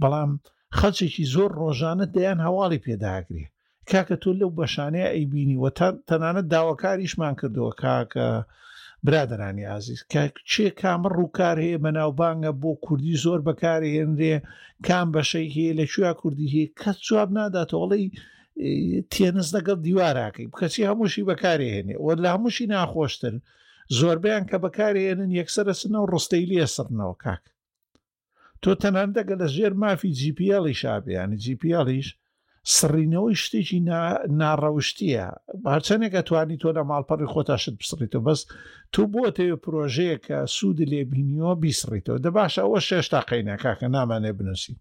بەڵام 0.00 0.30
خەچێکی 0.78 1.24
زۆر 1.34 1.50
ڕۆژانە 1.62 2.06
دەیان 2.14 2.38
هەواڵی 2.46 2.82
پێداگرێ 2.86 3.44
کاکە 3.90 4.16
تۆ 4.22 4.30
لەو 4.40 4.50
بەشانەیە 4.58 5.08
ئەیبینی 5.14 5.60
وە 5.62 5.70
تەنانە 6.08 6.42
داواکاریشمان 6.52 7.34
کردەوە 7.40 7.72
کاکە. 7.82 8.28
برادرانی 9.06 9.64
ئازیز 9.72 10.00
چێ 10.52 10.66
کامە 10.80 11.08
ڕووکار 11.18 11.56
هەیە 11.64 11.78
بەناوبانگە 11.84 12.52
بۆ 12.62 12.72
کوردی 12.84 13.20
زۆر 13.24 13.40
بەکاری 13.48 13.94
هێنرێ 13.96 14.36
کام 14.86 15.08
بەشەی 15.14 15.48
هەیە 15.56 15.72
لە 15.78 15.84
کوێ 15.92 16.10
کوردی 16.20 16.52
هەیە 16.54 16.68
کەس 16.80 16.96
جواب 17.08 17.28
ناداتەوەڵی 17.38 18.06
تێنس 19.12 19.48
لەگەڵ 19.56 19.78
دیواراکەی 19.86 20.50
بکەچی 20.52 20.88
هەمووشی 20.90 21.26
بەکارهێنێ 21.30 21.96
وە 22.04 22.12
لە 22.24 22.28
هەمووشی 22.34 22.70
ناخۆشتر 22.74 23.34
زۆربیان 23.98 24.44
کە 24.50 24.56
بەکارهێنن 24.64 25.30
یەکسرە 25.40 25.74
سنەوە 25.80 26.06
ڕستەی 26.12 26.44
لێ 26.50 26.64
سرنەوە 26.74 27.16
کاک 27.24 27.42
تۆ 28.62 28.70
تەنان 28.82 29.10
دەگە 29.16 29.34
لە 29.40 29.46
ژێر 29.56 29.72
مافی 29.82 30.16
جیپیاڵی 30.18 30.78
شابیانی 30.82 31.40
جیپیاڵیش 31.44 32.08
سڕینەوەی 32.76 33.40
شتێکی 33.42 33.78
ناڕەوشتیە 34.40 35.26
باچەنێک 35.64 36.12
ئەتوانی 36.16 36.60
تۆ 36.62 36.68
لە 36.76 36.82
ماڵپەڕی 36.90 37.30
خۆتاشت 37.32 37.74
بسڕیتەوە 37.80 38.24
بەس 38.28 38.40
تو 38.92 39.00
بۆ 39.12 39.22
تەوێ 39.36 39.56
پرۆژەیە 39.64 40.16
کە 40.26 40.38
سوود 40.54 40.78
لێبینیەوە 40.92 41.52
بیسڕیتەوە 41.62 42.18
دە 42.24 42.30
باشە 42.36 42.60
ئەوە 42.64 42.80
شێشتا 42.88 43.20
قینە 43.28 43.56
کاکە 43.62 43.86
نامانێ 43.96 44.32
بنووسین 44.38 44.76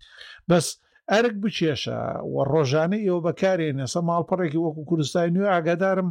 بەس 0.50 0.65
ئەرک 1.12 1.36
بچێشە 1.44 2.00
و 2.34 2.36
ڕۆژانەی 2.52 3.06
ئێوە 3.08 3.20
بەکارێنە 3.28 3.86
سە 3.94 4.00
ماڵپەڕێکی 4.10 4.60
وەکو 4.65 4.82
کوردستانی 4.89 5.34
نوێ 5.36 5.48
ئاگادارم 5.54 6.10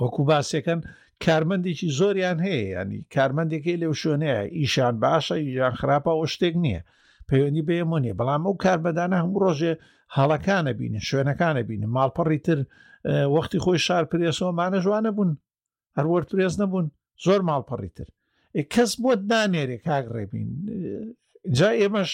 وەکو 0.00 0.22
باسیەکەن 0.28 0.80
کارمەندێکی 1.24 1.88
زۆریان 1.98 2.38
هەیە 2.46 2.62
ینی 2.74 3.00
کارمەندێکی 3.14 3.80
لێو 3.82 3.94
شوێنەیە 4.02 4.40
ئیشان 4.58 4.94
باشە 5.02 5.36
یان 5.58 5.74
خراپە 5.80 6.10
ئەو 6.16 6.26
شتێک 6.34 6.54
نییە 6.64 6.80
پەیوەندی 7.28 7.66
بێمونێ 7.68 8.12
بەڵام 8.18 8.42
ئەو 8.46 8.54
کاربدانە 8.64 9.16
هەموو 9.22 9.42
ڕۆژێ 9.44 9.74
هەڵەکانە 10.16 10.72
بینە 10.78 11.00
شوێنەکانە 11.08 11.62
بینە 11.68 11.88
ماڵپەڕی 11.96 12.40
تر 12.46 12.58
وەختی 13.34 13.62
خۆی 13.64 13.78
شار 13.86 14.04
پرێسەوەمانە 14.10 14.78
جوانە 14.84 15.10
بوون 15.16 15.30
هەروەر 15.96 16.22
پرێز 16.30 16.54
نەبوون 16.62 16.86
زۆر 17.24 17.40
ماڵپەڕی 17.48 17.90
تر 17.96 18.08
کەس 18.72 18.90
بۆ 19.02 19.10
دانێرێ 19.30 19.78
کاک 19.86 20.04
ڕێبین 20.14 20.48
جا 21.58 21.70
ئێمەش 21.80 22.10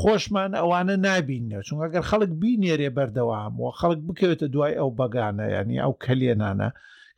خۆشمان 0.00 0.52
ئەوانە 0.58 0.96
نبینە 1.06 1.58
چون 1.66 1.78
ئەگەر 1.84 2.04
خەڵک 2.10 2.30
بینێرێ 2.40 2.88
بەردەوام 2.96 3.52
و 3.62 3.66
خەڵک 3.78 4.00
بکەوێتە 4.06 4.46
دوای 4.54 4.74
ئەو 4.80 4.90
بەگانە 4.98 5.44
ینی 5.56 5.78
ئەو 5.84 5.92
کەلێنانە 6.04 6.68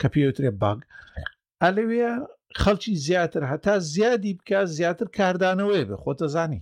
کە 0.01 0.07
پێوترێ 0.15 0.51
باگ 0.63 0.79
ئەلەوێ 1.63 2.09
خەڵکی 2.63 2.93
زیاتر 3.07 3.43
هەتا 3.51 3.75
زیادی 3.95 4.33
بکە 4.39 4.61
زیاتر 4.77 5.07
کاردانەوەی 5.19 5.85
بێ 5.89 5.97
خۆتە 6.03 6.27
زانی 6.35 6.61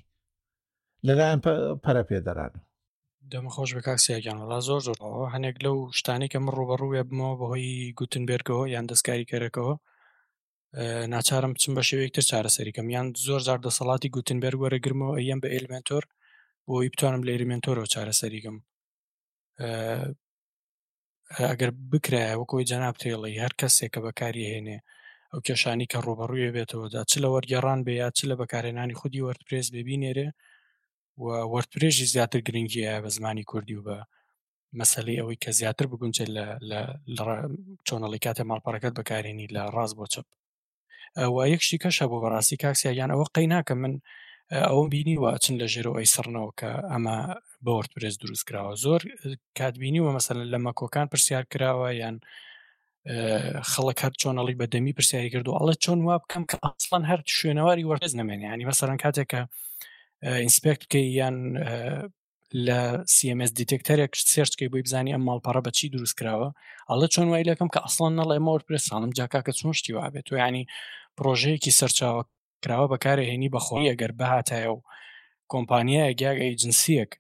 لەلایەن 1.06 1.40
پەرە 1.84 2.02
پێدەرانە 2.10 2.60
دەمەخۆش 3.34 3.70
بە 3.76 3.80
کاکسیاگیان 3.88 4.38
وڵا 4.42 4.58
زۆر 4.68 4.80
زۆرەوە 4.88 5.26
هەنێک 5.34 5.56
لەو 5.64 5.76
شتانێکە 5.98 6.38
من 6.44 6.52
ڕوبەڕووە 6.58 7.00
بمەوە 7.08 7.34
بەهۆی 7.40 7.70
گوتنبێرگەوە 7.98 8.64
یان 8.74 8.84
دەستکاری 8.90 9.28
کەرەکەەوە 9.32 9.74
ناچارم 11.14 11.52
بچم 11.54 11.72
بە 11.78 11.82
شێوەیەکتر 11.88 12.24
چارەسەریکەم 12.30 12.86
یان 12.96 13.06
زۆر 13.26 13.40
زار 13.46 13.58
دەسەڵاتی 13.66 14.12
گوتنبەر 14.16 14.54
وەرەگرمەوە 14.62 15.14
ئەم 15.26 15.38
بە 15.44 15.48
ئلیمنتۆر 15.56 16.04
بۆی 16.68 16.90
بتوانم 16.92 17.22
لە 17.26 17.30
ئلیمنتۆرەوە 17.34 17.88
چارەسەریگەم 17.94 18.56
ئەگەر 21.50 21.70
بکرایە 21.92 22.34
وەکۆی 22.40 22.68
جەناب 22.70 22.96
تێڵی 23.02 23.40
هەر 23.42 23.52
کەسێکە 23.60 24.00
بەکاری 24.06 24.44
هێنێ 24.52 24.78
ئەو 25.32 25.40
کێشانی 25.46 25.86
کە 25.92 25.98
ڕوبەڕوویە 26.06 26.50
بێتەوەدا 26.56 27.00
چ 27.10 27.12
لە 27.22 27.28
وەرگەڕان 27.34 27.80
بێ 27.86 27.94
یا 28.02 28.08
چ 28.16 28.20
لە 28.30 28.34
بەکارێنانی 28.40 28.98
خودی 29.00 29.24
وەرتپرس 29.26 29.66
ببینێرێ 29.76 30.28
وەرتێژی 31.52 32.06
زیاتر 32.14 32.40
گرنگیە 32.48 33.00
بە 33.04 33.08
زمانی 33.16 33.44
کوردی 33.50 33.74
و 33.76 33.82
بە 33.88 33.96
مەسلی 34.78 35.18
ئەوەی 35.20 35.38
کە 35.44 35.50
زیاتر 35.60 35.86
بگونجێت 35.92 36.28
لە 37.18 37.30
چۆنەڵی 37.86 38.20
کاتێ 38.24 38.42
ماڵپەرەکەت 38.50 38.92
بەکارێنی 38.98 39.46
لە 39.56 39.62
ڕاست 39.74 39.94
بۆ 39.98 40.06
چپ 40.12 40.26
و 41.34 41.36
یەکشی 41.52 41.80
کەشە 41.84 42.04
بۆ 42.10 42.16
بەڕاستی 42.22 42.60
کاکسیا 42.62 42.92
یان 43.00 43.10
ئەوە 43.14 43.26
قەی 43.34 43.46
ناکە 43.54 43.74
من 43.82 43.94
ئەوم 44.68 44.86
بینی 44.94 45.16
و 45.22 45.24
چن 45.42 45.54
لە 45.62 45.66
ژێرەوە 45.74 45.98
ئەی 46.00 46.12
سڕنەوە 46.14 46.52
کە 46.60 46.70
ئەمە 46.92 47.16
بە 47.64 47.70
وەرتورێز 47.76 48.14
دروست 48.22 48.44
کراوە 48.48 48.74
زۆر 48.84 49.00
کاتبینی 49.58 50.00
و 50.04 50.08
مەسەن 50.16 50.36
لە 50.52 50.58
مەکۆکان 50.66 51.06
پرسیار 51.12 51.44
کراوە 51.52 51.88
یان 52.02 52.16
خەڵک 53.70 53.98
هەر 54.04 54.12
چۆنەڵی 54.20 54.58
بەدەمی 54.60 54.92
پرسیاری 54.98 55.30
کردو 55.34 55.56
ئەڵە 55.58 55.74
چۆن 55.84 55.98
وا 56.08 56.16
بکەم 56.22 56.44
کە 56.50 56.56
ئاسلان 56.64 57.02
هەر 57.10 57.20
شوێنەواری 57.38 57.88
وەرز 57.90 58.12
نمێنێ 58.20 58.46
ینی 58.54 58.66
مەسەرەن 58.70 58.98
کاتێکە 59.04 59.40
ئینسپێکت 60.32 60.82
بکەی 60.86 61.06
یان 61.20 61.36
لە 62.66 62.80
سMS 63.18 63.50
دیتێکتەرێک 63.58 64.12
سێرچکەی 64.32 64.70
بۆی 64.72 64.84
بزانانی 64.86 65.14
ئەم 65.14 65.22
ماڵپەڕە 65.28 65.60
بە 65.66 65.70
چی 65.78 65.86
دروست 65.94 66.14
کراوە 66.18 66.48
ئەڵە 66.88 67.06
چۆن 67.14 67.26
وای 67.30 67.48
لەکەم 67.50 67.68
کە 67.74 67.80
ئەسڵان 67.84 68.14
نەڵێ 68.20 68.38
مەوە 68.46 68.60
پرسانم 68.68 69.10
جاکاکە 69.18 69.52
چۆن 69.60 69.72
شتی 69.78 69.92
وابێت 69.98 70.26
و 70.30 70.34
ینی 70.42 70.64
پرۆژەیەکی 71.18 71.76
سەرچاوە 71.78 72.22
کراوە 72.62 72.86
بەکارهێنی 72.92 73.52
بەخۆی 73.54 73.88
ئەگەر 73.90 74.12
بەهاتایە 74.20 74.70
و 74.74 74.78
کۆمپانیایە 75.52 76.12
گیاگ 76.20 76.38
ئەیجنسیەک 76.44 77.12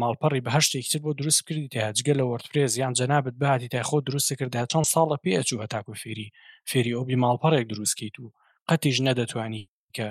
ماڵپەڕی 0.00 0.44
بە 0.44 0.50
هەشتێکتر 0.56 0.98
بۆ 1.04 1.10
دروست 1.20 1.40
کردی 1.48 1.72
تاجگە 1.76 2.14
لە 2.20 2.24
وەرتپرێز 2.30 2.72
یان 2.82 2.92
جەنابەت 2.98 3.36
بەهاتی 3.42 3.68
تایخۆ 3.74 3.98
دروست 4.08 4.30
کردا 4.38 4.62
چەند 4.72 4.86
ساڵە 4.94 5.16
پێچوو 5.24 5.62
هەتاکو 5.64 5.92
فێری 6.02 6.28
فێری 6.70 6.94
ئۆبی 6.98 7.20
ماڵپەڕێک 7.22 7.64
دروستکەیت 7.72 8.16
و 8.22 8.26
قەتیش 8.68 8.96
نەدەتوانی 9.06 9.64
کە 9.96 10.08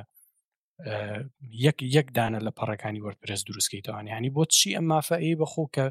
یەک 1.97 2.07
دانە 2.17 2.39
لە 2.47 2.51
پەڕەکانی 2.57 3.03
وەرپرس 3.05 3.41
دروستکەیتەوەوان 3.47 4.05
ینی 4.13 4.31
بۆ 4.35 4.43
چی 4.55 4.69
ئەم 4.75 4.85
مافەی 4.91 5.35
بەخۆ 5.39 5.63
کە 5.75 5.85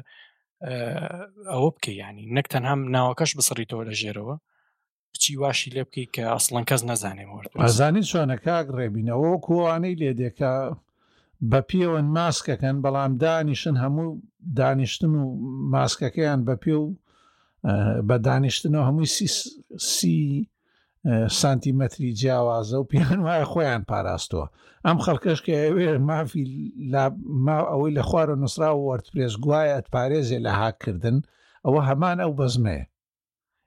ئەوە 1.51 1.69
بکە 1.75 1.91
ینی 2.03 2.25
نەک 2.37 2.45
تەنها 2.53 2.73
ناوەکەش 2.95 3.31
بسڕیتەوە 3.37 3.83
لە 3.89 3.93
ژێرەوە 4.01 4.35
بچی 5.13 5.33
واشی 5.43 5.71
لێ 5.75 5.81
بکەی 5.87 6.07
کە 6.15 6.23
ئەسڵەن 6.33 6.65
کەس 6.69 6.81
نەزانێ 6.91 7.25
ئازانی 7.63 8.03
چۆنە 8.09 8.37
کاک 8.45 8.67
ڕێبینەوە 8.77 9.31
کۆوانەی 9.45 9.99
لێدێکە 10.01 10.53
بە 11.51 11.59
پیەوەن 11.69 12.07
ماسکەکەن 12.17 12.77
بەڵام 12.83 13.11
دانیشن 13.23 13.75
هەموو 13.83 14.07
دانیشتن 14.59 15.13
و 15.15 15.23
ماسکەکەیان 15.75 16.39
بە 16.47 16.55
پێ 16.63 16.73
و 16.83 16.87
بە 18.07 18.15
دانیشتنەوە 18.27 18.85
هەمووی 18.87 19.09
سی 19.95 20.17
سانتیمەتری 21.11 22.09
جیاوازە 22.19 22.73
و 22.73 22.83
پیان 22.89 23.19
وایە 23.25 23.45
خۆیان 23.51 23.83
پاراستەوە 23.91 24.47
ئەم 24.85 24.97
خەڵکەشکە 25.05 25.53
ئەوێ 25.65 25.89
مافی 26.09 26.43
ماو 27.45 27.65
ئەوەی 27.71 27.95
لە 27.97 28.03
خوارە 28.09 28.35
نووسرا 28.41 28.69
و 28.75 28.81
وەرتپێز 28.89 29.33
گوایە 29.43 29.77
پارێزێ 29.95 30.39
لە 30.45 30.51
هاکردن 30.61 31.17
ئەوە 31.65 31.81
هەمان 31.89 32.17
ئەو 32.23 32.31
بەزمەیە 32.39 32.85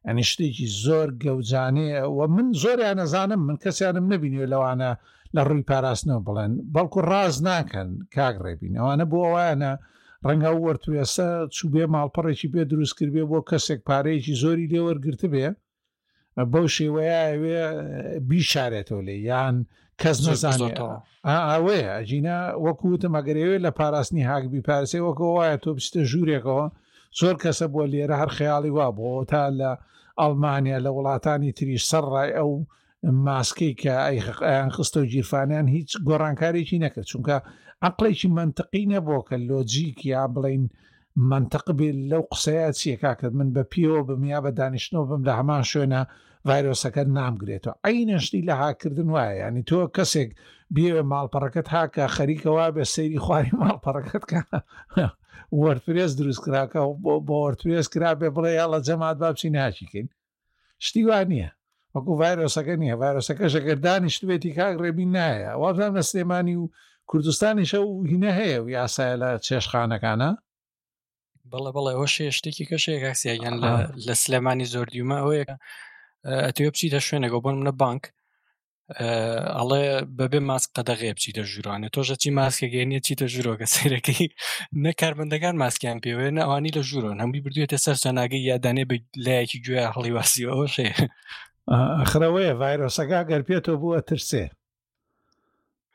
ئەنی 0.07 0.25
شتێکی 0.31 0.67
زۆر 0.85 1.09
گەوجانەیە 1.25 2.03
و 2.17 2.21
من 2.35 2.47
زۆریان 2.63 2.97
نەزانم 3.01 3.41
من 3.49 3.57
کەسیانم 3.65 4.07
نبینی 4.13 4.49
لەوانە 4.53 4.91
لە 5.35 5.41
ڕووی 5.49 5.67
پاراستنەوە 5.71 6.23
بڵێن 6.27 6.53
بەڵکو 6.75 6.99
ڕاز 7.11 7.35
ناکەن 7.49 7.89
کاگڕێبین 8.15 8.75
ئەوانە 8.79 9.05
بۆ 9.11 9.19
ئەوانە 9.27 9.73
ڕەنگە 10.27 10.51
وەرتوێسە 10.65 11.29
چوبێ 11.57 11.85
ماڵپەڕێکی 11.95 12.49
بێ 12.53 12.63
دروست 12.71 12.95
کردێ 12.99 13.23
بۆ 13.31 13.39
کەسێک 13.51 13.81
پارەیەکی 13.89 14.35
زۆری 14.43 14.71
لێوەرگرت 14.73 15.23
بێ 15.33 15.49
بەو 16.53 16.67
شێوەیەوێ 16.77 17.63
بیشارێتەوە 18.29 19.03
لێ 19.09 19.17
یان 19.31 19.57
کەس 20.01 20.17
نزانێتەوە 20.29 20.97
ئەوەیە 21.53 21.91
ئەجینا 21.99 22.39
وەکوتم 22.65 23.13
ئەگەرەوێت 23.17 23.61
لە 23.67 23.71
پاراستنی 23.79 24.29
هاکبی 24.31 24.61
پارسێ 24.69 24.99
وەکو 25.07 25.27
وایە 25.37 25.57
تۆ 25.65 25.71
بچتە 25.77 26.01
ژوورێکەوە 26.11 26.67
زۆر 27.19 27.35
کەسە 27.43 27.67
بۆ 27.73 27.83
لێرە 27.93 28.17
هەر 28.23 28.31
خەیاڵی 28.37 28.73
وا 28.77 28.89
بۆ 28.99 29.09
تا 29.31 29.43
لە 29.61 29.71
ئەلمانیا 30.21 30.79
لە 30.87 30.91
وڵاتانی 30.97 31.53
تریش 31.59 31.83
سەرڕای 31.91 32.31
ئەو 32.39 32.51
ماسکەی 33.27 33.73
کە 33.83 33.95
ئەیان 34.49 34.71
خستە 34.77 34.99
و 35.03 35.07
گیرفانیان 35.13 35.67
هیچ 35.77 35.91
گۆڕانکارێکی 36.09 36.83
نەکرد 36.85 37.07
چونکە 37.13 37.37
عقلێکی 37.89 38.29
منتەقی 38.39 38.85
نەبووکە 38.93 39.37
لۆجییکیا 39.49 40.23
بڵین 40.35 40.65
منتەقبی 41.25 41.93
لەو 42.11 42.23
قسەیە 42.37 42.73
چیە 42.79 42.97
کاکرد 43.03 43.33
من 43.35 43.49
بە 43.57 43.63
پیەوە 43.73 44.01
بمیا 44.09 44.41
بە 44.45 44.51
دانیشتنەوە 44.61 45.05
بم 45.11 45.23
لە 45.29 45.33
هەمان 45.39 45.63
شوێنە 45.71 46.01
ڤایرۆسەکە 46.49 47.03
نامگرێتەوە 47.17 47.75
ئەی 47.85 48.05
نشتی 48.11 48.47
لە 48.49 48.55
هاکردن 48.63 49.09
وایە 49.15 49.35
ینی 49.49 49.63
تۆ 49.69 49.79
کەسێک 49.97 50.31
بێوێ 50.75 51.03
ماڵپەڕەکەت 51.13 51.67
هاکە 51.77 52.05
خەریکەوە 52.17 52.65
بە 52.77 52.85
سەیری 52.95 53.23
خواری 53.25 53.53
ماڵپەڕەکەت 53.63 54.25
کە 54.31 54.41
وەرتپێز 55.63 56.11
دروست 56.21 56.41
کراکە 56.45 56.81
بۆ 57.03 57.15
وەرتپێز 57.45 57.87
کرا 57.93 58.11
بێ 58.21 58.29
بڵێ 58.37 58.53
یاڵە 58.61 58.79
جەمات 58.87 59.17
بابچی 59.23 59.51
ناچیکەین 59.57 60.07
شتی 60.87 61.03
وان 61.09 61.27
نییە 61.33 61.51
وەکو 61.95 62.13
ڤایرۆسەکە 62.21 62.75
نییە 62.83 62.95
ڤایرۆسەکە 63.03 63.45
ژەگەردانی 63.55 64.11
شتێتی 64.17 64.53
کاک 64.59 64.75
ڕێبی 64.83 65.07
نایە 65.17 65.51
وابزان 65.63 65.93
لە 65.97 66.03
سلێمانی 66.11 66.57
و 66.63 66.71
کوردستانی 67.11 67.69
شە 67.71 67.79
و 67.87 67.93
هینە 68.11 68.33
هەیە 68.41 68.59
و 68.65 68.69
یاسایە 68.77 69.17
لە 69.23 69.31
چێشخانەکانە 69.47 70.31
بەڵە 71.51 71.71
بەڵێ 71.77 71.93
ئەوە 71.95 72.09
شێ 72.15 72.27
شتێکی 72.39 72.69
کەشەیە 72.71 72.99
کاکسیان 73.05 73.55
لە 74.07 74.15
سلێمانی 74.23 74.71
زۆر 74.75 74.87
دیومە 74.93 75.17
ئەوەیە 75.21 75.47
ئەتوێ 76.47 76.69
بچیتە 76.73 77.01
شوێنەگە 77.07 77.39
بۆن 77.45 77.55
منە 77.61 77.73
بانک 77.83 78.03
ئەڵێ 79.59 79.83
بەبێ 80.19 80.41
ماسک 80.51 80.71
قەدەغێ 80.77 81.11
بچیتە 81.17 81.43
ژورانێ 81.53 81.89
تۆژە 81.95 82.17
چی 82.23 82.29
ماسکەگەێنە 82.39 82.99
چیتە 83.07 83.27
ژورۆگە 83.35 83.67
سیرەکەی 83.75 84.27
نەکاربندەکان 84.85 85.55
ماسکیان 85.63 85.99
پێوێنە 86.05 86.41
ئەوانی 86.45 86.75
لە 86.77 86.83
ژورۆن 86.91 87.19
هەمووی 87.23 87.43
بردوێتە 87.45 87.79
سەر 87.85 87.97
سەناگەی 88.05 88.47
یادانێ 88.51 88.85
بە 88.91 88.97
لایەکی 89.25 89.59
گوێ 89.65 89.81
هەڵی 89.95 90.13
واسی 90.17 90.49
ئەوە 90.51 90.67
شێ 90.75 90.89
خرەوەیە 92.11 92.53
ڤایرۆسەکە 92.61 93.21
گەر 93.31 93.41
پێێتەوە 93.49 93.79
بووە 93.83 94.01
ترسێ 94.11 94.45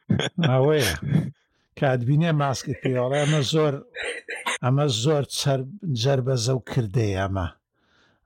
ئەوەیە 0.51 0.91
کاتبینێ 1.79 2.31
ماسکی 2.41 2.73
پێڵێ 2.81 3.19
ئەمە 3.21 3.41
زۆر 3.53 3.73
ئەمە 4.63 4.85
زۆر 5.03 5.23
جربەزە 6.01 6.53
و 6.57 6.65
کردەیە 6.71 7.17
ئەمە 7.21 7.47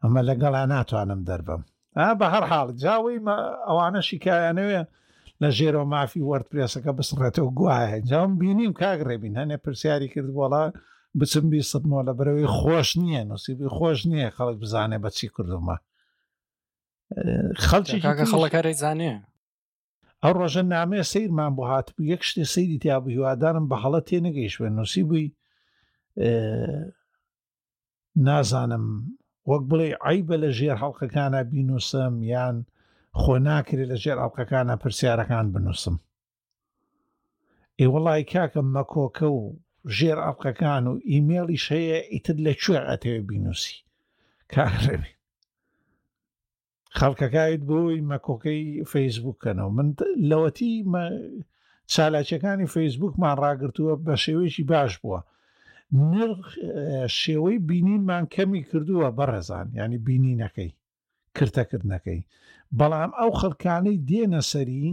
ئەمە 0.02 0.22
لەگەڵا 0.30 0.62
ناتوانم 0.74 1.22
دەربم 1.28 1.62
بە 2.20 2.26
هەر 2.34 2.44
حاڵ 2.52 2.70
جاوی 2.84 3.18
ئەوانە 3.68 4.02
شیکایانەوێ 4.10 4.82
لە 5.42 5.50
ژێرۆ 5.58 5.84
مافی 5.94 6.26
وەرد 6.30 6.46
پرێسەکە 6.52 6.92
بسڕێتەوە 6.98 7.52
گوایە 7.58 7.88
جام 8.10 8.30
بینیم 8.40 8.74
کاگرێبین 8.82 9.34
هەنێ 9.42 9.58
پرسیاری 9.64 10.08
کرد 10.14 10.30
وڵا 10.38 10.64
بچم 11.20 11.46
بیستمەوە 11.54 12.02
لە 12.08 12.14
برەوەی 12.20 12.50
خۆش 12.58 12.90
نییە 13.02 13.24
نووسیبی 13.30 13.70
خۆش 13.78 14.00
نییە 14.12 14.30
خەڵک 14.38 14.58
بزانێ 14.64 14.98
بەچی 15.04 15.28
کردومە 15.36 15.78
خەڵکی 17.68 17.98
خەڵەکەی 18.32 18.78
زانێ 18.84 19.14
ئەو 20.26 20.34
ڕۆژە 20.42 20.64
نامێ 20.74 21.02
سیرمان 21.12 21.52
بۆ 21.58 21.64
هاتبوو 21.72 22.10
یەک 22.14 22.22
شتێ 22.30 22.44
سەیری 22.54 22.82
تیاب 22.84 23.04
هیوادارم 23.16 23.66
بە 23.72 23.78
هەڵە 23.84 24.02
تێ 24.08 24.18
نەگەیشوێ 24.28 24.70
نووسی 24.78 25.04
بووی 25.10 25.28
نازانم 28.28 28.86
وەک 29.50 29.64
بڵێ 29.70 29.88
عیبە 30.08 30.36
لە 30.44 30.50
ژێر 30.58 30.78
هەڵلقەکانە 30.82 31.42
بینوسم 31.52 32.14
یان 32.34 32.56
خۆ 33.22 33.34
ناکرێت 33.48 33.88
لە 33.92 33.96
ژێر 34.04 34.18
ئەڵلقەکانە 34.22 34.76
پرسیارەکان 34.82 35.46
بنووسم 35.54 35.96
ئێوەڵی 37.80 38.24
کاکەم 38.32 38.68
مەکۆکە 38.76 39.28
و 39.38 39.42
ژێر 39.98 40.18
ئەڵلقەکان 40.26 40.84
و 40.92 41.02
ئیمێڵی 41.12 41.60
شەیە 41.66 42.00
ئیتر 42.14 42.38
لە 42.46 42.54
کوێ 42.62 42.80
ئەتەوێ 42.90 43.22
بینوسی 43.30 43.76
کارڕێبی 44.54 45.14
خەڵکەکایت 47.00 47.62
بۆی 47.70 48.00
مەکۆکەی 48.12 48.64
فەیسبوکەنەوە 48.92 49.72
من 49.78 49.88
لەوەتی 50.30 50.74
چالاچەکانی 51.94 52.72
فەیسبوکمان 52.76 53.36
ڕاگرتووە 53.44 53.94
بە 54.06 54.16
شێوەیەکی 54.24 54.64
باش 54.72 54.94
بووە 55.04 55.20
نرخ 56.14 56.42
شێوەی 57.20 57.64
بینینمان 57.70 58.24
کەمی 58.36 58.62
کردووە 58.70 59.08
بەڕێزان 59.20 59.68
ینی 59.80 59.98
بینینەکەی 60.08 60.72
کرتەکردنەکەی 61.36 62.22
بەڵام 62.80 63.12
ئەو 63.20 63.32
خەڵکانەی 63.40 64.02
دێنە 64.10 64.42
سەری 64.52 64.86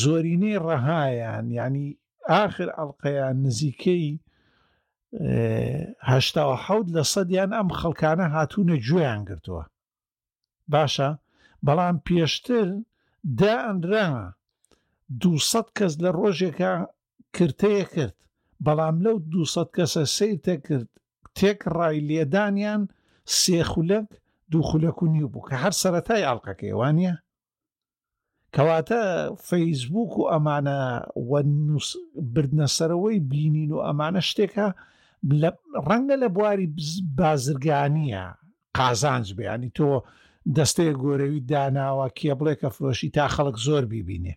زۆرینەی 0.00 0.60
ڕەهایان 0.66 1.44
ینی 1.60 1.86
آخر 2.44 2.68
ئەڵلقەیان 2.76 3.36
نزیکەی 3.46 4.06
هەشتا 6.10 6.42
حوت 6.64 6.86
لە 6.96 7.02
سەدیان 7.12 7.50
ئەم 7.56 7.68
خەڵکانە 7.80 8.26
هاتوونە 8.34 8.76
گوێیان 8.86 9.20
کردووە 9.28 9.64
باشە 10.74 11.10
بەڵام 11.66 11.96
پێشتر 12.06 12.66
دا 13.40 13.54
ئەندراوە 13.66 14.24
دو 15.20 15.32
کەس 15.76 15.92
لە 16.04 16.10
ڕۆژێکە 16.18 16.72
کرتەیە 17.34 17.84
کرد 17.94 18.16
بەڵام 18.66 18.96
لەو 19.04 19.16
دو 19.32 19.42
کەسە 19.76 20.02
سی 20.16 20.32
تەکرد 20.46 20.88
تێک 21.38 21.60
ڕای 21.76 21.98
لێدانیان 22.08 22.82
سێخولک 23.40 24.08
دووخولەک 24.52 24.98
و 25.02 25.06
نیو 25.14 25.28
بوو 25.32 25.46
کە 25.48 25.56
هەر 25.62 25.74
سەتای 25.82 26.26
ئاڵلقەکەیوانە 26.26 27.14
کەواتە 28.54 29.00
فەیسبوک 29.48 30.12
و 30.18 30.28
ئەمانە 30.32 30.78
بردنەسەرەوەی 32.34 33.18
بینین 33.30 33.70
و 33.72 33.84
ئەمانە 33.86 34.20
شتێکە 34.30 34.66
ڕەنگە 35.88 36.16
لە 36.22 36.28
بواری 36.36 36.66
بازرگانیە 37.18 38.24
قازانج 38.76 39.26
بیانی 39.38 39.70
تۆ 39.76 39.84
دەستەیە 40.54 40.92
گۆرەوی 41.02 41.44
داناوە 41.50 42.08
کێ 42.18 42.32
بڵێ 42.38 42.54
کە 42.60 42.68
فرۆشی 42.76 43.10
تا 43.16 43.26
خەڵک 43.34 43.56
زۆر 43.66 43.84
بیبینێ 43.92 44.34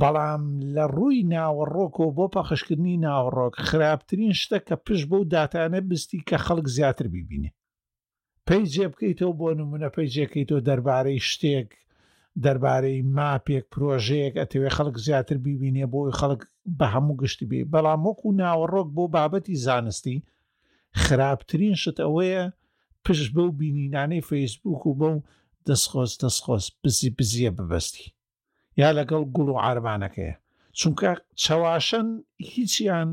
بەڵام 0.00 0.42
لە 0.74 0.84
ڕووی 0.96 1.26
ناوەڕۆکەوە 1.32 2.08
بۆ 2.16 2.26
پەخشکردنی 2.34 3.00
ناوەڕۆک 3.06 3.54
خراپترین 3.68 4.34
شتە 4.40 4.58
کە 4.66 4.74
پشت 4.84 5.04
بەو 5.10 5.22
داتانە 5.32 5.80
بستی 5.90 6.20
کە 6.28 6.36
خەڵک 6.46 6.66
زیاتر 6.76 7.06
بیبینێ 7.14 7.50
پێی 8.46 8.64
جێبکەیتەوە 8.74 9.32
بۆ 9.38 9.48
نمونە 9.60 9.88
پێی 9.94 10.08
جێکەیتەوە 10.14 10.60
دەربارەی 10.68 11.24
شتێک 11.30 11.70
دەربارەی 12.44 13.00
ماپێک 13.16 13.64
پرۆژەیەک 13.72 14.34
ئەتەوێ 14.40 14.70
خەڵک 14.76 14.96
زیاتر 15.06 15.36
بیبینێ 15.44 15.84
بۆی 15.92 16.12
خەڵک 16.18 16.42
بە 16.78 16.86
هەموو 16.94 17.16
گشتی 17.20 17.46
بێ 17.50 17.60
بەڵام 17.72 18.00
وەکو 18.08 18.28
ناوەڕۆک 18.40 18.88
بۆ 18.96 19.04
بابەتی 19.14 19.60
زانستی 19.66 20.16
خراپترین 21.04 21.74
شت 21.82 21.96
ئەوەیە 22.04 22.44
پشت 23.04 23.30
بەو 23.34 23.48
بینینانەی 23.60 24.26
فەیسبوک 24.30 24.82
و 24.86 24.92
بەو 25.00 25.14
دەستخۆز 25.68 26.12
دەستخۆز 26.22 26.64
بزی 26.84 27.10
بزیە 27.18 27.50
ببەستی 27.58 28.12
یا 28.80 28.88
لەگەڵ 28.98 29.22
گوڵ 29.34 29.48
و 29.52 29.60
ئارمانەکەیە 29.64 30.34
چونکە 30.78 31.10
چەواشن 31.42 32.06
هیچیان 32.52 33.10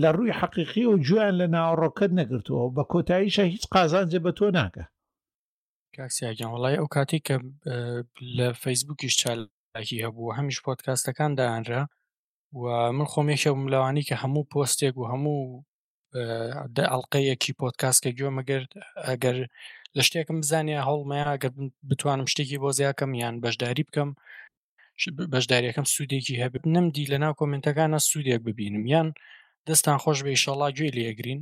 لە 0.00 0.08
ڕووی 0.16 0.36
حەقیقی 0.40 0.84
و 0.90 0.98
جویان 1.06 1.34
لە 1.40 1.46
ناوەڕۆکەت 1.54 2.12
نەگرتووە 2.20 2.66
بە 2.76 2.82
کۆتاییشە 2.92 3.44
هیچ 3.54 3.64
قازانجێ 3.74 4.18
بە 4.24 4.32
تۆ 4.38 4.46
ناکە 4.58 4.84
کاکسیاگەن 5.96 6.50
وڵی 6.54 6.76
ئەو 6.80 6.88
کاتی 6.94 7.20
کە 7.26 7.36
لە 8.36 8.46
فەیسبوکیش 8.62 9.14
چالاکی 9.22 10.02
هەبوو 10.04 10.34
هەمیش 10.38 10.58
پۆتکاستەکان 10.66 11.30
داانرا 11.40 11.82
و 12.62 12.64
من 12.96 13.06
خۆمێکە 13.12 13.50
ملاوانی 13.62 14.06
کە 14.08 14.14
هەموو 14.22 14.48
پۆستێک 14.52 14.94
و 14.98 15.08
هەموو 15.12 15.42
ئەڵلقەیەکی 16.90 17.52
پۆتکاسکە 17.60 18.10
گوێ 18.18 18.30
مەگەر 18.36 18.62
ئەگەر 19.06 19.36
لە 19.96 20.02
شتێکم 20.08 20.38
بزانێ 20.42 20.76
هەڵمەیە 20.88 21.34
گەر 21.42 21.52
بتوانم 21.90 22.26
شتێکی 22.32 22.58
بۆ 22.62 22.70
زیاکەم 22.78 23.10
یان 23.22 23.34
بەشداری 23.44 23.84
بکەم 23.88 24.10
بەشداریەکەم 25.32 25.86
سوودێکی 25.94 26.40
هەبب 26.42 26.64
نەمدی 26.74 27.10
لە 27.12 27.18
ناو 27.22 27.32
کۆمنتەکانە 27.40 27.98
سوودێک 28.10 28.40
ببینم 28.48 28.84
یان 28.94 29.08
دەستان 29.66 29.96
خۆش 30.02 30.18
بە 30.24 30.30
ئیشەڵا 30.34 30.68
گوێ 30.76 30.88
لێگرین 30.96 31.40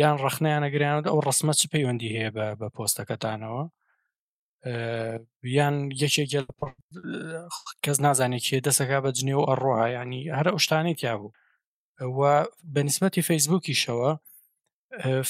یان 0.00 0.16
ڕخنیانە 0.24 0.68
گریانت 0.74 1.04
ئەو 1.10 1.18
ڕسممە 1.26 1.54
چ 1.60 1.62
پەیوەندی 1.72 2.12
هەیە 2.16 2.30
بە 2.60 2.66
پۆستەکەتانەوە 2.76 3.64
یان 5.56 5.74
یەکێک 6.02 6.28
کەس 7.84 7.98
نازانێت 8.04 8.44
کێ 8.48 8.58
دەسەکە 8.66 8.98
بە 9.04 9.10
جنێ 9.18 9.34
و 9.38 9.48
ئەڕۆها 9.50 9.86
ینی 9.96 10.22
هەر 10.38 10.46
ئەو 10.50 10.58
شتانی 10.64 10.94
تیا 11.00 11.14
بوو 11.20 11.30
و 12.00 12.44
بەنسبەتی 12.74 13.22
فەیسبوکیشەوە 13.28 14.10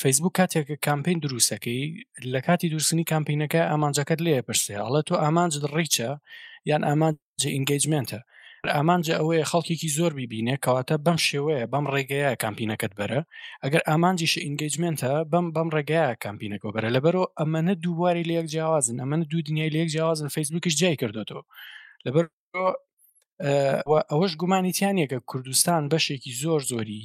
فەیسبوک 0.03 0.33
کاتێک 0.41 0.69
کامپین 0.87 1.19
دروستەکەی 1.25 1.83
لە 2.33 2.41
کاتی 2.47 2.69
دروستنی 2.73 3.05
کامپینەکە 3.13 3.61
ئامانجەکەت 3.71 4.21
لێ 4.27 4.37
پرسێ 4.49 4.75
ئەڵە 4.85 5.01
تۆ 5.09 5.15
ئامانج 5.25 5.53
ڕیچە 5.77 6.11
یان 6.71 6.83
ئامانجە 6.89 7.49
ئینگەیجمنتە 7.55 8.21
ئامانجە 8.77 9.15
ئەوەیە 9.19 9.45
خەڵکیێکی 9.51 9.89
زۆر 9.99 10.13
ببینێ 10.21 10.55
کەواتە 10.65 10.95
بەم 11.05 11.19
شێوەیە 11.29 11.67
بەم 11.73 11.85
ڕێگەیە 11.95 12.33
کامپینەکەت 12.45 12.93
بەرە 12.99 13.21
ئەگەر 13.65 13.83
ئامانجیش 13.89 14.35
ئینگەیجمنتە 14.45 15.13
بەم 15.33 15.47
بەم 15.55 15.69
ڕێگایە 15.77 16.13
کامپینەکە 16.25 16.69
بەرە 16.75 16.89
لەبەرەوە 16.97 17.27
ئەمەە 17.39 17.75
دووباری 17.83 18.29
لەیەک 18.31 18.47
جیاوازن 18.53 18.97
ئەمە 19.03 19.17
دوو 19.31 19.41
دنیای 19.49 19.73
لەیەک 19.75 19.89
جیاوازن 19.95 20.29
فەیسبوکیش 20.37 20.75
جای 20.81 20.97
کردوەوە 21.01 21.43
لەبەر 22.07 22.25
ئەوەش 23.47 24.33
گومانیتیانێکە 24.41 25.19
کوردستان 25.31 25.85
بەشێکی 25.91 26.33
زۆر 26.43 26.61
زۆری 26.71 26.99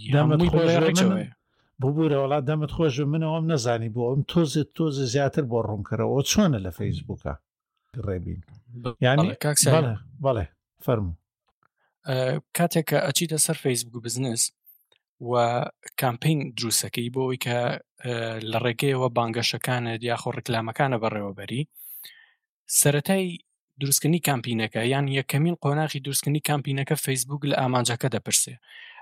بۆ 1.81 1.89
بوورە 1.95 2.17
وڵات 2.23 2.43
دەمت 2.49 2.71
خۆش 2.75 2.95
منەوەم 3.13 3.45
نەزانی 3.51 3.89
بۆ 3.95 4.01
ئەم 4.09 4.21
تۆزت 4.31 4.69
تۆزە 4.77 5.05
زیاتر 5.13 5.43
بۆ 5.51 5.59
ڕوونکەرەوە 5.69 6.19
چۆنە 6.31 6.59
لە 6.65 6.71
فەیسبووکە 6.79 7.33
ڕێبین 8.05 8.41
ینی 9.07 9.29
بەڵێ 10.25 10.45
فەرم 10.85 11.07
کاتێک 12.57 12.85
کە 12.89 12.97
ئەچیتە 13.05 13.37
سەر 13.45 13.57
فەیسبوک 13.63 14.03
بزنس 14.03 14.41
و 15.29 15.33
کامپین 16.01 16.39
دروستەکەی 16.57 17.09
بۆەوەی 17.15 17.39
کە 17.45 17.57
لە 18.51 18.57
ڕێگەیەوە 18.65 19.07
بانگەشەکانت 19.17 20.01
یاخۆ 20.09 20.29
ڕکلامەکانە 20.37 20.97
بەڕێوەبەری 21.03 21.61
سەتای 22.79 23.25
دروستکردنی 23.81 24.19
کامپینەکە 24.29 24.81
یان 24.93 25.05
یەکەمین 25.19 25.55
قۆناغی 25.63 25.99
دروستکردنی 26.05 26.41
کامپینەکە 26.49 26.95
فەیسبوک 27.05 27.41
لە 27.51 27.55
ئامانجەکە 27.61 28.07
دەپرسێ 28.15 28.55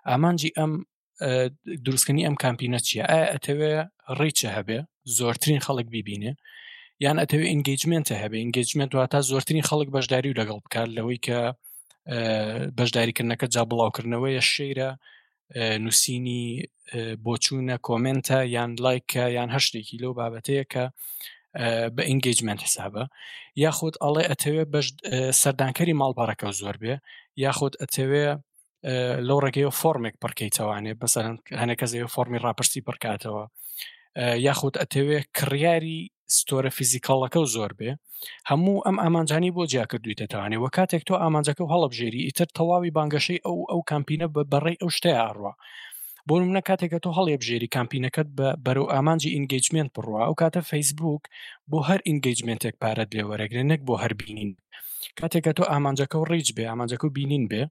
ئامانجی 0.10 0.52
ئەم 0.58 0.72
دروستکردنی 1.86 2.26
ئەم 2.28 2.36
کامپینە 2.44 2.80
چییە 2.88 3.04
ئایا 3.12 3.28
ئەتەوێ 3.34 3.74
ڕیچە 4.20 4.48
هەبێ 4.58 4.80
زۆرترین 5.18 5.60
خەڵک 5.66 5.88
بیبینێ 5.96 6.32
یان 7.06 7.18
ئەتەوێ 7.22 7.46
ئینگەیجمنتە 7.54 8.16
هەبێ 8.24 8.38
ئینگەیجمنت 8.44 8.92
واتە 8.98 9.20
زۆرترین 9.32 9.64
خەڵک 9.70 9.90
بەشداری 9.96 10.30
و 10.32 10.38
لەگەڵ 10.40 10.60
بکات 10.66 10.90
لەوەی 10.98 11.20
کە 11.26 11.40
بەشداریکردنەکە 12.78 13.48
جا 13.54 13.64
بڵاوکردنەوەیە 13.70 14.44
شەیرە 14.54 14.90
نووسینی 15.84 16.44
بۆچوونە 17.26 17.76
کۆمنتە 17.88 18.40
یان 18.56 18.72
لایکە 18.84 19.24
یان 19.38 19.50
هەشتێکی 19.56 20.00
لەو 20.04 20.12
بابەتەیە 20.20 20.66
کە 20.74 20.84
بە 21.96 22.04
ئینگەیجمنت 22.10 22.60
حسابە 22.68 23.04
یاخود 23.64 23.96
ئەڵێ 24.04 24.24
ئەتەوێ 24.30 24.64
بەش 24.74 24.88
سەردانکەری 25.42 25.98
ماڵپارەکە 26.02 26.48
زۆر 26.62 26.76
بێ 26.84 26.94
یاخود 27.46 27.74
ئەتەوێ 27.82 28.26
لەو 29.28 29.38
ڕێگەی 29.44 29.70
فۆرمێک 29.80 30.16
پڕکەیتەوانێ 30.24 30.94
بەسەر 31.02 31.26
هەنە 31.62 31.76
کەزەیە 31.80 32.08
فۆرمی 32.14 32.42
ڕاپرسی 32.46 32.86
پڕکاتەوە 32.88 33.44
یاخود 34.48 34.76
ئەتەوێ 34.82 35.20
کڕیاری 35.38 36.00
ستۆرە 36.38 36.72
فیزیکڵەکە 36.78 37.40
و 37.42 37.50
زۆر 37.56 37.72
بێ 37.80 37.92
هەموو 38.50 38.84
ئەم 38.86 38.98
ئامانجانی 39.04 39.52
بۆ 39.56 39.64
جیا 39.72 39.86
کردووی 39.92 40.18
دەتوانێت 40.22 40.62
وە 40.64 40.70
کاتێک 40.78 41.04
تۆ 41.10 41.14
ئامانجەکە 41.24 41.62
و 41.64 41.72
هەڵبژێری 41.74 42.26
ئیتر 42.28 42.48
تەواوی 42.58 42.94
بانگەشەی 42.98 43.44
ئەو 43.46 43.58
ئەو 43.72 43.82
کامپینە 43.92 44.28
بە 44.36 44.42
بەڕێی 44.52 44.80
ئەو 44.82 44.90
شتەیە 44.98 45.20
ئاڕوە 45.24 45.54
بۆ 46.30 46.36
منە 46.48 46.62
کاتێککە 46.70 47.00
تۆ 47.04 47.10
هەڵێبژێری 47.18 47.72
کامپینەکەت 47.76 48.28
بە 48.38 48.48
بەرەو 48.66 48.88
ئامانجی 48.94 49.34
ئینگەیجمنت 49.36 49.90
بڕوە 49.96 50.20
ئەو 50.26 50.34
کاتە 50.42 50.62
فەیسبوک 50.72 51.24
بۆ 51.72 51.80
هەر 51.90 52.00
ئینگەیجمنتێک 52.08 52.76
پارەت 52.82 53.10
لێ 53.18 53.24
وەرەگرێن 53.30 53.68
نەک 53.72 53.82
بۆ 53.88 53.94
هەر 54.04 54.14
بینین 54.22 54.52
کاتێککە 55.20 55.52
تۆ 55.58 55.64
ئامانجەکە 55.72 56.18
و 56.22 56.28
ڕیج 56.32 56.48
بێ 56.58 56.64
ئامانجەکە 56.72 57.06
و 57.08 57.14
بینین 57.18 57.44
بێ 57.52 57.64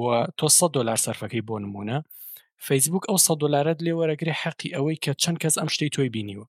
و 0.00 0.02
تۆ 0.38 0.44
100 0.58 0.74
دلار 0.76 0.98
سەرفەکەی 1.06 1.42
بۆ 1.48 1.56
نمونە 1.64 1.98
فەیسبوک 2.66 3.04
ئەو 3.08 3.18
100 3.26 3.40
دلارت 3.42 3.78
لێ 3.86 3.92
وەرەگرێ 3.98 4.34
حەقی 4.42 4.68
ئەوەی 4.76 4.98
کە 5.04 5.12
چەند 5.22 5.38
کەس 5.42 5.54
ئەم 5.60 5.68
شتی 5.74 5.90
تۆی 5.94 6.08
بینیوە 6.14 6.46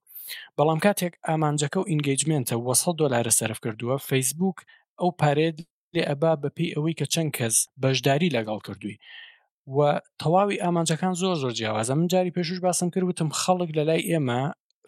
بەڵام 0.58 0.80
کاتێک 0.86 1.14
ئامانجەکە 1.28 1.78
و 1.82 1.88
ئینگەیجمنتە 1.92 2.56
100 2.66 2.96
دلارە 3.02 3.32
سەرف 3.40 3.60
کردووە 3.66 3.96
فەیسبوک 4.10 4.58
ئەو 5.02 5.10
پارێت 5.22 5.58
لێ 5.96 6.04
ئەبا 6.10 6.32
بەپی 6.44 6.74
ئەوەی 6.76 6.96
کە 7.00 7.06
چەند 7.14 7.32
کەس 7.38 7.56
بەشداری 7.84 8.34
لەگەڵ 8.36 8.60
کردووی 8.68 8.98
و 9.68 10.00
تەواوی 10.24 10.62
ئامانجەکان 10.64 11.14
زۆر 11.22 11.36
زۆر 11.44 11.54
جیاوازە 11.58 11.90
من 11.90 12.08
جاری 12.08 12.32
پێشوش 12.36 12.60
باسم 12.64 12.90
کرد 12.90 13.04
وتم 13.04 13.30
خەڵک 13.42 13.70
لە 13.78 13.84
لای 13.90 14.02
ئێمە 14.10 14.42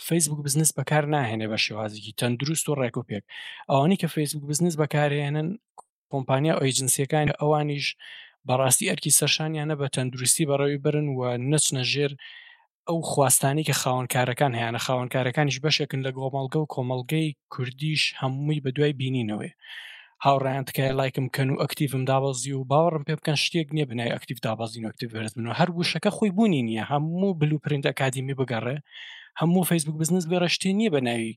فیسبوک 0.08 0.40
بزنس 0.46 0.72
بەکار 0.80 1.04
ناهێنێ 1.14 1.48
بە 1.52 1.58
شێوازیی 1.66 2.14
تەندروست 2.20 2.66
و 2.70 2.76
ڕێکوپێک 2.82 3.24
ئەوانی 3.72 3.98
کە 4.02 4.08
فیسبوک 4.16 4.46
بزنس 4.52 4.76
بەکارهێنن 4.82 5.48
کۆمپانیا 6.12 6.54
ئۆیجنسیەکان 6.62 7.28
ئەوانیش 7.40 7.88
بەڕاستی 8.48 8.90
ئەرکی 8.90 9.12
سەرشانیانە 9.20 9.76
بە 9.82 9.88
تەندروستی 9.96 10.46
بەڕەوی 10.50 10.80
برن 10.86 11.08
و 11.18 11.22
نەچنە 11.52 11.84
ژێر 11.92 12.12
ئەو 12.88 13.00
خواستانی 13.12 13.64
کە 13.68 13.74
خاونکارەکان 13.82 14.52
هیانە 14.60 14.80
خاونکارەکانیش 14.88 15.58
بەشێکن 15.66 16.00
لە 16.06 16.12
گۆمەڵگە 16.18 16.58
و 16.62 16.70
کۆمەلگەی 16.74 17.28
کوردیش 17.54 18.04
هەمووی 18.22 18.62
بە 18.66 18.70
دوای 18.76 18.94
بینینەوەی 19.00 19.52
هاوڕیان 20.26 20.64
تکایە 20.70 20.94
لایکم 21.02 21.28
کەن 21.36 21.50
و 21.52 21.62
ئەکتیڤم 21.64 22.04
دابازی 22.12 22.52
و 22.54 22.68
باوەڕم 22.72 23.04
پێ 23.08 23.14
بکەن 23.20 23.38
شتێک 23.46 23.68
نییە 23.76 23.86
بنای 23.92 24.14
ئەکتیف 24.16 24.38
دابازین 24.48 24.84
ئەکتیف 24.90 25.10
بێت 25.16 25.34
منەوە 25.38 25.56
هەر 25.60 25.70
گوشەکە 25.78 26.10
خۆی 26.18 26.32
بوونی 26.38 26.64
نییە 26.68 26.84
هەموو 26.92 27.38
بلوپرینند 27.42 27.86
ئەکادمی 27.90 28.36
بگەڕێ 28.40 28.78
هەموو 29.42 29.68
فیسبوک 29.70 29.96
بزنس 30.02 30.26
بێڕشتی 30.32 30.72
نییە 30.80 30.90
بە 30.96 31.00
ناوی 31.08 31.34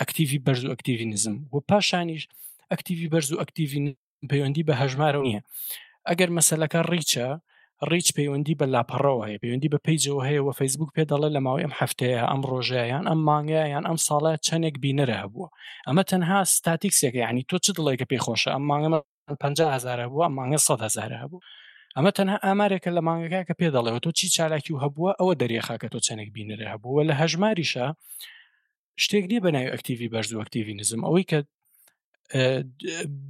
ئەکتیوی 0.00 0.40
بەرز 0.46 0.62
و 0.64 0.70
ئەکتیوینزم 0.72 1.36
و 1.52 1.56
پاشانیش 1.68 2.22
ئەکتیوی 2.72 3.08
بەرز 3.12 3.28
و 3.32 3.40
ئەکتیوین 3.42 3.86
پەیوەندی 4.30 4.66
بە 4.68 4.74
هەژمارە 4.80 5.20
نییە 5.28 5.40
ئەگەر 6.08 6.30
مەسلەکە 6.38 6.80
ڕیچە 6.92 7.26
ڕیچ 7.90 8.06
پەیوەندی 8.16 8.58
بە 8.60 8.66
لاپەڕەوە 8.74 9.22
هەیە 9.28 9.38
پەیوەندی 9.42 9.72
بە 9.74 9.78
پیجەوە 9.86 10.22
هەیە 10.28 10.40
و 10.44 10.50
فەیسبوک 10.58 10.90
پێ 10.96 11.02
دەڵێ 11.10 11.28
لە 11.36 11.40
ماوەی 11.46 11.64
ئەم 11.66 11.74
هەفتەیە 11.80 12.22
ئەم 12.30 12.42
ڕۆژیان 12.50 13.04
ئەم 13.10 13.20
مانگایان 13.28 13.84
ئەم 13.88 13.98
ساڵە 14.06 14.32
چەندێک 14.46 14.76
بینەرە 14.82 15.16
هەبووە 15.24 15.48
ئەمە 15.86 16.02
تەنها 16.10 16.38
ستاتیکسێکەکە 16.56 17.20
ینی 17.28 17.42
تۆ 17.50 17.56
چ 17.64 17.66
دڵێکە 17.76 18.06
پێخۆشە 18.12 18.50
ئەم 18.54 18.64
مانگەمە 18.70 18.98
500هزار 19.42 19.98
هەبووە 20.04 20.24
ئەم 20.26 20.34
مانگە 20.38 20.58
100هزار 20.68 21.12
هەبوو 21.22 21.40
ئەمە 21.96 22.10
تەنها 22.18 22.36
ئامارێکە 22.46 22.90
لە 22.96 23.00
مانگەکە 23.08 23.40
کە 23.48 23.54
پێ 23.60 23.68
دەڵێەوە 23.76 24.00
تۆ 24.04 24.10
چی 24.18 24.26
چالاکی 24.36 24.72
و 24.72 24.80
هەبووە 24.84 25.10
ئەوە 25.20 25.32
دەریێخا 25.40 25.76
کە 25.82 25.88
تۆ 25.92 25.98
چەندێک 26.06 26.30
بینەرە 26.36 26.66
هەبووە 26.74 27.00
لە 27.08 27.14
هەژماریشە 27.20 27.86
شتێک 29.02 29.24
نیە 29.30 29.40
بەناو 29.44 29.70
ئەکتیوی 29.74 30.08
بەرز 30.12 30.30
و 30.32 30.40
ئەکتیوی 30.42 30.74
نزم 30.80 31.00
ئەوەی 31.06 31.24
کە 31.30 31.38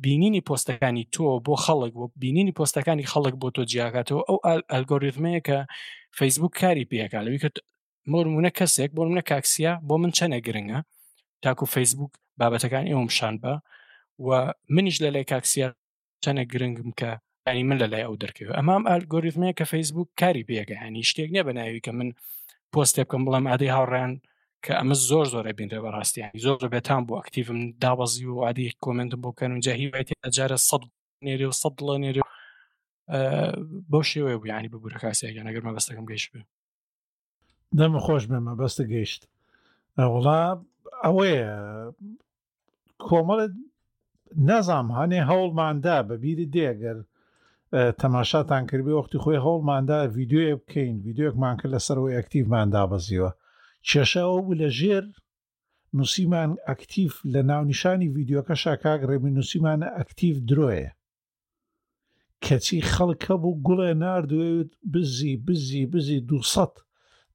بینینی 0.05 0.41
پۆستەکانی 0.49 1.05
تۆ 1.15 1.25
بۆ 1.47 1.55
خەڵک 1.65 1.93
بۆ 1.99 2.05
بینینی 2.23 2.53
پۆستەکانی 2.59 3.09
خەڵک 3.13 3.35
بۆ 3.43 3.49
تۆ 3.57 3.63
جیاکاتەوە 3.73 4.23
ئەو 4.29 4.39
ئەلگۆریتمەیە 4.73 5.41
کە 5.49 5.59
فەیسبوک 6.19 6.53
کاری 6.61 6.89
پێکا 6.91 7.19
لەوی 7.27 7.43
کە 7.45 7.49
مۆرمونە 8.13 8.51
کەسێک 8.59 8.91
بۆ 8.97 9.03
منە 9.09 9.23
کاکسیا 9.31 9.73
بۆ 9.89 9.95
من 10.03 10.11
چەنە 10.19 10.39
گرنگە 10.47 10.79
تاکو 11.43 11.65
فەیسبوک 11.75 12.13
بابەتەکان 12.41 12.85
ئێوەم 12.91 13.11
شان 13.19 13.35
بە 13.43 13.53
و 14.27 14.29
منیش 14.75 14.97
لە 15.05 15.09
لای 15.15 15.25
کاکسیا 15.33 15.67
چەنە 16.25 16.43
گرنگم 16.53 16.91
کە 17.01 17.11
ینی 17.49 17.63
من 17.69 17.77
لە 17.83 17.87
لای 17.93 18.05
ئەو 18.07 18.17
دەکەوێت 18.23 18.55
ئەمام 18.59 18.83
ئەلگۆریتمەیە 18.91 19.55
کە 19.59 19.65
فەیسبوک 19.73 20.09
کاری 20.21 20.45
پێەکە 20.49 20.77
هەنی 20.83 21.03
شتێک 21.11 21.31
نیە 21.35 21.43
بەناوی 21.49 21.81
کە 21.87 21.93
من 21.99 22.09
پۆستێ 22.73 23.03
بکەم 23.07 23.23
بڵام 23.27 23.45
عادی 23.53 23.73
هاوڕیان 23.77 24.13
کە 24.65 24.73
ئەمە 24.79 24.95
زۆر 25.11 25.27
زۆرە 25.33 25.53
بینرە 25.59 25.79
بەڕاستی 25.85 26.23
زۆر 26.45 26.69
بێتان 26.75 27.03
بۆ 27.07 27.13
ئەکتیڤم 27.19 27.61
دابەزی 27.83 28.27
و 28.29 28.43
عادی 28.47 28.67
کۆمنتم 28.85 29.21
بۆ 29.25 29.31
کەن 29.39 29.51
جاهی 29.67 29.87
ئەجارە 30.25 30.59
سەد 30.69 30.83
نێری 31.27 31.47
و 31.49 31.53
سەد 31.61 31.75
لە 31.87 31.95
نێری 32.05 32.23
بۆ 33.93 34.01
شێوەیە 34.11 34.39
بوویانی 34.41 34.73
ببوورە 34.73 34.99
کاسیەکە 35.03 35.43
نەگەر 35.49 35.63
مەبەستەکەم 35.69 36.07
گەیشت 36.11 36.29
بێ 36.35 36.41
دەمە 37.79 38.01
خۆش 38.05 38.23
بێمە 38.31 38.55
بەستە 38.61 38.85
گەیشت 38.93 39.23
وڵا 40.15 40.41
ئەوەیە 41.05 41.51
کۆمەڵت 43.09 43.53
نەزام 44.49 44.87
هەنێ 44.99 45.21
هەوڵماندا 45.31 45.99
بەبیری 46.09 46.51
دێگەر 46.57 46.99
تەماشاتان 48.01 48.63
کردی 48.71 48.97
وەختی 48.99 49.23
خۆی 49.23 49.43
هەوڵماندا 49.47 49.99
ویددیوە 50.17 50.53
بکەین 50.63 50.97
ویددیوەکمان 51.05 51.55
کرد 51.61 51.73
لەسەرەوەی 51.77 52.17
ئەکتیڤماندا 52.19 52.83
بەزیوە 52.91 53.31
کێشەوە 53.91 54.37
بوو 54.45 54.59
لە 54.61 54.69
ژێر 54.79 55.05
نووسیمان 55.97 56.51
ئەکتیف 56.69 57.15
لە 57.33 57.41
ناونیشانی 57.51 58.13
ویددیوکە 58.15 58.55
شاکاک 58.63 59.01
ڕێمی 59.09 59.33
نووسیمانە 59.37 59.89
ئەکتیف 59.99 60.37
درۆیە 60.49 60.91
کەچی 62.45 62.81
خەڵکە 62.93 63.35
بوو 63.43 63.61
گوڵێ 63.67 63.91
نردوێت 64.03 64.71
بزی 64.93 65.35
بزی 65.47 65.83
بزی 65.93 66.19
دو 66.29 66.39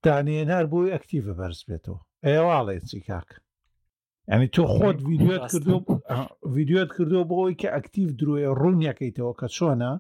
دانێنار 0.06 0.66
بۆی 0.72 0.94
ئەکتیڤە 0.96 1.34
بەرز 1.40 1.60
بێتەوە 1.68 2.00
ئێواڵێ 2.28 2.78
چی 2.90 3.00
کاک 3.08 3.30
ئەنی 4.32 4.48
تۆ 4.56 4.64
خۆت 4.76 4.98
ویددیوت 5.08 5.44
کردو 5.52 5.76
ویددیوت 6.56 6.90
کردو 6.98 7.20
بۆی 7.32 7.54
کە 7.62 7.68
ئەکتیو 7.76 8.08
درۆیە 8.20 8.50
ڕوونیەکەیتەوە 8.62 9.34
کە 9.40 9.48
چۆنە 9.56 9.92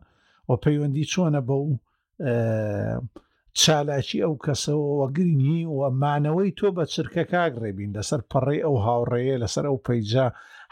و 0.49 0.51
پەیوەندی 0.63 1.09
چۆنە 1.13 1.41
بە 1.47 1.55
و 1.63 1.67
چالاکی 3.59 4.19
ئەو 4.25 4.35
کەسەوەوە 4.45 5.05
گرنگی 5.17 5.65
وە 5.77 5.87
مانەوەی 6.01 6.55
تۆ 6.57 6.67
بە 6.77 6.83
چرکە 6.93 7.23
کاگڕێبین 7.33 7.91
لەسەر 7.97 8.21
پەڕێ 8.31 8.57
ئەو 8.65 8.75
هاوڕێیە 8.85 9.35
لەسەر 9.43 9.65
ئەو 9.69 9.77
پەیجا 9.87 10.27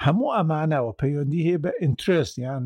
هەموو 0.06 0.34
ئەمانەوە 0.38 0.92
پەیوەندی 1.02 1.46
هەیە 1.48 1.60
بە 1.64 1.72
ئینترستیان 1.84 2.64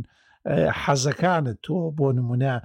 حەزەکانت 0.81 1.57
تۆ 1.65 1.75
بۆ 1.97 2.07
نمونە 2.17 2.55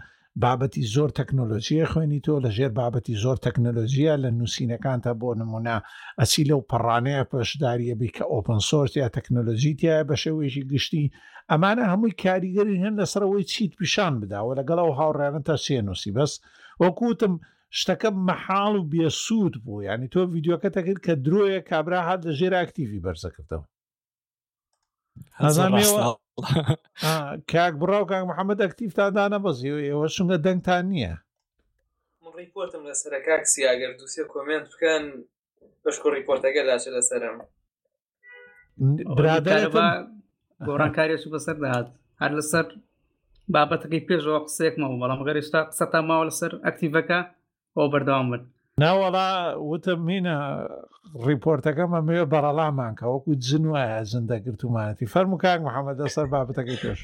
بابەتی 0.43 0.85
زۆر 0.95 1.11
تەکنۆلۆژیە 1.19 1.87
خوێنی 1.93 2.21
تۆ 2.27 2.35
لە 2.45 2.51
ژێر 2.57 2.71
بابەتی 2.81 3.21
زۆر 3.25 3.37
تەکنۆلۆژیە 3.47 4.15
لە 4.25 4.31
نووسینەکان 4.39 4.99
تا 5.05 5.13
بۆ 5.21 5.29
نمونە 5.41 5.77
ئەچی 6.21 6.45
لەو 6.51 6.61
پەڕانەیە 6.71 7.23
پێشداریە 7.31 7.95
بی 8.01 8.09
کە 8.17 8.25
ئۆپن 8.33 8.61
سۆرت 8.69 8.93
یا 9.03 9.09
تەکنۆلۆژیتیە 9.17 9.95
بە 10.09 10.15
شێوێژی 10.25 10.65
گشتی 10.73 11.05
ئەمانە 11.51 11.85
هەمووی 11.93 12.17
کاریگەری 12.23 12.81
هەن 12.85 12.95
لەسەرەوەی 13.01 13.45
چیت 13.53 13.73
پیشان 13.81 14.15
بداوە 14.21 14.53
لەگەڵ 14.61 14.79
ئەو 14.83 14.93
هاوڕێنە 14.99 15.41
تا 15.49 15.57
سێنووسی 15.67 16.11
بەس 16.17 16.33
وەکوتم 16.83 17.35
شتەکە 17.81 18.11
مەحاڵ 18.29 18.73
و 18.79 18.89
بێسوود 18.93 19.55
بوو 19.65 19.83
ینی 19.89 20.09
تۆ 20.13 20.19
یددیوەکە 20.35 20.71
تەکرد 20.77 21.01
کە 21.07 21.13
درۆیە 21.27 21.61
کابرا 21.71 22.01
هاات 22.07 22.21
لە 22.27 22.33
ژێر 22.39 22.53
ئاکتیوی 22.59 23.03
بەرزەکردەوە 23.05 23.67
کاک 27.53 27.75
بڕاو 27.81 28.05
کاک 28.11 28.23
محەممەد 28.31 28.59
ئەکتیف 28.65 28.91
تادانە 28.99 29.39
بەزی 29.45 29.71
و 29.75 29.83
ئێوە 29.87 30.07
شونگە 30.15 30.39
دەنگتان 30.47 30.85
نییە 30.93 31.15
ڕیپۆرتم 32.41 32.83
لە 32.89 32.95
سەر 33.03 33.13
کاکسی 33.29 33.63
ئەگەر 33.71 33.93
دووسێ 33.99 34.23
کۆمنت 34.33 34.67
بکەن 34.73 35.05
بەشکۆ 35.85 36.09
ریپۆرتەکە 36.19 36.63
داچێت 36.69 36.95
لە 36.97 37.03
سەرم 37.11 37.37
برادەر 39.17 39.63
گۆڕانکاری 40.67 41.17
سو 41.23 41.29
بەسەر 41.35 41.57
داهات 41.63 41.89
هەر 42.21 42.33
لەسەر 42.39 42.67
بابەتەکەی 43.55 44.07
پێشەوە 44.09 44.39
قسێکمەوە 44.47 45.01
بەڵام 45.03 45.21
گەریشتا 45.29 45.61
قسە 45.71 45.85
تا 45.93 45.99
ماوە 46.09 46.25
لەسەر 46.29 46.53
ئەکتیڤەکە 46.65 47.21
ئەو 47.77 47.87
بەردەوام 47.93 48.27
بن 48.33 48.43
ناوەڵا 48.83 49.29
وتم 49.71 50.01
مینە 50.09 50.37
ریپۆرتەکەمە 51.29 52.01
مێ 52.09 52.19
بەڕەڵامانکە 52.33 53.05
وەکو 53.15 53.31
جنوایە 53.47 53.99
زندەگرتومانەتی 54.13 55.11
فەرم 55.13 55.31
و 55.33 55.41
کاک 55.45 55.59
محەممەدە 55.67 56.07
سەر 56.15 56.27
بابەتەکەی 56.33 56.81
پێش 56.85 57.01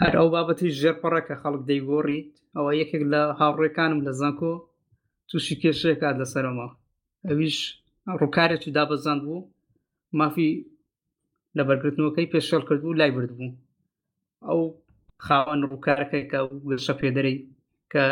هەر 0.00 0.14
ئەو 0.18 0.26
بابەتی 0.34 0.68
ژێرپەڕە 0.80 1.20
کە 1.28 1.34
خەڵک 1.42 1.62
دەیگۆڕیت 1.70 2.30
ئەوە 2.56 2.72
یەکێک 2.80 3.02
لە 3.12 3.20
هاوڕێکانم 3.40 3.98
لە 4.06 4.12
زانکۆ 4.20 4.52
تووشی 5.28 5.56
کێشەیەکات 5.62 6.16
لەسەرەوە 6.22 6.66
ئەویش 7.28 7.58
ڕووکارێکی 8.20 8.74
دابەزاند 8.76 9.20
بوو 9.26 9.48
مافی 10.18 10.50
لە 11.56 11.62
بەرگرتنەوەکەی 11.68 12.30
پێشەڵ 12.32 12.62
کردبوو 12.68 12.98
لای 13.00 13.10
برد 13.16 13.32
بوو 13.38 13.52
ئەو 14.48 14.62
خاوەن 15.24 15.60
ڕووکارەکەی 15.70 16.24
کە 16.30 16.40
گشە 16.68 16.94
پێدەری 17.00 17.36
کە 17.92 18.04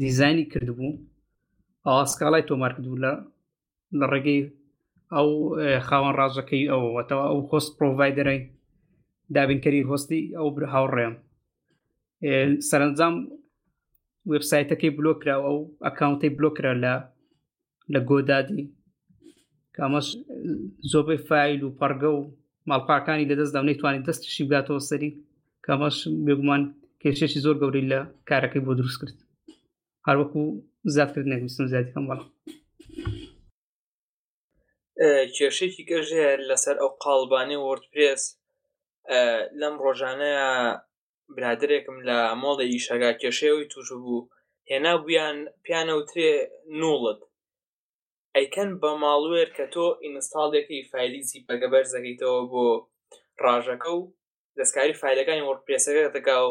دیزانی 0.00 0.44
کردبوو 0.52 0.98
ئاسکاڵای 1.88 2.46
تۆمار 2.50 2.72
کردو 2.76 3.00
لە 3.04 3.12
لە 3.98 4.06
ڕێگەی 4.12 4.40
ئەو 5.14 5.28
خاوەن 5.86 6.14
ڕازەکەی 6.20 6.68
ئەوەوەتەوە 6.72 7.24
ئەو 7.28 7.38
خۆست 7.48 7.70
پرۆڤایدەرەی 7.76 8.40
دابینکەری 9.34 9.86
هۆستی 9.90 10.22
ئەو 10.36 10.48
بر 10.54 10.64
هاوڕێم 10.74 11.14
سەرنجام 12.68 13.14
وبسایتەکەی 14.32 14.94
بلۆکرا 14.98 15.36
ئەو 15.46 15.58
ئەکاونتی 15.86 16.30
بلۆکرا 16.38 16.72
لە 16.84 16.94
لە 17.92 18.00
گۆدادی 18.08 18.62
کامەش 19.76 20.06
زۆبەی 20.92 21.20
فیل 21.28 21.60
و 21.62 21.74
پەرگە 21.80 22.10
و 22.14 22.18
ماڵپاکانی 22.70 23.28
لەدەستدا 23.30 23.60
نەیتوانانی 23.68 24.06
دەستشی 24.08 24.44
بگاتەوە 24.48 24.80
سەری 24.88 25.10
کامەش 25.72 25.98
بێگومان 26.26 26.62
کێشێکی 27.02 27.40
زۆر 27.44 27.56
گەوری 27.62 27.88
لە 27.92 28.00
کارەکەی 28.28 28.64
بۆ 28.66 28.72
دروست 28.80 28.98
کرد 29.00 29.16
هەروەکو 30.06 30.40
زیاتکرد 30.94 31.26
نەویستم 31.32 31.64
زیاتی 31.72 31.92
کەم 31.94 32.04
بەڵام 32.10 32.30
کێشێکی 35.36 35.82
گەژێ 35.90 36.26
لەسەر 36.48 36.76
ئەو 36.80 36.90
قالبانی 37.04 37.60
وەردپرس 37.66 38.24
لەم 39.60 39.74
ڕۆژانەیە 39.84 40.48
برادرێکم 41.36 41.96
لە 42.08 42.18
مۆڵی 42.42 42.68
ئیشەگا 42.72 43.10
کێشێەوەی 43.22 43.68
توش 43.72 43.88
بوو 44.02 44.28
هێنا 44.70 44.94
بوویان 45.00 45.36
پیانەوترێ 45.64 46.32
نوڵت 46.80 47.20
ئەیکەن 48.36 48.70
بە 48.80 48.90
ماڵوێر 49.02 49.48
کە 49.56 49.64
تۆ 49.74 49.84
ئینستاڵێکی 50.04 50.88
فیلیزی 50.90 51.44
بەگەبەر 51.46 51.84
زەگەیتەوە 51.92 52.40
بۆ 52.52 52.64
ڕژەکە 53.44 53.92
و 53.96 54.00
دەستکاری 54.58 54.94
فیلەکانی 55.02 55.46
وەرپێسەکە 55.48 56.02
دەگاو 56.16 56.46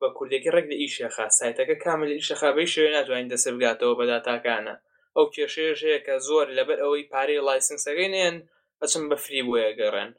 بە 0.00 0.08
کوردێکی 0.16 0.52
ڕێک 0.54 0.66
لە 0.72 0.76
ئیشێخا 0.82 1.26
سایتەکە 1.38 1.74
کامل 1.84 2.08
ئیشەخابەی 2.18 2.72
شوێ 2.74 2.88
ناتوانین 2.96 3.30
دەسە 3.32 3.48
بگاتەوە 3.56 3.98
بەداتاکانە 4.00 4.74
ئەو 5.16 5.24
کێشێژەیە 5.34 5.98
کە 6.06 6.14
زۆر 6.28 6.46
لەبەر 6.58 6.78
ئەوەی 6.84 7.08
پارەی 7.12 7.44
لایسنسەکەی 7.48 8.12
نێن 8.14 8.36
ئەچم 8.80 9.04
بە 9.10 9.16
فری 9.24 9.40
بۆیە 9.46 9.72
گەڕێن 9.80 10.10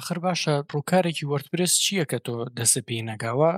آخر 0.00 0.18
باشە 0.26 0.54
ڕووکارێکی 0.72 1.28
وەرتپرس 1.32 1.72
چییە 1.84 2.04
کە 2.10 2.18
تۆ 2.26 2.34
دەسە 2.58 2.80
پێی 2.88 3.06
نەگاوە 3.10 3.52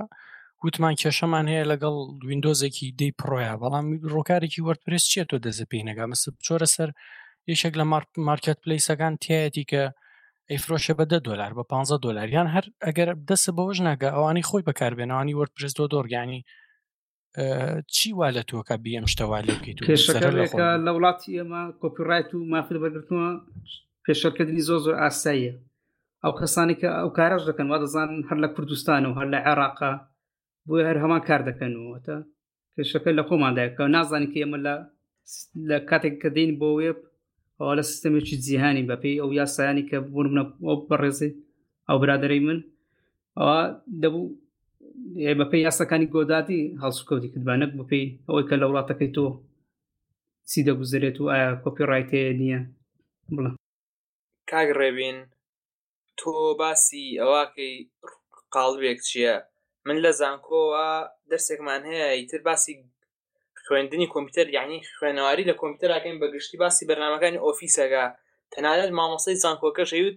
وتمان 0.65 0.95
کێشەمان 1.01 1.45
هەیە 1.51 1.65
لەگەڵ 1.71 1.95
وینندۆزێکی 2.27 2.87
دەی 2.99 3.11
پڕۆە 3.19 3.49
بەڵام 3.61 3.85
ڕۆکارێکی 4.13 4.65
وەرتپرس 4.67 5.03
چیە 5.11 5.23
تۆ 5.29 5.37
دەزە 5.45 5.65
پێی 5.71 5.83
نەگا 5.89 6.05
مەس 6.11 6.23
چۆرە 6.45 6.67
سەر 6.75 6.89
یشێک 7.53 7.73
لە 7.79 7.85
مارکت 8.29 8.57
پلیسەکان 8.63 9.13
تایەتی 9.23 9.65
کە 9.71 9.83
ئەیفرۆشە 10.51 10.93
بەدە 10.99 11.17
دلار 11.27 11.51
بە 11.57 11.63
15 11.71 11.97
دلاریان 12.05 12.47
هەر 12.55 12.65
ئەگەر 12.87 13.07
دەسە 13.29 13.51
بەەوەش 13.57 13.79
ناگە 13.87 14.09
ئەوانی 14.15 14.45
خۆی 14.49 14.65
بەکاربێنەوەانی 14.67 15.37
وەرپرس 15.39 15.73
دۆ 15.79 15.85
دۆرگانی 15.93 16.41
چی 17.93 18.09
وا 18.19 18.27
لە 18.35 18.43
تۆکە 18.49 18.75
بیم 18.83 19.05
شتەوا 19.13 19.39
لێ 19.45 19.53
بکەیت 19.57 19.77
لە 20.85 20.91
وڵاتی 20.95 21.29
ئێمە 21.37 21.61
کۆپیڕایت 21.81 22.29
و 22.35 22.39
مافر 22.53 22.75
بەگرتووە 22.83 23.27
پێشەکردنی 24.05 24.63
زۆ 24.69 24.75
زۆر 24.85 24.95
ئاساییە 25.01 25.53
ئەو 26.23 26.33
کەسانی 26.39 26.75
کە 26.81 26.89
ئەو 27.01 27.09
کارەش 27.17 27.43
دەکەن 27.49 27.67
وا 27.71 27.77
دەزان 27.83 28.09
هەر 28.29 28.37
لە 28.43 28.49
کوردستان 28.55 29.03
و 29.05 29.15
هەر 29.19 29.27
لە 29.33 29.39
عێراقا 29.49 29.93
بۆ 30.67 30.73
هەر 30.89 30.97
هەمان 31.03 31.21
کار 31.27 31.41
دەکەنەوەتە 31.49 32.17
کێشەکە 32.75 33.11
لە 33.17 33.23
خۆمانداکە 33.27 33.81
نازانانی 33.95 34.29
کە 34.33 34.37
ئێمە 34.41 34.57
لە 34.65 34.73
لە 35.69 35.77
کاتێک 35.89 36.15
کە 36.21 36.29
دەین 36.35 36.51
بۆ 36.61 36.69
وێب 36.79 36.99
ئەوە 37.61 37.73
لە 37.79 37.83
سیستمێکی 37.91 38.35
جیهانی 38.45 38.87
بەپی 38.89 39.19
ئەو 39.21 39.29
یاسایانی 39.41 39.87
کە 39.89 39.97
بوون 40.09 40.27
منە 40.33 40.43
بەڕێزی 40.89 41.31
ئەو 41.87 41.97
برادری 42.01 42.41
من 42.47 42.59
ئەوە 43.39 43.59
دەبوو 44.01 44.33
بەپی 45.39 45.65
یاسەکانی 45.67 46.11
گۆدادی 46.15 46.61
هەڵسوکەوتی 46.83 47.31
کردبانەک 47.33 47.71
بپی 47.79 48.03
ئەوەی 48.27 48.47
کە 48.49 48.55
لە 48.61 48.65
وڵاتەکەی 48.69 49.13
تۆ 49.15 49.25
چی 50.49 50.59
دەگوزرێت 50.67 51.17
و 51.19 51.31
ئایا 51.33 51.49
کۆپی 51.63 51.87
ڕایتەیە 51.91 52.33
نییە 52.41 52.59
بڵە 53.35 53.51
کاگ 54.51 54.69
ڕێبین 54.79 55.17
تۆ 56.19 56.33
باسی 56.61 57.03
ئەواکەی 57.21 57.75
قالبێک 58.55 58.99
چییە 59.07 59.35
من 59.85 59.97
لە 60.05 60.11
زانکۆوە 60.19 60.87
دەرسێکمان 61.31 61.81
هەیە 61.89 62.07
ئیتر 62.17 62.41
باسی 62.47 62.73
خوێندنی 63.69 64.07
کۆمپیوتەر 64.13 64.47
یعنی 64.57 64.77
خوێنەواری 64.99 65.47
لە 65.49 65.53
کۆمپیوتەرراکەین 65.61 66.17
بەگشتی 66.23 66.57
باسی 66.63 66.83
بەرنمەکانی 66.89 67.41
ئۆفیسەگا 67.45 68.05
تەنانەت 68.53 68.91
مامۆسەی 68.99 69.39
زانکۆکەشەوت 69.43 70.15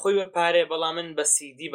خۆی 0.00 0.14
پارێ 0.36 0.62
بەڵام 0.70 0.96
من 0.98 1.08
بە 1.16 1.24
سیدی 1.34 1.68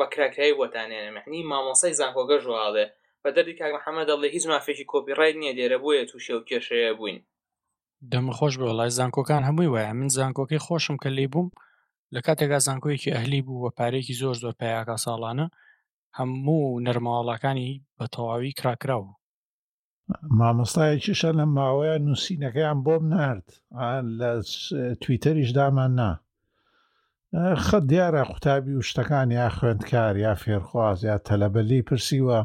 بەکراکرایی 0.00 0.56
وەتانێنم 0.60 1.14
یعنی 1.22 1.38
مامۆسای 1.52 1.92
زانکۆگە 2.00 2.36
ژواڵێ 2.44 2.86
بە 3.22 3.28
دەردی 3.36 3.54
کاک 3.58 3.72
محەممەد 3.78 4.08
دەڵێ 4.10 4.28
هیچ 4.36 4.44
مافێکی 4.52 4.86
کۆپیڕای 4.92 5.32
نییە 5.40 5.52
لێرە 5.58 5.78
بۆیە 5.84 6.04
تووشە 6.10 6.32
و 6.36 6.44
کێشەیە 6.48 6.92
بووین 6.98 7.18
دەمە 8.12 8.32
خۆش 8.38 8.54
بە 8.60 8.66
لای 8.78 8.90
زانکۆکان 8.98 9.42
هەمووی 9.48 9.70
وایە 9.74 9.92
من 10.00 10.08
زانکۆکی 10.16 10.62
خۆشم 10.66 10.96
کە 11.02 11.08
لێ 11.16 11.26
بووم 11.32 11.48
لە 12.14 12.20
کاتێکا 12.26 12.58
زانکۆیەکی 12.66 13.14
ئەهلی 13.14 13.40
بوو 13.46 13.62
بە 13.64 13.70
پارێکی 13.78 14.18
زۆر 14.20 14.34
زۆر 14.42 14.54
پیاکە 14.60 14.96
ساڵانە 15.04 15.46
هەموو 16.18 16.80
نەرماڵەکانی 16.86 17.70
بە 17.98 18.06
تەواوی 18.14 18.52
کراکراوە 18.60 19.10
مامۆستایەکیشە 20.38 21.30
لە 21.38 21.44
ماوەیە 21.56 21.96
نووسینەکەیان 22.06 22.78
بۆم 22.86 23.02
نرد 23.14 23.46
لە 24.18 24.30
تویتەریش 25.02 25.50
دامان 25.56 25.92
نا 25.98 26.10
خە 27.66 27.78
دیارە 27.90 28.22
قوتابی 28.30 28.74
و 28.78 28.86
شتەکان 28.88 29.28
یا 29.40 29.48
خوێندکار 29.56 30.14
یا 30.26 30.34
فێرخواز 30.42 30.98
یا 31.10 31.16
تەلەبەلی 31.28 31.80
پرسیوە 31.88 32.40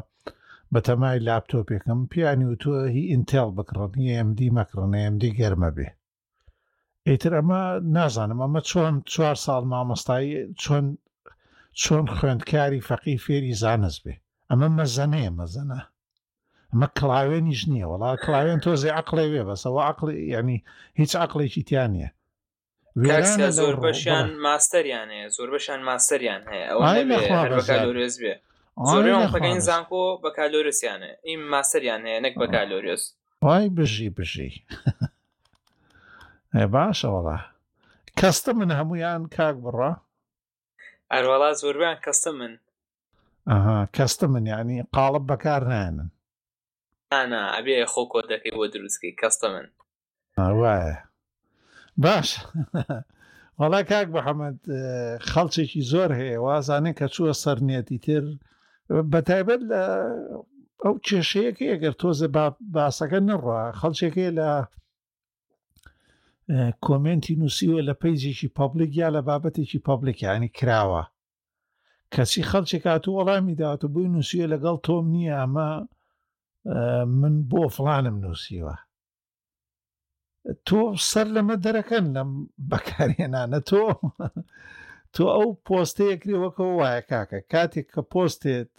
بەتەمای 0.74 1.24
لاپتۆپێکم 1.26 2.00
پیانی 2.10 2.46
و 2.50 2.54
تووە 2.62 2.82
هی 2.94 3.04
ئینتێل 3.12 3.50
بکڕنی 3.56 4.14
ئەMD 4.16 4.40
مەکڕنە 4.56 4.98
ئەMD 5.04 5.22
گەرمە 5.38 5.70
بێ 5.76 5.88
ئیتر 7.08 7.32
ئەمە 7.38 7.62
نازانم 7.96 8.40
ئەمە 8.44 8.60
چۆن 8.70 8.94
چوار 9.12 9.36
ساڵ 9.44 9.62
مامۆستایی 9.72 10.36
چۆن 10.62 10.84
چۆن 11.82 12.04
خوێندکاری 12.16 12.84
فەقی 12.88 13.16
فێری 13.24 13.54
زانست 13.62 14.00
بێ 14.04 14.14
ئەمە 14.50 14.68
مەزەنەیە 14.78 15.32
مەزەنە 15.40 15.80
ئەمە 16.72 16.88
کلاوێنیش 17.00 17.62
نییە 17.72 17.86
وڵا 17.90 18.10
کلاوێن 18.24 18.58
تۆزی 18.64 18.90
عقلێ 19.00 19.24
وێ 19.32 19.42
بەسەوە 19.48 19.80
عقل 19.90 20.06
ینی 20.34 20.58
هیچ 21.00 21.12
عقلێکی 21.24 21.62
تیان 21.68 21.90
نیە 21.96 22.10
زۆر 23.60 23.74
بەشیان 23.84 24.28
ماستەریان 24.46 25.08
هەیە 25.14 25.28
زۆر 25.36 25.48
بەشان 25.54 25.80
ماستەریان 25.88 26.42
هەیەۆرز 26.52 28.14
بێ 28.22 28.34
زۆرین 28.90 29.60
زانکۆ 29.68 30.02
بە 30.22 30.30
کالۆرسیانە 30.38 31.10
ئیم 31.28 31.42
ماستەریان 31.52 32.02
هەیە 32.08 32.20
نەک 32.24 32.34
بە 32.40 32.46
کالۆریۆس 32.54 33.02
وای 33.44 33.68
بژی 33.76 34.08
بژی 34.18 34.50
باشە 36.74 37.08
وڵا 37.14 37.38
کەستە 38.18 38.50
من 38.60 38.70
هەمویان 38.78 39.22
کاک 39.36 39.56
بڕە 39.64 39.92
ئەروەڵا 41.12 41.50
زۆربیان 41.60 41.98
کەستە 42.04 42.30
من 42.40 42.52
ئەها 43.50 43.78
کەستە 43.96 44.26
من 44.32 44.44
یعنی 44.52 44.76
قاڵب 44.94 45.24
بەکار 45.32 45.62
نانن 45.72 46.08
ئانا 47.14 47.40
ئەبێ 47.54 47.76
خۆ 47.92 48.02
کۆدەکەی 48.12 48.54
بۆ 48.58 48.64
دروستکەی 48.74 49.16
کەستە 49.20 49.46
من 49.52 49.66
وایە 50.60 50.96
باش 52.04 52.28
وڵا 53.60 53.80
کاک 53.90 54.06
بەحەمەد 54.14 54.58
خەڵچێکی 55.30 55.80
زۆر 55.92 56.10
هەیە 56.18 56.38
وازانێ 56.46 56.92
کە 56.98 57.06
چووە 57.14 57.32
سەرنیەتی 57.42 57.98
تر 58.04 58.24
بەتایبەت 59.12 59.62
لە 59.72 59.82
ئەو 60.84 60.94
کێشەیەکە 61.06 61.64
ئەگەر 61.72 61.94
تۆزە 62.00 62.28
باسەکە 62.74 63.20
نڕە 63.28 63.60
خەڵچێکی 63.80 64.28
لە 64.38 64.50
کۆمنتی 66.84 67.38
نووسیوە 67.40 67.80
لە 67.88 67.94
پیجێکی 68.02 68.48
پبلیک 68.58 68.92
یا 69.02 69.08
لە 69.16 69.20
بابەتێکی 69.28 69.80
پبلیکیانی 69.88 70.50
کراوە 70.58 71.02
کەسی 72.14 72.42
خەڵچێک 72.50 72.84
هاتو 72.92 73.10
وەڵامی 73.18 73.58
داات 73.60 73.80
و 73.84 73.88
بووی 73.92 74.10
نووسیە 74.14 74.46
لەگەڵ 74.54 74.76
تۆم 74.86 75.04
نییە 75.14 75.34
ئەمە 75.42 75.70
من 77.06 77.42
بۆ 77.48 77.68
فلانم 77.76 78.16
نووسیوە 78.24 78.74
تۆ 80.66 80.80
سەر 81.10 81.26
لەمە 81.34 81.56
دەرەکەن 81.64 82.04
لەم 82.16 82.30
بەکارێنانە 82.70 83.60
تۆ 83.70 83.82
تۆ 85.14 85.24
ئەو 85.36 85.46
پۆستەیەکری 85.66 86.40
وەکەەوە 86.42 86.74
وایە 86.80 87.02
کاکە 87.10 87.38
کاتێک 87.52 87.86
کە 87.94 88.02
پۆستێت 88.12 88.70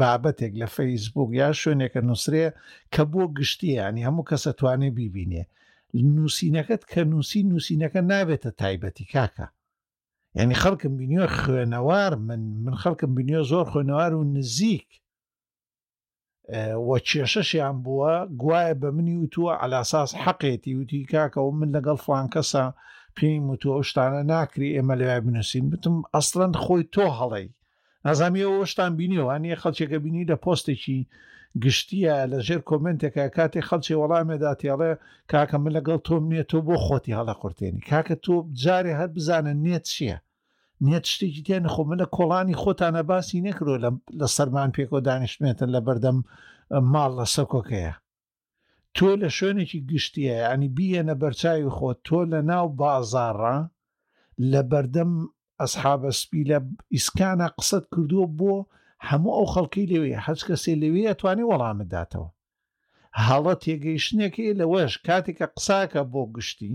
بابەتێک 0.00 0.52
لە 0.60 0.66
فەیسبوک 0.74 1.30
یا 1.42 1.48
شوێنێکە 1.60 2.00
نووسێ 2.08 2.46
کە 2.94 3.02
بۆ 3.12 3.22
گشتیانی 3.38 4.04
هەموو 4.06 4.28
کەسە 4.30 4.50
توانێ 4.58 4.90
بیبینێ 4.98 5.44
نووسینەکەت 6.16 6.82
کە 6.92 7.00
نووسی 7.12 7.40
نووسینەکە 7.50 8.00
نابێتە 8.10 8.50
تایبەتی 8.60 9.06
کاکە 9.14 9.46
یعنی 10.38 10.54
خەڵکم 10.62 10.92
بینیوە 10.98 11.26
خوێنەوار 11.40 12.12
من 12.28 12.42
من 12.64 12.74
خەڵکم 12.82 13.10
بینیوە 13.16 13.42
زۆر 13.50 13.66
خوێنەوار 13.72 14.12
و 14.14 14.22
نزیک 14.36 14.88
وە 16.88 16.96
کێشەشیان 17.08 17.76
بووە 17.84 18.14
گوایە 18.42 18.74
بە 18.82 18.88
منی 18.96 19.16
وتووە 19.22 19.52
ئالاساس 19.60 20.10
حەقێتی 20.24 20.76
وتی 20.80 21.00
کاکەەوە 21.12 21.52
من 21.60 21.70
لەگەڵ 21.76 21.96
فلان 22.04 22.26
کەسە 22.34 22.64
پێی 23.16 23.38
وتووە 23.50 23.78
شتانە 23.88 24.22
ناکری 24.32 24.74
ئێمە 24.76 24.94
لەوای 25.00 25.24
بنووسین 25.26 25.66
بتم 25.72 25.96
ئەسڵەن 26.14 26.52
خۆی 26.62 26.82
تۆ 26.94 27.04
هەڵی 27.18 27.46
ئازامیەوە 28.06 28.66
شتان 28.72 28.92
بینیوانە 28.98 29.56
خەڵچێکە 29.62 29.98
بینی 30.04 30.26
لە 30.30 30.36
پۆستێکی 30.44 30.98
گشتیە 31.62 32.14
لە 32.32 32.38
ژێر 32.46 32.60
کۆمنتێکە 32.70 33.24
کاتێک 33.36 33.64
خەڵکی 33.70 33.98
وەڵامێدا 34.00 34.52
تێڵێ 34.60 34.92
کاکە 35.30 35.56
من 35.62 35.72
لەگەڵ 35.76 35.98
تۆم 36.06 36.22
نییە 36.30 36.44
تۆ 36.50 36.58
بۆ 36.66 36.74
خۆتی 36.86 37.16
هەڵە 37.18 37.34
قورتێنی 37.40 37.82
کاکە 37.90 38.16
تۆ 38.24 38.34
جارێ 38.62 38.92
هەر 39.00 39.10
بزانە 39.14 39.52
نێت 39.64 39.84
چییە 39.92 40.18
نیە 40.86 41.00
شتێکی 41.12 41.42
تێن 41.46 41.64
خۆمە 41.72 41.94
لە 42.02 42.06
کۆڵانی 42.16 42.58
خۆتانە 42.62 43.02
باسی 43.10 43.44
نەکرۆ 43.48 43.74
لە 44.20 44.26
سەرمان 44.36 44.70
پێکۆ 44.76 44.98
دانیشتێتن 45.06 45.70
لە 45.76 45.80
بەردەم 45.86 46.18
ماڵ 46.92 47.10
لە 47.20 47.26
سەکۆکەیە 47.34 47.94
تۆ 48.96 49.08
لە 49.22 49.28
شوێنێکی 49.36 49.80
گشتیە 49.90 50.34
ینی 50.44 50.68
بیەنە 50.76 51.14
بەرچوی 51.22 51.70
خۆت 51.76 51.98
تۆ 52.06 52.18
لە 52.32 52.40
ناو 52.50 52.66
بازارڕە 52.80 53.58
لە 54.52 54.60
بەردەم 54.70 55.12
ئەسحابە 55.60 56.10
سپی 56.20 56.42
لە 56.50 56.58
ئیسکانە 56.94 57.46
قسەت 57.56 57.84
کردووە 57.92 58.26
بۆ 58.38 58.54
هەموو 59.08 59.34
ئەو 59.38 59.46
خەڵکی 59.52 59.88
لەوێ 59.92 60.14
هەچ 60.26 60.40
کەسێ 60.48 60.72
لەوێ 60.82 61.02
ئەتوانی 61.08 61.48
وەڵامداتەوە 61.50 62.28
هەڵە 63.26 63.54
تێگەیشتنێکی 63.62 64.56
لەوەش 64.60 64.92
کاتێکە 65.06 65.46
قساکە 65.56 66.02
بۆ 66.12 66.22
گشتی 66.34 66.74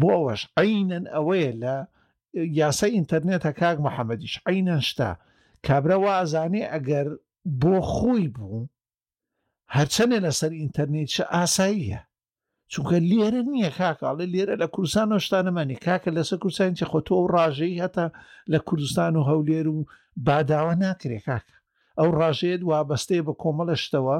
بۆ 0.00 0.08
ئەوەش 0.16 0.42
عینەن 0.60 1.04
ئەوەیە 1.14 1.52
لە 1.64 1.76
یاسای 2.34 2.90
ئینتەرنێتە 2.96 3.50
کاک 3.60 3.76
محەممەدیش 3.86 4.34
عینەشتا 4.50 5.10
کابرا 5.66 5.96
وازانێ 6.04 6.62
ئەگەر 6.72 7.06
بۆ 7.60 7.74
خۆی 7.94 8.26
بوو 8.36 8.70
هەرچەنێ 9.76 10.18
لەسەر 10.26 10.52
ئینتەرنێت 10.60 11.08
چە 11.14 11.24
ئاساییە 11.34 12.00
چونکە 12.72 12.96
لێرە 13.10 13.40
نییە 13.52 13.70
کاکاڵە 13.78 14.24
لێرە 14.34 14.54
لە 14.62 14.66
کوردستان 14.74 15.08
هۆشتانەمانی 15.16 15.80
کاکە 15.86 16.10
لەسەر 16.18 16.38
کوردستان 16.42 16.72
چ 16.80 16.82
خۆتۆ 16.92 17.12
و 17.16 17.28
ڕاژەی 17.34 17.80
هەتا 17.84 18.06
لە 18.52 18.58
کوردستان 18.68 19.12
و 19.16 19.26
هەولێر 19.30 19.66
و 19.74 19.78
باداوە 20.26 20.74
ناکرێ 20.84 21.18
کاکە 21.28 21.56
ئەو 21.98 22.08
ڕاژێت 22.20 22.60
وابەستەیە 22.70 23.22
بە 23.28 23.34
کۆمەڵەشتەوە 23.42 24.18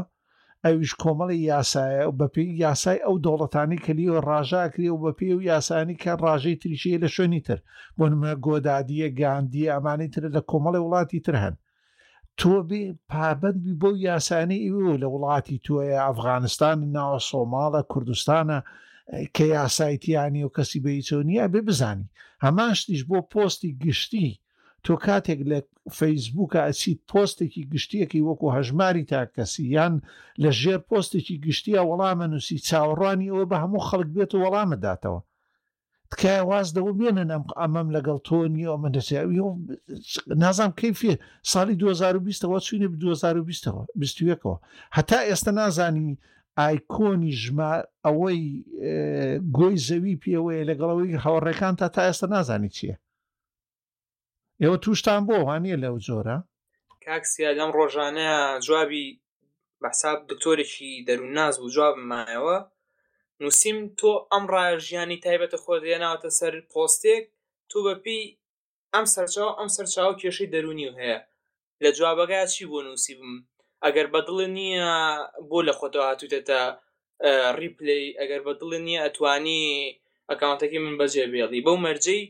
ئەویش 0.67 0.93
کۆمەڵی 1.03 1.39
یاسایە 1.53 2.03
و 2.09 2.17
بەپی 2.21 2.47
یاسای 2.65 3.05
ئەو 3.07 3.17
دەوڵەتانی 3.25 3.83
کەلی 3.85 4.07
و 4.11 4.23
ڕژاکری 4.29 4.89
و 4.93 5.01
بەپی 5.05 5.31
و 5.35 5.45
یاسانی 5.51 5.99
کە 6.03 6.13
ڕژەی 6.25 6.61
تریشیە 6.63 6.99
لە 7.05 7.09
شوێنی 7.15 7.45
تر 7.47 7.59
بۆ 7.97 8.05
نمە 8.13 8.33
گۆدادیە 8.47 9.09
گاندی 9.21 9.71
ئەمانی 9.73 10.09
تر 10.15 10.25
لە 10.37 10.41
کۆمەڵی 10.51 10.85
وڵاتی 10.85 11.25
تر 11.27 11.35
هەن 11.43 11.55
تۆ 12.39 12.55
بێ 12.69 12.83
پابندبی 13.11 13.75
بۆ 13.81 13.91
یاسانی 14.09 14.61
ئیو 14.67 14.99
لە 15.03 15.09
وڵاتی 15.15 15.63
توەیە 15.65 15.99
ئەفغانستان 16.07 16.79
ناوە 16.97 17.19
سۆماڵە 17.29 17.83
کوردستانە 17.93 18.59
کە 19.35 19.45
یاسایتیانی 19.57 20.45
و 20.47 20.53
کەسی 20.57 20.79
بەیچۆ 20.85 21.17
نییە 21.29 21.47
بێ 21.53 21.61
بزانی 21.69 22.13
هەمان 22.45 22.73
شتیش 22.81 23.01
بۆ 23.11 23.17
پۆستی 23.33 23.71
گشتی 23.85 24.27
تۆ 24.89 24.97
کاتێک 25.05 25.41
لە 25.51 25.59
فەیسبووکە 25.99 26.61
ئەچیت 26.67 27.01
پۆستێکی 27.11 27.63
گشتیەکی 27.73 28.25
وەکو 28.29 28.47
هەژماری 28.57 29.09
تاکەسی 29.11 29.65
یان 29.77 29.95
لە 30.43 30.51
ژێر 30.61 30.81
پۆستێکی 30.91 31.37
گشتیە 31.47 31.81
وەڵامە 31.89 32.27
نووسی 32.33 32.59
چاوەڕانی 32.69 33.31
ئەوە 33.33 33.45
بە 33.51 33.57
هەموو 33.63 33.87
خەڵک 33.89 34.11
بێت 34.17 34.31
و 34.35 34.41
وەڵامە 34.45 34.77
داتەوە 34.87 35.21
تکایە 36.11 36.43
واز 36.51 36.69
دەەوە 36.77 36.93
بێنن 37.01 37.29
ئەم 37.35 37.45
ئەمەم 37.61 37.89
لەگەڵ 37.97 38.19
تۆنی 38.29 38.69
ئەمە 38.73 38.89
دەسێوی 38.97 39.39
نازام 40.43 40.71
کەیفێ 40.81 41.13
ساڵی 41.53 41.75
2020ەوە 41.83 42.59
چوینە 42.67 42.89
2020ەوە 43.03 43.45
21ەوە 44.03 44.57
هەتا 44.97 45.19
ئێستا 45.29 45.53
نازانی 45.61 46.11
ئایکۆنی 46.61 47.33
ژما 47.43 47.73
ئەوەی 48.07 48.41
گۆی 49.59 49.77
زەوی 49.89 50.21
پێوەیە 50.23 50.63
لەگەڵەوەی 50.71 51.21
هاوڕێکان 51.25 51.75
تا 51.81 51.87
تا 51.95 52.03
ئێستا 52.09 52.27
نازانی 52.37 52.73
چییە 52.77 52.97
ئێوە 54.63 54.77
تووشتان 54.85 55.21
بۆ 55.29 55.37
وانە 55.49 55.75
لەو 55.85 55.95
جۆرە 56.07 56.37
کاکسیا 57.07 57.51
لەم 57.59 57.71
ڕۆژانەیە 57.79 58.39
جوابی 58.67 59.07
بەحساب 59.83 60.19
دکتۆرێکی 60.31 60.93
دەروناز 61.09 61.55
بوو 61.61 61.73
جواب 61.77 61.95
مایەوە 62.11 62.59
نووسیم 63.41 63.79
تۆ 63.99 64.11
ئەم 64.33 64.45
ڕژیانی 64.55 65.19
تایبەتە 65.25 65.59
خۆ 65.63 65.75
دێناوەتە 65.85 66.31
سەر 66.39 66.55
پۆستێک 66.73 67.25
تو 67.71 67.79
بەپی 67.87 68.21
ئەم 68.95 69.05
سەرچاو 69.15 69.51
ئەم 69.59 69.69
سەرچاو 69.77 70.13
کێشەی 70.21 70.51
دەرونی 70.55 70.87
و 70.89 70.95
هەیە 71.01 71.19
لە 71.83 71.91
جوابەکە 71.99 72.39
چی 72.53 72.63
بۆ 72.71 72.79
نووسی 72.87 73.13
بم 73.19 73.33
ئەگەر 73.85 74.07
بەدڵ 74.15 74.37
نییە 74.59 74.93
بۆ 75.51 75.59
لە 75.69 75.73
خۆتەوە 75.79 76.07
هاتوتێتە 76.11 76.61
ریپلی 77.61 78.03
ئەگەر 78.21 78.41
بەدڵ 78.47 78.71
نییە 78.87 79.01
ئەتوانی 79.05 79.65
ئەکاونتەکەی 80.31 80.83
من 80.87 80.95
بەجێ 81.01 81.25
بێڵی 81.33 81.61
بەو 81.67 81.77
مەرجەی 81.87 82.23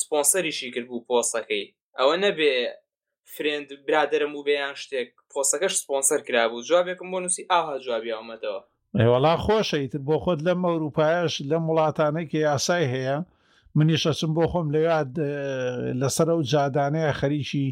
سپۆنسەریشی 0.00 0.72
کرد 0.74 0.88
بوو 0.90 1.06
پۆستەکەی 1.08 1.66
ئەوە 1.98 2.16
نەبێ 2.24 2.52
فرێند 3.34 3.68
برادرم 3.86 4.32
و 4.36 4.44
بەیان 4.48 4.74
شتێک 4.82 5.08
پۆسەکەش 5.32 5.74
سپۆنسەر 5.82 6.20
کرابوو 6.28 6.64
جوابێکم 6.68 7.08
بۆ 7.12 7.18
نووسی 7.24 7.48
ئاها 7.52 7.74
جوابی 7.84 8.14
ئەومەتەوە 8.16 8.60
وڵا 9.12 9.34
خۆشەیت 9.44 9.94
بۆ 10.08 10.16
خۆت 10.24 10.40
لەم 10.46 10.60
ئەوروپایش 10.68 11.34
لەم 11.50 11.64
وڵاتانەی 11.70 12.28
کە 12.30 12.38
یاسای 12.48 12.90
هەیە 12.94 13.16
منیشەچم 13.76 14.30
بۆ 14.36 14.44
خۆم 14.52 14.66
لەوات 14.74 15.10
لەسەر 16.00 16.28
ئەو 16.32 16.40
جادانەیە 16.52 17.12
خەریکی 17.20 17.66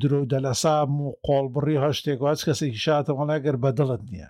درودە 0.00 0.38
لە 0.46 0.52
سام 0.62 0.90
و 1.04 1.08
قۆڵبڕی 1.26 1.82
هەشتێک 1.84 2.18
واچ 2.24 2.40
کەسێکی 2.46 2.80
شاتەوەڵەگەر 2.86 3.56
بەدڵت 3.62 4.02
نییە 4.10 4.28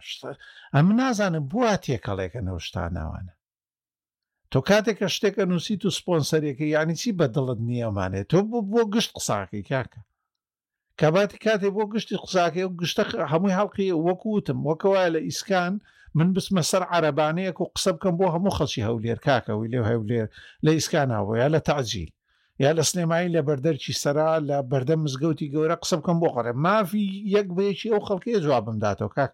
ئەم 0.75 0.87
نازانم 1.01 1.45
بووە 1.51 1.73
تێکەڵێکە 1.85 2.41
نەوشتاناوانە 2.49 3.35
تۆ 4.59 4.63
کاتێکە 4.71 5.09
شتێکە 5.15 5.45
نووسیت 5.51 5.83
و 5.85 5.91
سپۆنسەرێکی 5.99 6.69
ینی 6.77 6.95
چی 7.01 7.11
بەدڵت 7.19 7.59
نییەمانێت 7.69 8.27
تۆ 8.31 8.39
بۆ 8.51 8.59
بۆ 8.73 8.81
گشت 8.95 9.11
قساکەی 9.17 9.65
کاکە 9.71 10.01
کاباتی 11.01 11.39
کاتێک 11.45 11.73
بۆ 11.77 11.85
گشتی 11.93 12.17
قساکە 12.25 12.63
و 12.69 12.77
گشتە 12.81 13.03
هەمووی 13.33 13.57
هەڵقی 13.59 13.89
وەکووتم 14.07 14.59
وەکەوە 14.69 15.03
لە 15.15 15.21
ئیسکان 15.27 15.73
من 16.17 16.29
بسمە 16.37 16.63
سەر 16.71 16.83
عربانەیەک 16.97 17.57
و 17.61 17.71
قسە 17.75 17.91
بکەم 17.97 18.15
بۆ 18.21 18.27
هەموو 18.35 18.57
خەڵکی 18.59 18.87
هەولێر 18.89 19.19
کاکەوی 19.27 19.71
لێو 19.73 19.85
هەولێر 19.91 20.27
لە 20.65 20.71
ئیسکانەوە 20.77 21.35
یا 21.43 21.49
لە 21.55 21.61
تعجیل 21.69 22.11
یا 22.63 22.71
لە 22.79 22.83
سنێمایی 22.91 23.33
لە 23.35 23.41
بەردەرچی 23.49 23.93
سەرا 24.03 24.31
لە 24.49 24.57
بەردەم 24.71 25.01
مزگەوتی 25.05 25.51
گەورە 25.53 25.77
قسە 25.83 25.95
بکەم 26.01 26.17
بۆ 26.23 26.29
قڕێ 26.37 26.53
مافی 26.65 27.07
یەک 27.37 27.47
بەیەکی 27.57 27.93
ئەو 27.93 28.03
خەڵکی 28.09 28.43
جوابم 28.45 28.77
داتەوە 28.85 29.11
کاک 29.17 29.33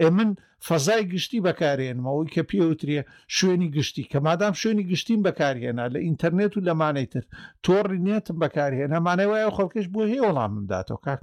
ئێ 0.00 0.08
من 0.16 0.30
فەزای 0.66 1.02
گشتی 1.12 1.44
بەکارێنمەوەی 1.48 2.32
کە 2.34 2.42
پێوترێ 2.50 3.00
شوێنی 3.36 3.68
گشتی 3.76 4.04
کە 4.12 4.18
مادام 4.26 4.54
شوێنی 4.60 4.88
گشتیم 4.92 5.20
بەکارهێنا 5.26 5.84
لە 5.94 5.98
ئینتەرنێت 6.06 6.52
و 6.54 6.64
لەمانەی 6.68 7.10
تر 7.12 7.24
تۆڕی 7.64 7.98
نێتم 8.06 8.36
بەکارهێنا 8.42 8.98
مانەی 9.06 9.28
وایە 9.30 9.54
خەڵکەش 9.56 9.86
بۆ 9.94 10.00
هێ 10.10 10.18
وەڵام 10.26 10.50
منداتەوە 10.56 10.98
کاک 11.06 11.22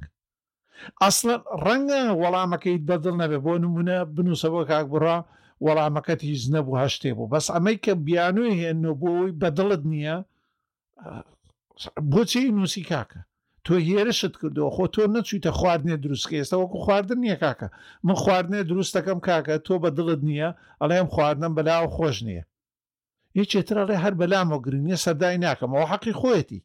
ئەسڵ 1.02 1.28
ڕەنگە 1.66 2.02
وەڵامەکەیت 2.22 2.82
بەدڵ 2.90 3.16
نەبێ 3.22 3.38
بۆ 3.46 3.54
نمونە 3.64 3.98
بنووسەوە 4.16 4.62
کاک 4.72 4.86
بڕا 4.94 5.18
وەڵامەکەت 5.66 6.20
هیچ 6.30 6.44
نەبوو 6.54 6.80
هەشتێ 6.84 7.12
بوو 7.18 7.32
بەس 7.34 7.46
ئەمەی 7.56 7.78
کە 7.84 7.92
بیانوێ 8.06 8.52
هێنەوە 8.62 8.96
بۆی 9.02 9.36
بەدڵت 9.42 9.82
نییە 9.92 10.16
بۆچی 12.14 12.46
نووسی 12.58 12.84
کاکە 12.92 13.20
تۆ 13.70 13.76
هێرشت 13.90 14.34
کردەوە 14.42 14.70
خۆ 14.76 14.84
تۆ 14.96 15.02
نەچویتە 15.16 15.52
خواردنێ 15.60 15.96
دروستکە 16.04 16.36
ئێستا 16.40 16.56
وەکو 16.62 16.78
خواردن 16.86 17.18
نییە 17.26 17.38
کاکە 17.44 17.68
من 18.06 18.16
خواردنێ 18.24 18.62
دروستەکەم 18.70 19.20
کاکە 19.28 19.56
تۆ 19.66 19.74
بە 19.84 19.90
دڵت 19.98 20.20
نییە 20.30 20.50
ئەڵێم 20.82 21.08
خواردنم 21.14 21.54
بەلاو 21.58 21.86
خۆش 21.96 22.18
نییە 22.28 22.44
یەکێتراڵێ 23.40 23.98
هەر 24.04 24.14
بەلامەوە 24.22 24.60
گرنگە 24.66 24.98
سەردای 25.06 25.38
ناکەمەوە 25.46 25.86
حەقی 25.92 26.14
خۆەتی 26.20 26.62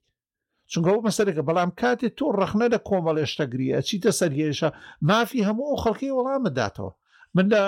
چونکە 0.70 0.88
ئەو 0.92 1.00
مەسەرێکە 1.06 1.42
بەڵام 1.48 1.70
کاتێک 1.80 2.12
تۆ 2.18 2.24
ڕەخنە 2.38 2.66
لە 2.74 2.78
کۆمەڵێشتەگریە 2.88 3.78
چیتە 3.88 4.10
سەرهێشە 4.20 4.68
مافی 5.08 5.44
هەموو 5.48 5.68
ئەو 5.70 5.78
خەڵکی 5.84 6.14
وەڵامداتەوە 6.16 6.92
من 7.34 7.46
لە 7.52 7.62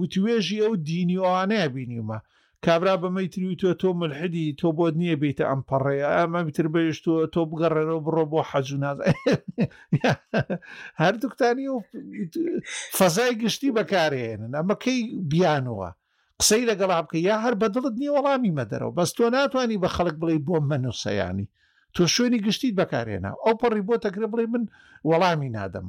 وتوێژی 0.00 0.58
ئەو 0.64 0.72
دینیوانەیە 0.88 1.66
بینیمە 1.74 2.18
کابرا 2.66 2.92
بەمەی 3.02 3.28
تری 3.34 3.56
توە 3.60 3.72
تۆ 3.82 3.88
ملحدی 4.02 4.42
تۆ 4.60 4.68
بۆ 4.78 4.86
نییە 4.98 5.16
بیتە 5.22 5.44
ئەم 5.50 5.60
پەڕێە 5.68 6.08
ئەمەتر 6.18 6.66
بەیشتووە 6.74 7.26
تۆ 7.34 7.40
بگەڕێنەوە 7.50 8.00
بڕۆ 8.06 8.24
بۆ 8.30 8.40
حەجوناز 8.50 8.98
هەردووکتانی 11.02 11.66
و 11.74 11.78
فەزای 12.98 13.32
گشتی 13.42 13.70
بەکارێنن 13.78 14.52
ئەمەکەی 14.58 14.98
بیانەوە 15.30 15.88
قسەی 16.40 16.64
لەگەڵا 16.70 16.98
بکە 17.04 17.18
یا 17.28 17.36
هەر 17.44 17.54
بەدڵت 17.60 17.94
نیە 18.00 18.10
وەڵامی 18.16 18.54
مەدەرەوە 18.60 18.94
بەس 18.98 19.10
تۆ 19.16 19.24
ناتوانانی 19.34 19.80
بە 19.82 19.88
خەڵک 19.96 20.16
بڵێ 20.22 20.36
بۆ 20.46 20.56
مەنووسەیانی 20.70 21.46
تۆ 21.94 22.02
شوێنی 22.14 22.40
گشتیت 22.46 22.74
بەکارێنا 22.80 23.30
ئەو 23.44 23.54
پەڕی 23.60 23.82
بۆ 23.88 23.94
تەکرێ 24.04 24.26
بڵێ 24.32 24.44
من 24.52 24.64
وەڵامی 25.10 25.52
نادەم 25.56 25.88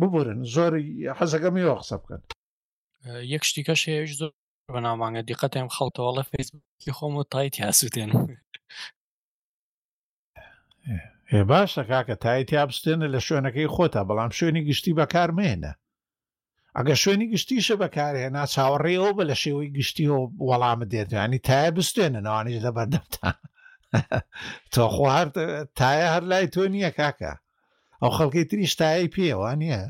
ببورن 0.00 0.40
زۆری 0.54 0.88
حەزەکەم 1.18 1.54
یەوە 1.62 1.76
قسە 1.82 1.96
بکەن 2.02 2.20
یەک 3.32 3.42
شتی 3.48 3.62
کەش 3.68 3.82
هێش 3.88 4.12
زۆر 4.20 4.30
بە 4.74 4.80
ناومانگە 4.86 5.22
دیقەتێم 5.30 5.68
خەڵتەوە 5.76 6.10
لە 6.18 6.22
فیسبوکی 6.30 6.94
خۆم 6.96 7.14
و 7.16 7.24
تایتی 7.32 7.62
هاسووتێن 7.66 8.10
ێ 11.38 11.40
باشە 11.50 11.82
کاکە 11.90 12.16
تایتی 12.24 12.56
هابستێنە 12.60 13.06
لە 13.14 13.20
شوێنەکەی 13.26 13.72
خۆتا 13.74 14.02
بەڵام 14.08 14.30
شوێنی 14.38 14.62
گشتی 14.68 14.96
بەکارمێنە 14.98 15.72
ئەگە 16.76 16.94
شوێنی 17.02 17.26
گشتیشە 17.32 17.74
بەکارهێنا 17.82 18.44
چاوەڕێەوە 18.54 19.10
بە 19.16 19.22
لە 19.30 19.36
شێوەی 19.42 19.72
گشتی 19.78 20.06
و 20.14 20.18
وەڵامە 20.48 20.86
دێتوانی 20.92 21.40
تایە 21.48 21.70
بستێنە 21.76 22.20
ناوانیش 22.26 22.56
لە 22.66 22.70
بەردەمتان 22.76 23.36
تۆ 24.72 24.84
خوار 24.94 25.26
تایە 25.78 26.06
هەر 26.14 26.24
لای 26.30 26.46
تۆ 26.54 26.62
نییە 26.74 26.90
کاکە 26.98 27.32
ئەو 28.00 28.10
خەڵکی 28.16 28.44
تریش 28.50 28.72
تایە 28.80 29.06
پێوان 29.14 29.58
نییە 29.62 29.82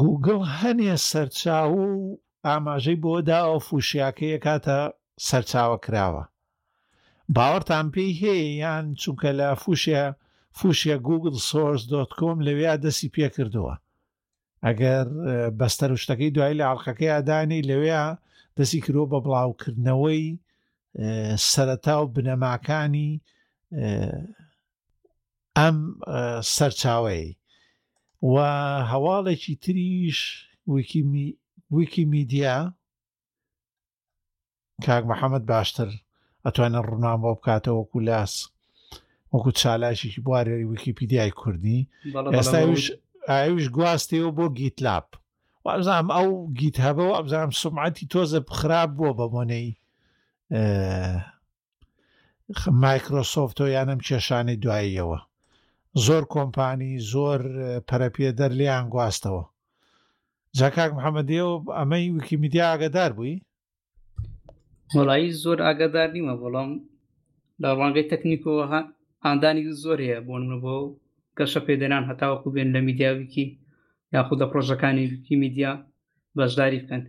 گوگڵ 0.00 0.38
هەنێ 0.58 0.94
سەرچاو 1.10 1.72
و 1.84 2.02
ئاماژەی 2.50 2.96
بۆ 3.04 3.14
داوە 3.28 3.58
فوشیاکەیە 3.68 4.38
کاتە 4.44 4.78
سەرچاوە 5.26 5.78
کراوە 5.84 6.24
باوەڕتان 7.36 7.86
پێی 7.94 8.12
هەیە 8.22 8.48
یان 8.64 8.86
چونکە 9.00 9.30
لە 9.40 9.48
فوشە 9.62 10.02
فوشە 10.58 10.96
گوگل 11.08 11.34
سۆرس 11.48 11.82
دۆتکۆم 11.92 12.38
لەوێ 12.46 12.72
دەستی 12.84 13.12
پێکردووە 13.14 13.74
ئەگەر 14.66 15.06
بەستەر 15.58 15.90
شتەکەی 16.02 16.34
دوای 16.34 16.54
لە 16.58 16.64
ئاڵلقەکەی 16.68 17.12
ئادانی 17.14 17.66
لەوێ 17.70 18.00
دەستی 18.56 18.80
کرۆ 18.86 19.02
بە 19.12 19.18
بڵاوکردنەوەی 19.24 20.24
سەرەتا 21.50 21.94
و 22.00 22.12
بنەماکانی 22.14 23.10
ئەم 25.58 25.76
سەرچاوەی 26.54 27.26
و 28.32 28.34
هەواڵێکی 28.90 29.54
تریش 29.64 30.18
ویکیمی 30.72 31.28
ویکی 31.72 32.04
میدیا 32.12 32.56
کاک 34.86 35.04
محەممەد 35.10 35.44
باشتر 35.52 35.88
ئەتوانە 36.46 36.80
ڕوونام 36.88 37.18
بۆ 37.24 37.30
بکاتەوە 37.38 37.82
کولاس 37.92 38.34
وەکو 39.32 39.50
چالاشێکی 39.60 40.20
بوارێری 40.26 40.66
ویکیپیدیای 40.72 41.32
کوردی 41.40 41.80
ئێستاویش 42.36 42.84
ئاویش 43.30 43.66
گواستەوە 43.76 44.30
بۆ 44.36 44.44
گیتلاپ 44.58 45.08
وابزانام 45.64 46.08
ئەو 46.16 46.28
گیت 46.58 46.76
هەبەوە 46.86 47.10
ئەبزانام 47.16 47.52
سمعەتی 47.62 48.04
تۆزە 48.12 48.38
بخراب 48.48 48.90
بووە 48.96 49.12
بەبوونەی 49.18 49.68
مایکرۆسۆفتۆ 52.82 53.64
یانم 53.76 54.00
کێشانی 54.06 54.56
دواییەوە 54.62 55.18
زۆر 56.04 56.22
کۆمپانی 56.34 56.92
زۆر 57.12 57.40
پەرەپێ 57.88 58.28
دەر 58.38 58.50
لیان 58.60 58.84
گواستەوە 58.94 59.44
جاکک 60.58 60.90
محەممەدیەوە 60.96 61.54
ئەمەی 61.78 62.12
ویکیمیدیا 62.16 62.64
ئاگدار 62.70 63.10
بووی 63.16 63.34
وڵایی 64.96 65.36
زۆر 65.42 65.58
ئاگدار 65.66 66.08
نیمە 66.16 66.34
بەڵام 66.42 66.70
لە 67.62 67.68
ڕەنگەی 67.78 68.10
تەکنیکەوە 68.12 68.64
ئاندانی 69.24 69.64
زۆر 69.82 69.98
هەیە 70.06 70.18
بۆ 70.26 70.34
بۆ 70.64 70.76
گەشە 71.38 71.60
پێدەران 71.66 72.04
هەتاوەکو 72.10 72.52
بێن 72.54 72.68
لە 72.74 72.80
میدیاویکی 72.86 73.44
یاخود 74.14 74.38
لە 74.42 74.46
پرۆژەکانی 74.50 75.06
ویکی 75.12 75.34
میدیا 75.42 75.72
بەشداری 76.38 76.80
بکەن 76.82 77.02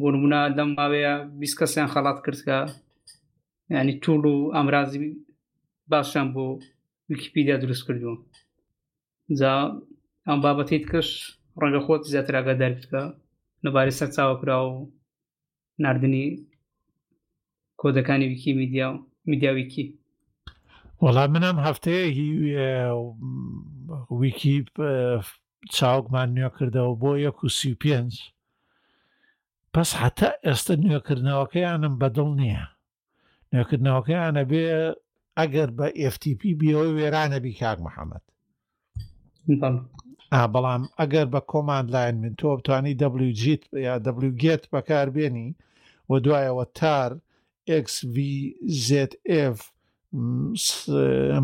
بۆ 0.00 0.08
نمونە 0.14 0.40
لەم 0.56 0.70
ماوەیە 0.76 1.14
بیست 1.40 1.56
کەسیان 1.60 1.88
خەڵات 1.92 2.18
کردکە 2.24 2.58
ینی 3.76 3.94
توول 4.02 4.24
و 4.32 4.36
ئەمرازی 4.56 5.00
باشیان 5.90 6.28
بۆ 6.34 6.44
ویکیپیدیا 7.10 7.56
دروست 7.62 7.82
کردووە 7.86 8.16
جا 9.38 9.54
ئەم 10.26 10.38
بابەتیت 10.44 10.84
کەش 10.92 11.08
ڕەنگە 11.58 11.80
خۆت 11.86 12.02
زیاتراگە 12.12 12.54
دەرکە 12.62 13.02
لەبارەی 13.64 13.96
سەر 13.98 14.10
چاوەکرا 14.16 14.58
و 14.70 14.74
نردنی 15.82 16.26
کۆدەکانی 17.80 18.26
ویکی 18.32 18.52
میدیا 18.60 18.86
و 18.90 18.96
میدیاویکی 19.30 19.86
وەڵام 21.04 21.30
منم 21.34 21.56
هەفتەیەکی 21.66 22.28
ویکی 24.20 24.54
چاوکمان 25.76 26.28
نوێ 26.36 26.48
کردەوە 26.56 26.94
بۆ 27.02 27.10
یەک 27.26 27.38
و 27.44 27.48
سی 27.58 27.72
پێنج 27.82 28.12
پس 29.74 29.88
حتا 30.00 30.30
ئێستا 30.46 30.74
نوێکردنەوەکەیانم 30.84 31.94
بەدڵ 32.00 32.28
نییە 32.40 32.64
نوێکردنەوەکەیانە 33.52 34.42
بێ 34.50 34.64
ئەگەر 35.38 35.70
بە 35.78 35.86
FTP 36.14 36.40
بیەوەی 36.60 36.94
وێرانەبی 36.96 37.52
کاک 37.60 37.78
محەممەد 37.86 38.24
بەڵام 40.54 40.82
ئەگەر 41.00 41.26
بە 41.34 41.40
کۆماند 41.50 41.88
لاین 41.94 42.16
من 42.24 42.34
تۆ 42.40 42.48
بتانی 42.58 42.94
دەبلجیت 43.02 43.62
یا 43.86 43.94
دەبلگێت 44.06 44.62
بەکاربیێنی 44.72 45.48
و 46.10 46.12
دوایەوە 46.24 46.64
تار 46.78 47.10
XVZF 47.86 49.58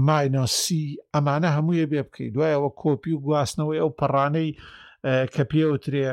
ماینۆسی 0.07 0.85
ئەمانە 1.15 1.49
هەموویە 1.57 1.87
بێ 1.91 2.01
بکەیت 2.07 2.33
دوایەوە 2.37 2.71
کۆپی 2.83 3.13
و 3.15 3.23
گواستنەوەی 3.27 3.81
ئەو 3.83 3.91
پەڕانەی 4.01 4.49
کە 5.35 5.43
پێوترێ 5.51 6.09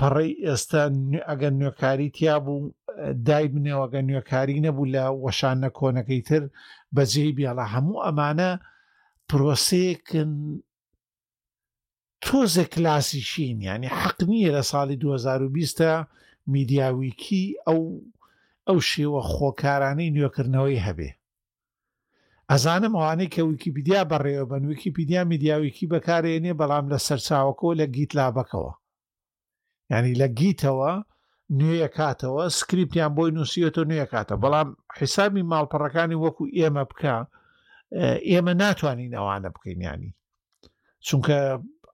پەڕی 0.00 0.32
ئێستا 0.46 0.82
ئەگەن 1.28 1.54
نوێکاری 1.60 2.08
تیا 2.16 2.36
بوو 2.44 2.60
دای 3.28 3.46
بنێوەگە 3.54 4.00
نوێکاری 4.08 4.62
نەبوو 4.66 4.90
لە 4.94 5.04
وەشانە 5.24 5.68
کۆنەکەی 5.78 6.22
تر 6.28 6.42
بەجێی 6.96 7.32
بیاڵە 7.38 7.64
هەموو 7.74 8.02
ئەمانە 8.06 8.50
پرۆسەیەکن 9.28 10.30
تۆزە 12.24 12.64
کلاسی 12.74 13.20
شین 13.30 13.58
ینی 13.62 13.88
حەق 13.98 14.18
نییە 14.30 14.50
لە 14.56 14.62
ساڵی 14.70 14.96
2020 14.96 16.08
میدیاویکی 16.52 17.44
ئەو 17.68 17.80
ئەو 18.68 18.78
شێوە 18.90 19.20
خۆکارانەی 19.32 20.14
نوێکردنەوەی 20.16 20.84
هەبێ 20.86 21.10
ئەزانم 22.50 22.92
ئەوانەی 23.00 23.32
کە 23.34 23.40
ویکیپیدیا 23.50 24.00
بەڕێوە 24.10 24.44
بن 24.50 24.62
ویکیپیدیا 24.70 25.20
میدیاویکی 25.30 25.90
بەکارێنێ 25.92 26.52
بەڵام 26.60 26.84
لە 26.92 26.98
سەرچاوەکەەوە 27.06 27.74
لە 27.80 27.86
گیت 27.96 28.10
لابەکەوە 28.18 28.72
ینی 29.90 30.12
لە 30.22 30.28
گیتەوە 30.38 30.92
نوێیە 31.58 31.88
کاتەوە 31.98 32.42
سکریپتیان 32.58 33.12
بۆی 33.16 33.30
نووسیەوە 33.36 33.82
نوێ 33.90 34.04
کاتە 34.12 34.34
بەڵام 34.42 34.68
حیسابی 34.98 35.48
ماڵپەڕەکانی 35.50 36.20
وەکو 36.24 36.44
ئێمە 36.58 36.84
بکە 36.90 37.16
ئێمە 38.30 38.52
ناتوانین 38.62 39.12
ئەوانە 39.16 39.48
بکەین 39.54 39.80
ینی 39.90 40.10
چونکە 41.06 41.38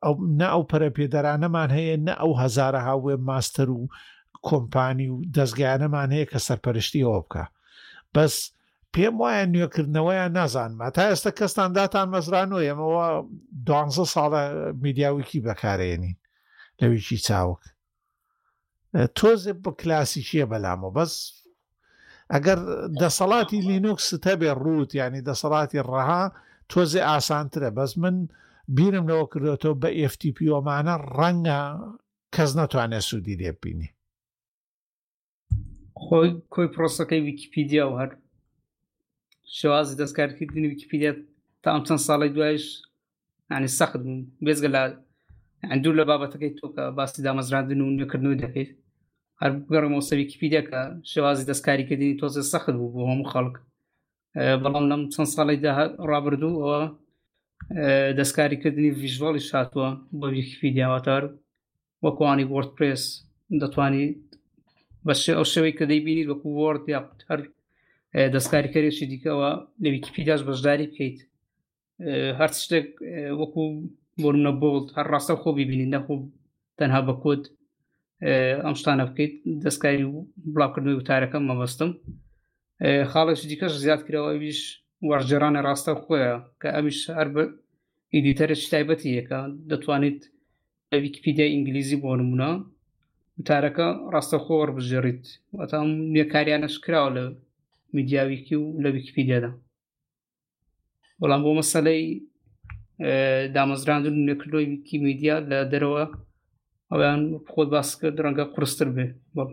ئەو 0.04 0.14
نە 0.40 0.46
ئەو 0.52 0.62
پەرەپێدەرانەمان 0.70 1.70
هەیە 1.78 1.96
نە 2.06 2.14
ئەو 2.20 2.32
هزارە 2.42 2.80
هاوێ 2.88 3.14
ماستەر 3.28 3.68
و 3.76 3.80
کۆمپانی 4.48 5.08
و 5.12 5.16
دەستگیانەمان 5.36 6.08
هەیە 6.14 6.26
کە 6.30 6.38
سەرپەرشتی 6.48 7.04
ئەوە 7.06 7.20
بکە 7.26 7.44
بەس 8.14 8.34
پێم 8.94 9.14
وایە 9.22 9.44
نوێکردنەوەیان 9.54 10.32
نازانمە 10.38 10.88
تا 10.96 11.02
ئێستا 11.08 11.30
کەستانداتان 11.38 12.06
مەزرانەوە 12.14 12.60
ئەمەوە 12.68 13.06
دو 13.66 14.04
ساڵە 14.14 14.42
میدیاویکی 14.84 15.40
بەکارێنین 15.46 16.16
لەویکی 16.80 17.18
چاوک 17.26 17.62
تۆزێ 19.16 19.52
بە 19.62 19.70
کلاسیکیە 19.80 20.46
بەلامە 20.50 20.88
بەس 20.96 21.12
ئەگەر 22.32 22.58
دەسەڵاتی 23.00 23.64
لینوکس 23.68 24.06
تەبێ 24.24 24.50
ڕوت 24.62 24.90
ینی 25.00 25.22
دەسەڵاتی 25.28 25.80
ڕەها 25.90 26.24
تۆزێ 26.72 27.02
ئاسانترە 27.10 27.70
بەس 27.78 27.92
من 28.02 28.16
بیرم 28.72 29.06
لەوە 29.10 29.26
کردێتەوە 29.32 29.74
بە 29.82 29.88
FTP 30.12 30.38
ئۆمانە 30.54 30.94
ڕەنگە 31.16 31.58
کەس 32.34 32.50
ناتوانێت 32.58 33.04
سوودی 33.08 33.38
لێبینی 33.40 33.88
خۆی 36.02 36.30
کۆی 36.54 36.68
پرۆسەکەی 36.74 37.20
ویکیپیدیا 37.28 37.84
و 37.88 37.98
هەر 38.00 38.10
شێوازی 39.58 39.98
دەستکارکردنی 40.00 40.68
ویکیپیدیا 40.72 41.12
تا 41.62 41.68
ئەم 41.74 41.82
چەند 41.86 42.00
ساڵی 42.08 42.30
دوایش 42.36 42.64
ینی 43.50 43.70
سەخت 43.78 43.92
بێزگە 44.46 44.70
لە 44.76 44.82
ئەندوو 45.70 45.96
لە 45.98 46.04
بابەتەکەی 46.10 46.52
تۆکە 46.60 46.84
باسی 46.98 47.22
دامەزراندن 47.26 47.80
و 47.80 47.92
نوێکردنەوە 47.96 48.36
دەکەیت 48.44 48.70
هەر 49.40 49.50
بگەڕمەوە 49.66 50.04
سەویکیپیدیا 50.10 50.62
کە 50.68 50.80
شێوازی 51.12 51.46
دەستکاریکردنی 51.50 52.18
تۆزە 52.20 52.42
سەخت 52.52 52.68
بوو 52.78 52.92
بۆ 52.94 53.02
هەموو 53.10 53.30
خەڵک 53.32 53.54
بەڵام 54.62 54.84
لەم 54.90 55.02
چەند 55.12 55.28
ساڵی 55.34 55.58
ڕابردوو 56.10 56.60
ئەوە 56.64 56.80
دەستکاریکردنی 58.18 58.90
ڤژوالی 59.02 59.42
شاتووە 59.50 59.88
بە 60.20 60.26
ویکیپی 60.36 60.70
دیاواتار 60.74 61.22
وەکوانی 62.04 62.48
وەردپرس 62.52 63.04
دەتوانانی 63.62 64.04
بە 65.06 65.12
ئەو 65.38 65.46
شەوەی 65.52 65.76
کە 65.78 65.84
دەیبینیت 65.90 66.28
وەکو 66.28 66.48
وەرد 66.60 66.84
یا 66.94 67.00
هەر 67.28 67.40
دەستکاریکەرێکی 68.34 69.06
دیکەەوە 69.12 69.50
لە 69.82 69.88
ویکیپیداش 69.94 70.40
بەشداری 70.48 70.86
بکەیت 70.90 71.18
هەر 72.38 72.50
شتێک 72.62 72.86
وەکو 73.40 73.62
بۆنە 74.22 74.52
بڵت 74.60 74.86
هەر 74.96 75.06
ڕاستە 75.12 75.34
خۆ 75.40 75.48
ببینین 75.60 75.90
نەخۆ 75.96 76.14
تەنها 76.78 77.00
بە 77.08 77.14
کۆت 77.22 77.42
ئەم 78.64 78.74
شتانە 78.80 79.04
بکەیت 79.08 79.34
دەستکاری 79.64 80.04
و 80.10 80.14
بڵاوکردنەوەی 80.54 80.98
وتارەکەم 81.00 81.42
مەبەستم 81.50 81.90
خاڵێکی 83.12 83.46
دیکەش 83.50 83.72
زیاد 83.84 84.00
کراوە 84.06 84.32
ویش 84.42 84.60
وەرجێرانی 85.08 85.64
ڕاستە 85.66 85.92
خۆیە 86.02 86.32
کە 86.60 86.68
ئەمیش 86.74 87.00
هەر 87.16 87.28
بە 87.34 87.42
ئیدیتەرە 88.14 88.56
شتایبەتی 88.64 89.16
یەکە 89.18 89.38
دەتوانیت 89.70 90.20
لە 90.90 90.96
ویکیپیدیا 91.04 91.46
ئینگلیزی 91.50 92.00
بۆ 92.02 92.10
نمونە 92.20 92.50
وتارەکە 93.40 93.88
ڕاستە 94.12 94.38
خۆوە 94.44 94.66
بژێڕیت 94.76 95.24
وەتام 95.58 95.86
نوێکاریانەش 96.12 96.74
کراوە 96.84 97.10
لە 97.16 97.24
میدیاویکی 97.96 98.56
و 98.58 98.64
لە 98.84 98.88
ویکیپیدیادا 98.94 99.50
بەڵام 101.20 101.40
بۆ 101.44 101.50
مەسەلەی 101.58 102.02
دامەزراندن 103.54 104.16
نەکردۆی 104.30 104.66
ویکی 104.72 104.96
میدیا 105.06 105.36
لە 105.50 105.58
دەرەوە 105.72 106.04
ئەویان 106.90 107.20
خۆت 107.52 107.68
باسکە 107.74 108.08
درەنگە 108.16 108.44
قرستر 108.54 108.88
بێ 108.96 109.06
بڵ 109.36 109.48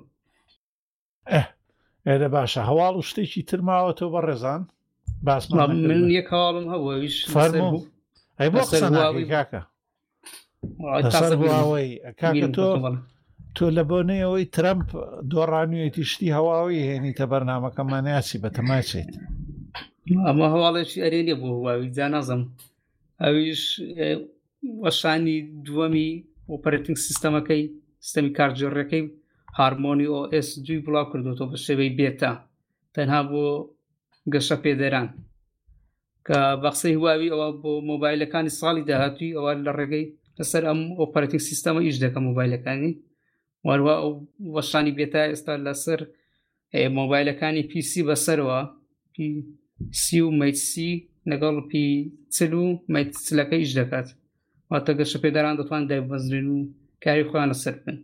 ئێرە 2.08 2.30
باشە 2.36 2.62
هەواڵ 2.70 2.94
و 2.98 3.08
شتێکی 3.10 3.42
ترماوەەوە 3.50 4.08
بە 4.14 4.20
ڕێزان 4.28 4.64
باس 5.28 5.44
من 5.54 6.02
یەک 6.18 6.26
کاڵم 6.32 6.66
هەوەویش 6.74 7.16
ئەی 8.40 8.50
بۆ 8.54 8.60
کاکە 9.34 9.62
ئەوەی 11.60 11.96
تۆ 12.58 12.64
تۆ 13.56 13.66
لە 13.78 13.84
بۆنەوەی 13.90 14.46
ترمپ 14.56 14.88
دۆڕانوێتی 15.32 16.04
شتی 16.12 16.30
هەواوی 16.38 16.86
هێنی 16.90 17.16
تە 17.20 17.24
بەرنمەکەمانیاسی 17.32 18.42
بە 18.44 18.50
تەماچێت 18.58 19.10
ئەمە 20.28 20.48
هەواڵێکی 20.54 21.04
ئەرێنێ 21.04 21.36
بۆ 21.42 21.48
هواوی 21.58 21.90
جا 21.98 22.08
نازم 22.14 22.42
ئەویش 23.24 23.64
وەشانی 24.84 25.38
دووەمی 25.66 26.10
ئۆپەرتنگ 26.52 26.98
سیستەمەکەی 27.08 27.64
سیستەمی 28.04 28.36
کارجێڕەکەی 28.38 29.04
هارمۆنی 29.60 30.10
ئۆS 30.16 30.50
دوی 30.66 30.80
بڵاو 30.86 31.10
کردوەوە 31.12 31.46
بە 31.52 31.58
شێوەی 31.66 31.96
بێتە 31.98 32.32
تەنها 32.96 33.22
بۆ 33.32 33.46
گەشە 34.34 34.58
پێدەران 34.64 35.08
کە 36.28 36.40
بەخسەی 36.62 36.98
هواوی 37.00 37.32
ئەوە 37.34 37.50
بۆ 37.62 37.72
مۆبایلەکانی 37.92 38.56
ساڵی 38.60 38.88
داهاتوی 38.90 39.36
ئەوە 39.38 39.52
لە 39.66 39.72
ڕێگەی 39.78 40.06
لەسەر 40.40 40.64
ئەم 40.70 40.82
ئۆپەرتیک 41.00 41.42
سیستەمە 41.50 41.82
ئیش 41.86 41.98
دەکە 42.04 42.20
مۆبایلەکانی 42.28 42.94
وارووا 43.68 43.96
ئەو 44.02 44.12
وەشانی 44.56 44.96
بێتا 44.98 45.24
ئێستا 45.30 45.54
لەسەر 45.66 46.00
مۆبایلەکانی 46.98 47.68
پیسی 47.72 48.02
بەسەرەوە 48.08 48.60
سی 50.04 50.20
و 50.24 50.30
مەسی 50.40 50.92
لەگەڵ 51.32 51.56
پی 51.70 51.84
چل 52.36 52.52
و 52.62 52.66
مەسلەکە 52.94 53.56
ئیش 53.60 53.72
دەکات 53.80 54.08
واتە 54.72 54.92
گەشە 55.00 55.18
پێداران 55.24 55.56
دەتوان 55.60 55.84
دایبەزرین 55.90 56.48
و 56.54 56.58
کاری 57.04 57.28
خۆیان 57.30 57.50
لەسەر 57.54 57.76
بن 57.84 57.98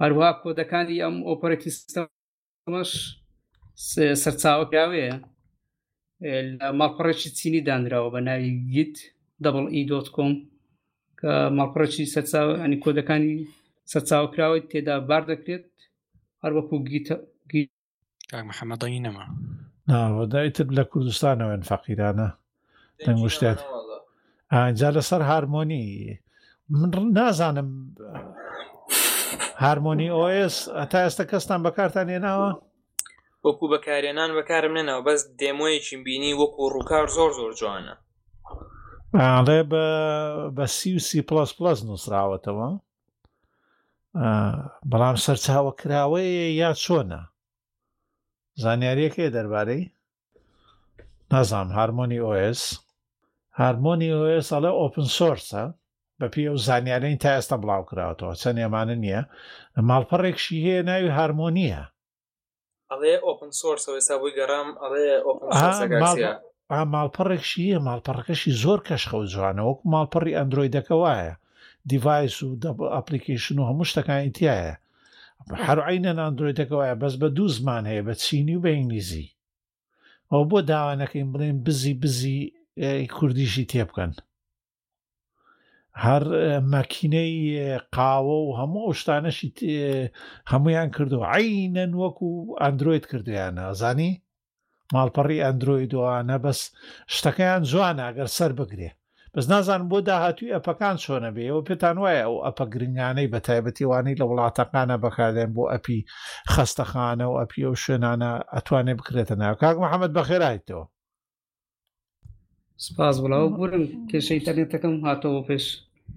هەروها 0.00 0.30
کۆدەکانی 0.42 1.02
ئەم 1.04 1.16
ئۆپەرەتی 1.28 1.70
سیستەمەش 1.78 2.92
سەرچاوکراوەیە 3.90 5.12
ماڵپەڕێکی 6.78 7.30
چینی 7.38 7.64
دانراوە 7.68 8.08
بە 8.14 8.20
ناوی 8.28 8.52
گیت 8.74 8.96
دبڵ.com 9.44 10.30
کە 11.20 11.32
ماڵپەڕێکی 11.58 12.04
ئەنی 12.62 12.78
کۆدەکانی 12.84 13.34
سەرچاوکراوی 13.92 14.66
تێدا 14.70 14.96
بار 15.08 15.22
دەکرێت 15.30 15.64
هەروەکو 16.42 16.76
گیتە 16.90 17.16
محەممەدەی 18.48 19.00
نەما 19.06 19.24
دایتر 20.32 20.66
لە 20.78 20.84
کوردستانەوەن 20.92 21.62
فەقیرانە 21.70 22.28
دەنگشتێت 23.04 23.60
ئاجا 24.52 24.88
لەسەر 24.96 25.20
هارمۆنی 25.30 25.84
من 26.70 26.90
نازانم 27.18 27.68
هارمۆنی 29.64 30.08
ئۆS 30.18 30.56
ئەتا 30.80 30.98
ئێستا 31.06 31.24
کەستان 31.30 31.60
بەکارتان 31.66 32.08
هێناوە 32.14 32.50
وەکو 33.46 33.64
بەکارێنان 33.72 34.30
بەکارم 34.38 34.72
نەناوە 34.78 35.02
بەس 35.08 35.20
دێمۆیەکی 35.40 35.96
بینی 36.06 36.38
وەکو 36.40 36.62
ڕووکار 36.74 37.06
زۆر 37.16 37.30
زۆر 37.38 37.52
جوانە 37.60 37.94
ئاڵێ 39.20 39.60
بە 39.70 39.86
بە 40.56 40.66
سیسی 40.78 41.20
پلس 41.28 41.50
پلس 41.58 41.78
نووسراوەتەوە 41.88 42.68
بەڵام 44.90 45.16
سەرچاوە 45.24 45.72
کراوەیە 45.80 46.46
یا 46.62 46.70
چۆنە 46.82 47.22
زانیاریەکەی 48.62 49.32
دەربارەی 49.34 49.82
نازام 51.32 51.68
هارمۆنی 51.78 52.22
ئۆS 52.26 52.60
هارمۆنی 53.60 54.14
ئۆS 54.18 54.46
ئەڵێ 54.54 54.72
ئۆپن 54.80 55.06
سۆرسە 55.18 55.64
بە 56.18 56.26
پێ 56.32 56.44
و 56.54 56.62
زانیارەی 56.66 57.20
تا 57.22 57.30
ئێستا 57.36 57.56
بڵاو 57.62 57.88
کراوەتەوە 57.90 58.34
چەند 58.40 58.58
ئێمانە 58.62 58.96
نییە 59.04 59.22
ماڵپەڕێکشی 59.88 60.62
هەیە 60.66 60.82
ناوی 60.88 61.10
هارمۆنیە 61.18 61.82
ئەڵێ 62.92 63.14
ئۆپن 63.26 63.50
سۆرس 63.60 63.84
ئێستا 63.96 64.14
بووی 64.20 64.36
گەڕام 64.38 64.68
ئەڵێ 64.82 65.06
ماڵپەڕێکشی 66.94 67.64
یە 67.74 67.78
ماڵپەڕەکەشی 67.88 68.56
زۆر 68.62 68.78
کەشخەو 68.88 69.30
جوانە 69.32 69.62
وەکو 69.64 69.88
ماڵپەڕی 69.94 70.36
ئەندروۆیدەکە 70.38 70.94
وایە 71.02 71.34
دیڤایس 71.88 72.36
و 72.42 72.48
ئەپلیکیشن 72.94 73.56
و 73.58 73.68
هەموو 73.68 73.88
شتەکان 73.90 74.20
ئیتیایە 74.24 74.72
هەروعینە 75.66 76.12
ئەندروۆیدەکەوایە 76.26 76.94
بەس 77.02 77.14
بە 77.22 77.28
دوو 77.36 77.52
زمان 77.56 77.82
هەیە 77.90 78.02
بە 78.06 78.14
چینی 78.24 78.56
و 78.56 78.62
بە 78.64 78.70
ئینگلیزی 78.74 79.26
ئەو 80.30 80.42
بۆ 80.50 80.58
داوانەکەین 80.70 81.28
بڵێن 81.32 81.56
بزی 81.64 81.94
بزی 82.02 82.38
کوردیشی 83.16 83.68
تێبکەن 83.72 84.12
هەر 86.04 86.22
مەکینەی 86.74 87.34
قاوە 87.96 88.38
و 88.42 88.56
هەموو 88.60 88.96
شتانەشی 89.00 89.50
هەمویان 90.52 90.88
کردو 90.96 91.20
عینەن 91.34 91.92
وەکو 92.02 92.28
ئەندروید 92.62 93.04
کردویانە 93.10 93.62
ئەزانی 93.68 94.12
ماڵپەڕی 94.94 95.44
ئەندرویدوانە 95.44 96.36
بەس 96.44 96.60
شتەکەیان 97.14 97.62
جوانە 97.70 98.02
ئەگەر 98.08 98.28
سەر 98.38 98.52
بگرێ 98.60 98.90
بەس 99.34 99.44
نازان 99.52 99.82
بۆ 99.90 99.98
داهاتوی 100.08 100.54
ئەپەکان 100.54 100.96
چۆنە 101.02 101.30
بێ 101.34 101.44
ئەوە 101.48 101.62
پێتان 101.68 101.96
وایە 102.02 102.20
ئەو 102.24 102.34
ئەپە 102.46 102.64
گرنگانەی 102.72 103.30
بە 103.32 103.38
تایبەتیوانی 103.48 104.18
لە 104.20 104.24
وڵاتەکانە 104.30 104.96
بەکاردێن 105.04 105.50
بۆ 105.56 105.64
ئەپی 105.72 105.98
خەستەخانە 106.52 107.26
و 107.28 107.38
ئەپی 107.40 107.60
ئەو 107.66 107.74
شوێنانە 107.82 108.30
ئەتوانێ 108.54 108.94
بکرێتە 108.98 109.34
ناو 109.42 109.54
کاک 109.62 109.76
محەممەد 109.82 110.12
بەخێرایتەوە 110.18 110.84
سپاس 112.86 113.16
بڵاو 113.22 113.46
بورم 113.56 113.84
کێشەی 114.10 114.44
تەرێتەکەم 114.46 114.94
هاتەوە 115.06 115.40
پێش 115.48 115.64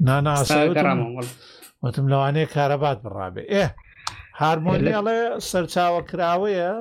ناناوەتم 0.07 2.05
لەوانەیە 2.11 2.51
کارەبات 2.55 2.97
بڕابێ 3.03 3.43
ئێ 3.53 3.63
هارمۆنیڵێ 4.41 5.19
سەرچاوەکراوەیە 5.49 6.71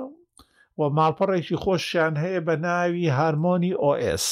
و 0.80 0.82
ماڵپەڕێکی 0.96 1.56
خۆشیان 1.64 2.14
هەیە 2.22 2.40
بە 2.46 2.54
ناوی 2.66 3.12
هارمۆنی 3.18 3.72
ئۆS 3.84 4.26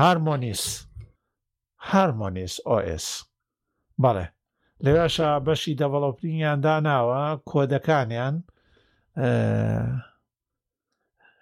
هارمۆنیس 0.00 0.62
هارمۆنیس 1.90 2.54
ئۆS 2.68 3.06
بەڵێ 4.02 4.26
لێواشە 4.84 5.28
بەشی 5.46 5.76
دەڤڵۆپینیان 5.80 6.58
داناوە 6.66 7.22
کۆدەکانیان 7.50 8.34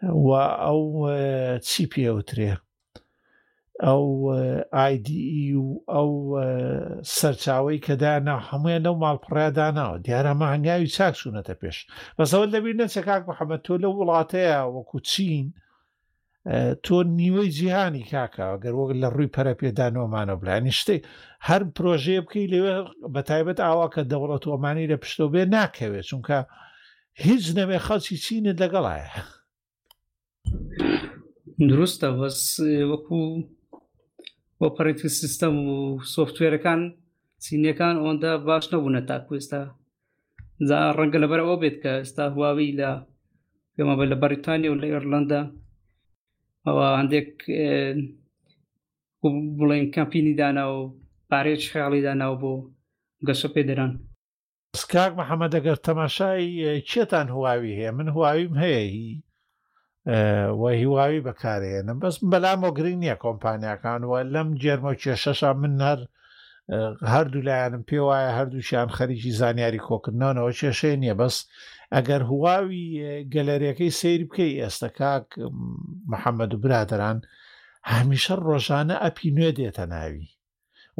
و 0.02 0.28
ئەو 0.62 0.80
چی 1.68 1.82
پێوترێ 1.92 2.52
ئەو 3.86 4.04
آیدی 4.84 5.54
و 5.54 5.68
ئەو 5.94 6.10
سەرچاوی 7.18 7.82
کەدانا 7.86 8.36
هەمویان 8.48 8.82
لەو 8.86 8.94
ماڵپڕاداناوە 9.04 9.98
دیارەمە 10.06 10.46
هەنگاوی 10.54 10.92
چاکشوونەتە 10.96 11.54
پێش 11.60 11.78
بەسەوە 12.18 12.46
لەبیر 12.54 12.74
نەچەکاک 12.80 13.22
محەممەد 13.30 13.62
تۆ 13.66 13.74
لە 13.82 13.88
وڵاتەیە 13.98 14.58
وەکو 14.76 14.98
چین 15.10 15.46
تۆ 16.84 16.96
نیوەی 17.20 17.50
جیهانی 17.56 18.04
کاکەوە 18.12 18.58
گەروەک 18.64 18.90
لە 19.02 19.08
ڕووی 19.14 19.32
پەرەپێدانەوەمانە 19.34 20.34
بلانی 20.40 20.74
شتێک 20.80 21.00
هەر 21.48 21.60
پرۆژێ 21.76 22.16
بکەی 22.24 22.46
لێوێ 22.52 22.74
بە 23.14 23.20
تایبەت 23.28 23.58
ئاوا 23.66 23.86
کە 23.94 24.02
دەوڵەت 24.10 24.44
ئۆمانی 24.50 24.90
لە 24.92 24.96
پشتۆ 25.02 25.24
بێ 25.32 25.42
ناکەوێت 25.54 26.06
چونکە 26.10 26.38
هیچ 27.24 27.44
نەوێ 27.58 27.78
خەڵکی 27.86 28.16
چینت 28.24 28.56
لەگەڵایە. 28.62 29.12
دروستە 31.70 32.08
بەس 32.18 32.40
وەکو 32.90 33.18
ئۆپەرێتی 34.62 35.08
سیستەم 35.20 35.54
و 35.66 35.70
سوفتوێرەکان 36.14 36.80
سینیەکان 37.44 37.94
ئەوەندا 38.00 38.32
باش 38.48 38.64
نەبوونە 38.72 39.02
تاکوێستا 39.10 39.62
ڕەنگە 40.96 41.18
لەبەر 41.24 41.40
ئەو 41.44 41.56
بێت 41.62 41.76
کە 41.82 41.92
ئێستا 41.98 42.24
هواوی 42.34 42.76
لە 42.80 42.90
پێمە 43.74 43.94
بە 43.98 44.04
لە 44.12 44.16
بەریتانیا 44.22 44.70
و 44.72 44.80
لە 44.82 44.86
ئێرلندا 44.92 45.42
ئەوە 46.66 46.86
هەندێک 47.00 47.30
بڵێن 49.58 49.84
کەمپینی 49.94 50.36
دانا 50.40 50.64
و 50.74 50.78
پارێت 51.30 51.62
خیاڵی 51.72 52.04
داناو 52.06 52.34
بۆ 52.42 52.52
گەشە 53.26 53.48
پێدەران 53.54 53.92
سکاک 54.80 55.10
محەممەدەگەر 55.20 55.78
تەماشای 55.86 56.80
چێتان 56.90 57.26
هواوی 57.34 57.76
هەیە 57.78 57.90
من 57.98 58.08
هواویم 58.14 58.52
هەیە 58.62 58.82
وە 60.60 60.70
هیواوی 60.82 61.22
بەکارێنم 61.26 61.98
بەس 62.02 62.16
بەلام 62.32 62.60
و 62.64 62.70
گرنگ 62.78 62.98
نییە 63.04 63.16
کۆمپانیەکان 63.24 64.00
وە 64.10 64.18
لەم 64.34 64.48
جێرمە 64.62 64.90
و 64.94 65.00
کێشەشا 65.02 65.50
من 65.62 65.74
هەر 65.88 66.00
هەردوو 67.12 67.46
لایەنم 67.48 67.82
پێ 67.88 67.98
وایە 68.08 68.30
هەردووشیان 68.38 68.88
خەریکی 68.96 69.32
زانیاری 69.40 69.84
کۆکردنەوەەوە 69.88 70.54
کێشەیە 70.60 70.96
نییە 71.02 71.14
بەس 71.20 71.36
ئەگەر 71.94 72.22
هواوی 72.30 72.84
گەلەرەکەی 73.34 73.90
سیر 73.98 74.20
بکەی 74.28 74.58
ئێستا 74.62 74.88
کاک 74.98 75.26
محەممەد 76.12 76.50
و 76.54 76.60
برادران 76.64 77.18
هەمیشە 77.92 78.34
ڕۆژانە 78.46 78.96
ئەپی 79.04 79.28
نوێ 79.36 79.50
دێتە 79.58 79.84
ناوی 79.94 80.26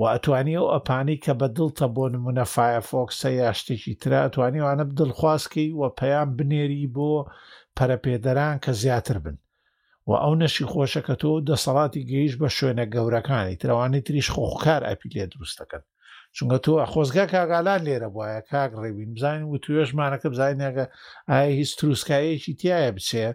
و 0.00 0.02
ئەتوانی 0.12 0.56
ئەو 0.58 0.66
ئەپانی 0.74 1.16
کە 1.24 1.32
بە 1.40 1.48
دڵتە 1.56 1.86
بۆ 1.94 2.04
نمونە 2.14 2.44
فایە 2.54 2.80
فۆکسە 2.90 3.30
یا 3.40 3.50
شتێکی 3.58 3.94
ترە 4.02 4.18
ئەتوانی 4.24 4.62
وانە 4.64 4.84
دڵخوازکەی 4.98 5.76
وە 5.80 5.88
پەیان 5.98 6.28
بنێری 6.38 6.84
بۆ 6.96 7.10
پەرەپێدەران 7.78 8.56
کە 8.64 8.72
زیاتر 8.82 9.16
بن 9.24 9.36
و 10.08 10.12
ئەو 10.22 10.34
نەشی 10.42 10.68
خۆشە 10.72 11.00
کە 11.06 11.14
تۆ 11.22 11.30
دەسەڵاتی 11.48 12.06
گەیش 12.12 12.34
بە 12.40 12.48
شوێنە 12.56 12.84
گەورەکانی 12.94 13.58
ترەوانی 13.62 14.04
تریش 14.06 14.28
خۆخکار 14.36 14.80
ئەپی 14.88 15.12
لێ 15.14 15.24
دروستەکەن 15.32 15.82
چونکە 16.36 16.58
تۆ 16.64 16.72
ئەخۆزگا 16.80 17.24
کاگالان 17.32 17.80
لێرە 17.86 18.08
بواە 18.14 18.40
کاک 18.50 18.70
ڕێبین 18.82 19.10
بزانین 19.16 19.44
و 19.48 19.62
توێژمانەکە 19.64 20.28
بزانینەکە 20.32 20.84
ئایا 21.30 21.52
هیچ 21.60 21.70
تروسکایەکی 21.78 22.54
تایە 22.60 22.90
بچێ 22.96 23.26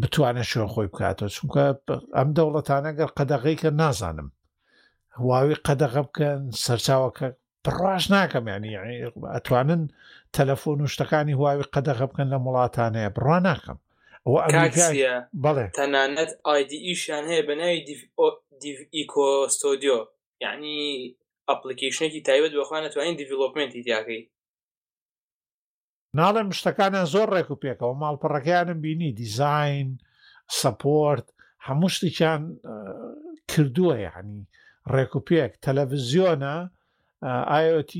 بتوانە 0.00 0.44
شوێن 0.50 0.68
خۆی 0.74 0.88
بکاتەوە 0.92 1.32
چونکە 1.36 1.64
ئەم 2.16 2.28
دەوڵەتانەگەر 2.36 3.10
قەدەغی 3.18 3.56
کە 3.62 3.68
نازانم 3.82 4.28
هواوی 5.18 5.60
قەدەغە 5.66 6.00
بکەن 6.08 6.40
سەرچاوەکە 6.64 7.28
پڕاش 7.64 8.04
ناکەم 8.14 8.44
ینی 8.54 8.74
ئەتوانن 9.34 9.82
تەلەفۆن 10.36 10.78
و 10.84 10.90
شتەکانی 10.94 11.36
هواوی 11.38 11.70
قەدەغە 11.74 12.06
بکەن 12.10 12.28
لە 12.32 12.38
وڵاتانەیە 12.44 13.14
بڕوا 13.16 13.38
ناکەم 13.48 13.78
ئەوە 14.26 14.40
بڵێ 15.44 15.66
تەنانەت 15.78 16.30
ئایدیئیشیان 16.48 17.24
هەیە 17.30 17.42
بەناوی 17.48 17.78
ئیکۆستۆدیۆ 18.96 19.98
یعنی 20.44 20.76
ئەپلیکیشنێکی 21.50 22.22
تایبەت 22.28 22.52
بخواانەتوانین 22.60 23.16
دیڤلوپمنتی 23.20 23.82
دیاکەی 23.86 24.22
ناڵێم 26.18 26.48
شتەکانە 26.58 27.02
زۆر 27.14 27.28
ڕێک 27.34 27.48
و 27.50 27.60
پێکەوە 27.62 27.94
ماڵپەڕەکەیانم 28.02 28.78
بینی 28.84 29.10
دیزین 29.20 29.88
سپۆرت 30.60 31.26
هەموو 31.66 31.92
شتێکیان 31.94 32.42
کردووە 33.50 33.96
یعنی 34.06 34.38
ڕێک 34.92 35.12
و 35.16 35.20
پێک 35.28 35.52
تەلەڤزیۆنە 35.64 36.56
IoT 37.64 37.92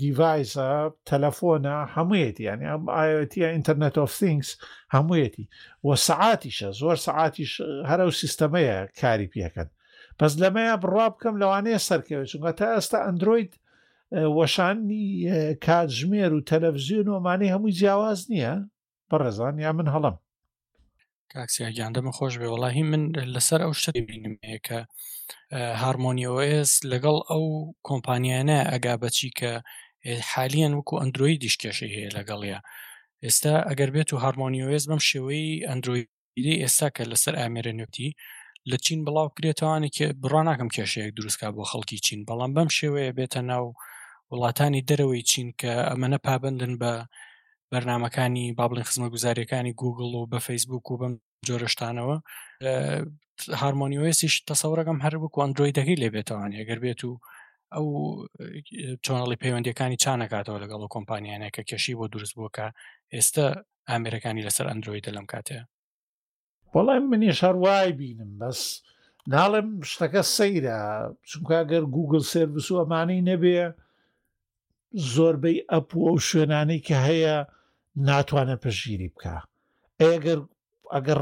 دیڤایسە 0.00 0.68
تەلەفۆنە 1.08 1.76
هەموویەتی 1.94 2.44
ینی 2.48 2.66
ئەم 2.70 2.82
IoTە 3.08 3.42
ئینتەرنێت 3.52 3.96
of 4.04 4.10
things 4.20 4.48
هەموویەتی 4.94 5.50
وە 5.86 5.94
سعاتیشە 6.08 6.68
زۆر 6.80 6.96
سعاتیش 7.06 7.52
هەرە 7.88 8.04
و 8.08 8.16
سیستەمەیە 8.20 8.78
کاری 9.00 9.30
پێەکەن 9.32 9.68
پس 10.18 10.32
لەمەیە 10.42 10.74
بڕوا 10.82 11.06
بکەم 11.14 11.34
لەوانەیە 11.42 11.80
سەرکەوێت 11.88 12.28
چونکە 12.32 12.52
تا 12.58 12.66
ئێستا 12.74 12.98
ئەندروید 13.06 13.52
وەشانی 14.38 15.06
کاتژمێر 15.66 16.30
و 16.34 16.44
تەلەڤزیون 16.50 17.08
ومانی 17.08 17.52
هەمووی 17.54 17.76
جیاواز 17.78 18.20
نییە 18.32 18.54
بەڕێزان 19.10 19.54
یا 19.64 19.70
من 19.78 19.86
هەڵم 19.94 20.16
کاکسیاگیان 21.34 21.92
دەمە 21.96 22.12
خۆش 22.18 22.34
بێ 22.40 22.48
وڵاهی 22.52 22.82
من 22.92 23.02
لەسەر 23.34 23.60
ئەو 23.64 23.72
شتی 23.82 24.00
بینم 24.08 24.34
کە 24.66 24.76
هارمۆنیۆس 25.82 26.72
لەگەڵ 26.92 27.16
ئەو 27.30 27.44
کۆمپانیانە 27.88 28.58
ئەگا 28.70 28.94
بەچی 29.02 29.30
کە 29.38 29.50
حالیان 30.32 30.72
وەکو 30.78 31.00
ئەندروی 31.00 31.40
دیشکێشی 31.44 31.92
هەیە 31.94 32.10
لەگەڵە 32.18 32.58
ئێستا 33.24 33.54
ئەگەر 33.68 33.90
بێت 33.94 34.08
و 34.12 34.20
هارمۆنیۆس 34.24 34.84
بەم 34.90 35.00
شێوەی 35.10 35.50
ئەندرویدی 35.68 36.60
ئێستا 36.62 36.88
کە 36.96 37.02
لەسەر 37.12 37.34
ئامێرە 37.40 37.72
نوێتی 37.78 38.10
لە 38.70 38.76
چین 38.84 39.00
بڵاو 39.06 39.28
کرێتوانێکی 39.36 40.04
بڕاناکەم 40.22 40.68
کێشەیەک 40.74 41.12
دروستکە 41.18 41.48
بۆ 41.56 41.62
خەڵکی 41.70 41.98
چین 42.06 42.20
بەڵام 42.28 42.50
بەم 42.56 42.68
شێوەیە 42.78 43.12
بێتە 43.18 43.40
ناو 43.50 43.64
وڵاتانی 44.30 44.86
دەرەوەی 44.88 45.22
چین 45.30 45.48
کە 45.60 45.72
ئەمەە 45.90 46.18
پابندن 46.26 46.72
بە 46.80 46.92
بەرنمەکانی 47.72 48.52
با 48.56 48.64
بڵین 48.68 48.84
خزمە 48.88 49.08
گوزاریەکانی 49.14 49.72
گوگل 49.82 50.14
و 50.14 50.26
بە 50.32 50.38
فیسبوک 50.38 50.90
و 50.90 50.96
بەم 51.00 51.14
جۆرەشتانەوە 51.48 52.16
هارمۆنیۆسیش 53.60 54.34
تەسەورەکەم 54.50 54.98
هەر 55.04 55.14
بک 55.22 55.34
ئەندرویدەکەی 55.42 56.00
لێ 56.02 56.08
بێتەوەوان 56.16 56.52
ئەگەر 56.58 56.78
بێت 56.84 57.00
و 57.04 57.12
ئەو 57.74 57.86
چۆنەڵی 59.04 59.40
پەیوەندەکانی 59.42 60.00
چانەکاتەوە 60.04 60.58
لەگەڵ 60.62 60.80
و 60.82 60.92
کۆمپانیانەکە 60.94 61.62
کێشی 61.68 61.94
بۆ 61.98 62.06
دروست 62.12 62.34
بووکە 62.38 62.66
ئێستا 63.14 63.46
ئامرەکانی 63.90 64.46
لەسەر 64.46 64.66
ئەندرویدە 64.70 65.10
لەم 65.16 65.26
کاتەیە 65.32 65.64
وەڵای 66.74 67.00
منی 67.10 67.32
شار 67.40 67.56
وای 67.62 67.92
بینم 68.00 68.30
بەس 68.40 68.60
ناڵم 69.34 69.68
شتەکە 69.90 70.22
سەیرە 70.36 70.78
چونکەگەر 71.30 71.84
گوگل 71.96 72.22
سربس 72.32 72.66
و 72.70 72.78
ئەمانەی 72.80 73.26
نەبێ 73.28 73.62
زۆربەی 75.14 75.64
ئەپ 75.72 75.88
و 75.96 76.00
ئەو 76.08 76.16
شوێنانەی 76.28 76.80
کە 76.88 76.96
هەیە 77.08 77.38
ناتوانێت 78.06 78.60
پشگیری 78.64 79.08
بکە 79.14 79.36
ئەگەر 80.02 80.38
ئەگەر 80.94 81.18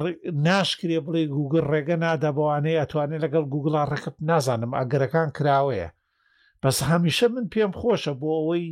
ناشکرێ 0.47 0.99
بڵێ 1.07 1.22
گوگل 1.37 1.64
ڕێگە 1.72 1.97
نادا 2.05 2.31
بەوانەیە 2.37 2.81
ئەتوانێت 2.81 3.20
لەگەڵ 3.24 3.45
گوگڵا 3.53 3.83
ڕکەب 3.93 4.16
نازانم 4.29 4.72
ئەگەرەکان 4.79 5.29
کراوەیە 5.37 5.89
بەس 6.62 6.79
هەمیشە 6.91 7.27
من 7.35 7.45
پێم 7.53 7.72
خۆشە 7.81 8.12
بۆ 8.20 8.29
ئەوەی 8.39 8.66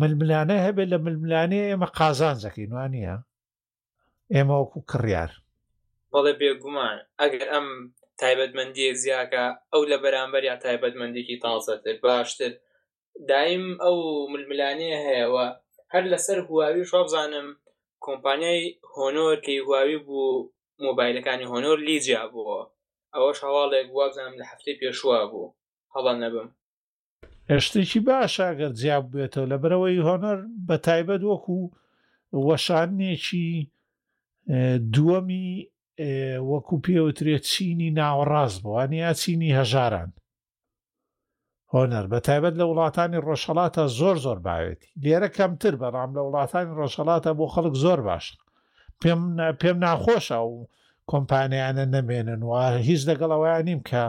ململانە 0.00 0.56
هەبێت 0.66 0.88
لە 0.92 0.98
ململانەیە 1.06 1.66
ئێمە 1.70 1.88
قازان 1.98 2.36
زەکەین 2.44 2.70
وانە 2.76 3.00
ئێمە 4.34 4.54
وەکو 4.60 4.80
کڕیار 4.90 5.30
بەڵێ 6.12 6.32
بێگومان 6.40 6.98
ئەگەر 7.20 7.42
ئەم 7.54 7.66
تایبەتمەندیە 8.20 8.90
زیاکە 9.02 9.44
ئەو 9.72 9.82
لە 9.90 9.96
بەرامبەر 10.02 10.42
یا 10.50 10.56
تایبەتمەندێکی 10.64 11.36
تازەتر 11.44 11.96
باشتر 12.06 12.52
دایم 13.30 13.64
ئەو 13.84 13.96
ململانەیە 14.32 14.98
هەیەەوە 15.06 15.46
هەر 15.92 16.04
لەسەر 16.12 16.38
هواوی 16.48 16.88
شۆبزانم 16.92 17.46
کۆمپانیای 18.06 18.60
هۆنۆر 18.96 19.36
کە 19.44 19.52
هواوی 19.66 19.98
بوو 20.06 20.26
مۆبایلەکانی 20.86 21.50
هۆنۆر 21.52 21.78
لیجیا 21.88 22.22
بووە 22.32 22.60
ئەوەش 23.14 23.38
هەواڵێک 23.46 23.88
وابزانم 23.96 24.34
لە 24.40 24.44
هەفتەی 24.50 24.78
پێشوا 24.80 25.18
بوو 25.30 25.54
هەڵان 25.94 26.16
نەبم 26.24 26.48
هێشتێکی 27.50 28.00
باشاگەر 28.08 28.72
جیاب 28.80 29.04
بێتەوە 29.14 29.46
لە 29.52 29.56
برەوەی 29.62 30.04
هۆنەر 30.08 30.38
بە 30.68 30.76
تایبەت 30.86 31.22
وەکو 31.30 31.58
وەشانێکی 32.48 33.46
دووەمی 34.94 35.48
وەکو 36.50 36.74
پێوترێت 36.84 37.44
چینی 37.52 37.90
ناوەڕاست 37.98 38.58
بووانی 38.64 38.98
یا 39.04 39.12
چینی 39.22 39.54
هەژاران 39.58 40.10
هۆنەر 41.76 42.04
بە 42.12 42.18
تایبەت 42.28 42.54
لە 42.60 42.64
وڵاتانی 42.70 43.22
ڕۆژهڵاتە 43.26 43.82
زۆر 43.98 44.16
زۆر 44.24 44.38
باوێتی 44.46 44.90
لێرە 45.04 45.28
کەمتر 45.36 45.74
بەڕام 45.80 46.10
لە 46.16 46.22
وڵاتانی 46.26 46.76
ڕۆژهڵاتە 46.80 47.30
بۆ 47.38 47.46
خەڵک 47.54 47.74
زۆر 47.84 48.00
باش 48.08 48.26
پێم 49.00 49.20
پێم 49.60 49.76
ناخۆشە 49.84 50.38
و 50.52 50.54
کۆمپانیانە 51.10 51.84
نەمێنن 51.94 52.40
وە 52.50 52.62
هیچ 52.88 53.00
لەگەڵەوەیان 53.10 53.64
نیم 53.68 53.80
کە 53.88 54.02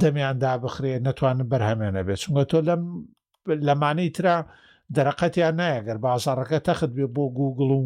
دەمیاندا 0.00 0.52
بخرێ 0.64 0.92
نتوانن 1.06 1.42
بەرهەمێنە 1.52 2.00
بێت 2.06 2.18
چونگە 2.22 2.44
تۆ 2.50 2.58
لەم 2.68 2.82
لەمانەی 3.68 4.10
تررا 4.16 4.36
دەرەقەتیان 4.96 5.54
نایەگەر 5.60 5.98
بازارڕەکە 6.04 6.58
تەخت 6.68 6.90
بێ 6.96 7.06
بۆ 7.16 7.24
گوگل 7.38 7.68
و 7.78 7.82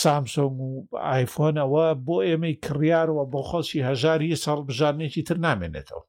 سامسۆنگ 0.00 0.56
و 0.68 0.72
آیفۆنەوە 1.16 1.86
بۆ 2.06 2.16
ئێمەی 2.28 2.54
کڕیارەوە 2.64 3.24
بۆ 3.32 3.40
خۆشی 3.48 3.84
هەژاری 3.88 4.40
ساڵ 4.44 4.58
بژارنێکی 4.68 5.22
تر 5.28 5.38
نامێنێتەوە 5.46 6.02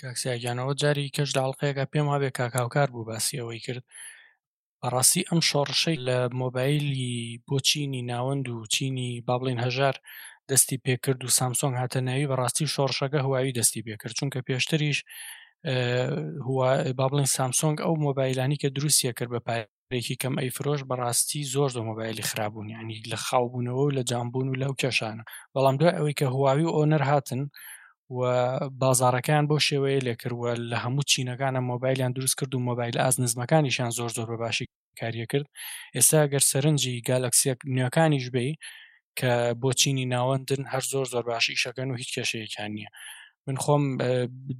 کاکسیاگیانەوە 0.00 0.72
جاری 0.82 1.10
کەش 1.16 1.30
داڵقەیەکە 1.38 1.84
پێم 1.92 2.06
وابێ 2.12 2.30
کاکاوکار 2.38 2.88
بوو 2.94 3.04
باسی 3.10 3.36
ئەوەی 3.40 3.60
کرد 3.66 3.84
بەڕاستی 4.82 5.26
ئەم 5.28 5.40
شۆڕشەی 5.50 5.98
لە 6.06 6.16
مۆبایلی 6.42 7.16
بۆ 7.46 7.56
چینی 7.68 8.02
ناوەند 8.12 8.46
و 8.48 8.66
چینی 8.74 9.10
بابلین 9.28 9.58
هەژار 9.66 9.96
دەستی 10.50 10.78
پێکرد 10.84 11.20
و 11.24 11.34
سامسۆنگ 11.38 11.74
هاتەناوی 11.82 12.28
بەڕاستی 12.32 12.66
شۆڕشەکە 12.74 13.18
هواوی 13.26 13.56
دەستی 13.58 13.82
پێکرد 13.86 14.14
چونکە 14.18 14.38
پێشتریش 14.48 14.98
بابلین 17.00 17.28
سامسۆنگ 17.36 17.76
ئەو 17.84 17.94
مۆبایلانی 18.06 18.56
کە 18.62 18.68
دروستە 18.76 19.10
کرد 19.18 19.30
بە 19.34 19.40
پارێکی 19.48 20.16
کەم 20.22 20.34
ئەی 20.40 20.50
فرۆش 20.56 20.80
بەڕاستی 20.90 21.40
زۆر 21.54 21.70
دە 21.76 21.80
مۆبایلی 21.88 22.26
خراببوون 22.30 22.68
ینی 22.74 23.02
لە 23.12 23.16
خاوبوونەوە 23.26 23.82
و 23.86 23.94
لە 23.96 24.02
جامبوون 24.10 24.48
و 24.48 24.58
لەو 24.62 24.72
کێشانە 24.80 25.24
بەڵام 25.54 25.76
دوای 25.80 25.96
ئەوەی 25.98 26.16
کە 26.20 26.26
هواوی 26.34 26.64
و 26.68 26.74
ئۆنەر 26.78 27.02
هاتن 27.10 27.42
و 28.18 28.22
بازارەکان 28.82 29.44
بۆ 29.50 29.56
شێوەیە 29.68 30.00
لێکردوە 30.06 30.52
لە 30.70 30.76
هەموو 30.84 31.08
چینەکانە 31.12 31.60
مۆبایلیان 31.70 32.12
دروست 32.18 32.36
کرد 32.40 32.52
و 32.54 32.64
مۆبایل 32.70 32.96
ئازنزمەکانیشان 33.02 33.90
زۆر 33.98 34.10
زۆر 34.16 34.26
بەباشی 34.32 34.66
کاریە 35.00 35.26
کرد 35.32 35.46
ئێستا 35.96 36.20
گەر 36.32 36.42
سەرنجی 36.50 36.94
گالکسیەک 37.08 37.58
نوێەکانیش 37.76 38.26
بێ 38.34 38.46
کە 39.18 39.30
بۆ 39.62 39.68
چینی 39.80 40.06
ناوەندن 40.14 40.62
هەر 40.72 40.84
زۆر 40.92 41.06
زۆر 41.12 41.24
باشی 41.32 41.54
شەکەن 41.62 41.88
و 41.90 41.94
هیچ 42.00 42.10
کێشەیەکان 42.16 42.70
نییە 42.76 42.90
من 43.46 43.56
خۆم 43.64 43.84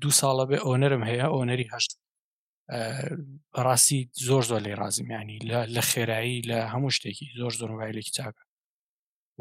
دو 0.03 0.11
ساڵە 0.21 0.45
بێ 0.51 0.59
ئۆنەرم 0.67 1.03
هەیە 1.11 1.27
ئۆنەری 1.35 1.67
هەشت 1.75 1.91
بەڕاستی 3.53 4.01
زۆر 4.29 4.43
زۆر 4.51 4.61
لێ 4.67 4.73
رازیمیانی 4.83 5.39
لە 5.75 5.83
خێرایی 5.91 6.37
لە 6.51 6.57
هەموو 6.73 6.95
شتێکی 6.97 7.27
زۆر 7.41 7.53
زۆر 7.61 7.71
مۆبایلێکی 7.75 8.13
چاکە 8.19 8.43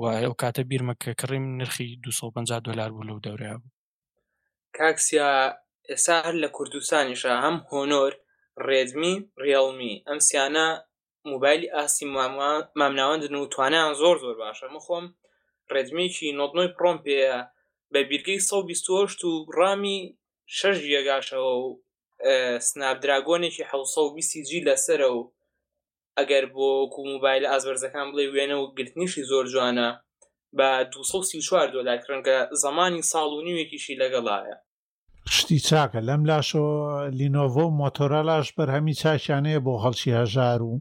و 0.01 0.03
ئەو 0.24 0.34
کاتە 0.41 0.62
بیرمەکە 0.72 1.12
کڕیم 1.22 1.45
نرخی 1.60 1.89
250 2.03 2.60
دلار 2.68 2.89
بوو 2.93 3.07
لەو 3.10 3.20
دەورەیە 3.28 3.57
بوو 3.62 3.72
کاکسیا 4.78 5.32
ئێسا 5.89 6.15
هەر 6.26 6.36
لە 6.43 6.49
کوردستانیشە 6.57 7.32
هەم 7.43 7.55
هۆنۆر 7.72 8.11
ڕێدمی 8.67 9.15
ڕێڵمی 9.43 9.93
ئەم 10.07 10.20
سیانە 10.28 10.67
موبایلی 11.32 11.72
ئاسی 11.76 12.05
مامناوەندن 12.80 13.34
و 13.38 13.49
توانیان 13.53 13.91
زۆر 14.01 14.15
زۆر 14.24 14.36
باشە 14.43 14.65
مخۆم 14.76 15.05
ڕێدمێکی 15.74 16.36
نۆتنۆی 16.39 16.74
پرۆم 16.78 16.97
پێەیە 17.05 17.39
بە 17.93 18.01
بیرگەی 18.09 18.39
1920 18.43 19.22
و 19.28 19.32
ڕامی 19.57 19.99
شەژ 20.57 20.78
یەگاشەوە 20.95 21.53
و 21.61 21.65
سنابدراگۆنێکی 22.67 24.43
جی 24.49 24.59
لەسرە 24.67 25.09
و 25.17 25.32
ئەگەر 26.17 26.45
بۆ 26.53 26.70
کو 26.93 26.99
موبایل 27.13 27.43
ئازبەرزەکان 27.51 28.07
بڵێ 28.11 28.26
وێنە 28.34 28.57
و 28.61 28.72
گرتنیشی 28.78 29.28
زۆر 29.30 29.45
جوانە 29.53 29.89
بە 30.57 30.83
234 30.93 31.69
دۆلار 31.75 31.99
ڕەنگە 32.11 32.37
زمانی 32.63 33.01
ساڵ 33.11 33.29
و 33.37 33.41
نیوێکیشی 33.47 33.99
لەگەڵایە 34.01 34.57
شتی 35.35 35.59
چاکە 35.67 35.99
لەم 36.09 36.21
لاشەوە 36.29 36.85
لینۆڤۆ 37.19 37.65
مۆتۆرەلاش 37.81 38.47
بەرهەمی 38.57 38.95
چاکیانەیە 39.01 39.59
بۆ 39.65 39.73
هەڵکی 39.83 40.17
هەژار 40.19 40.59
و 40.69 40.73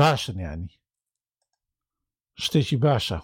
باشنیانی 0.00 0.70
شتێکی 2.42 2.78
باشە 2.86 3.18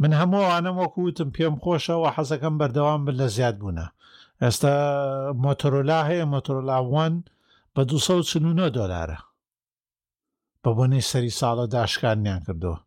من 0.00 0.12
هەمووانە 0.20 0.70
وەکوتم 0.80 1.28
پێم 1.36 1.54
خۆشەوە 1.62 2.10
حەزەکەم 2.16 2.54
بەردەوام 2.60 3.00
بن 3.04 3.14
لە 3.20 3.26
زیاد 3.36 3.56
بوونە 3.60 3.86
ئێستا 4.42 4.74
مۆتۆرۆلا 5.44 6.00
هەیە 6.08 6.24
مۆتۆرۆلاوان 6.34 7.14
بە 7.74 7.80
249 7.90 8.70
دۆلارە 8.78 9.18
بە 10.62 10.70
بۆنەی 10.76 11.06
سەری 11.10 11.36
ساڵە 11.40 11.66
داشکانیان 11.74 12.40
کردەوە 12.46 12.78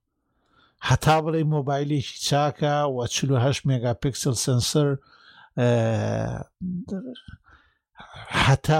هەتا 0.89 1.15
بڵێ 1.23 1.41
مۆبایلێکی 1.55 2.17
چاکە 2.27 2.75
و 2.95 2.97
48 3.07 3.65
مگا 3.69 3.93
پکسل 4.03 4.35
سنسەر 4.45 4.89
هەتا 8.45 8.79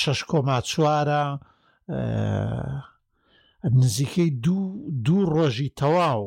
شش 0.00 0.20
کۆما 0.30 0.58
چوارە 0.70 1.22
نزیکەی 3.82 4.30
دوو 5.04 5.28
ڕۆژی 5.34 5.74
تەواو 5.80 6.22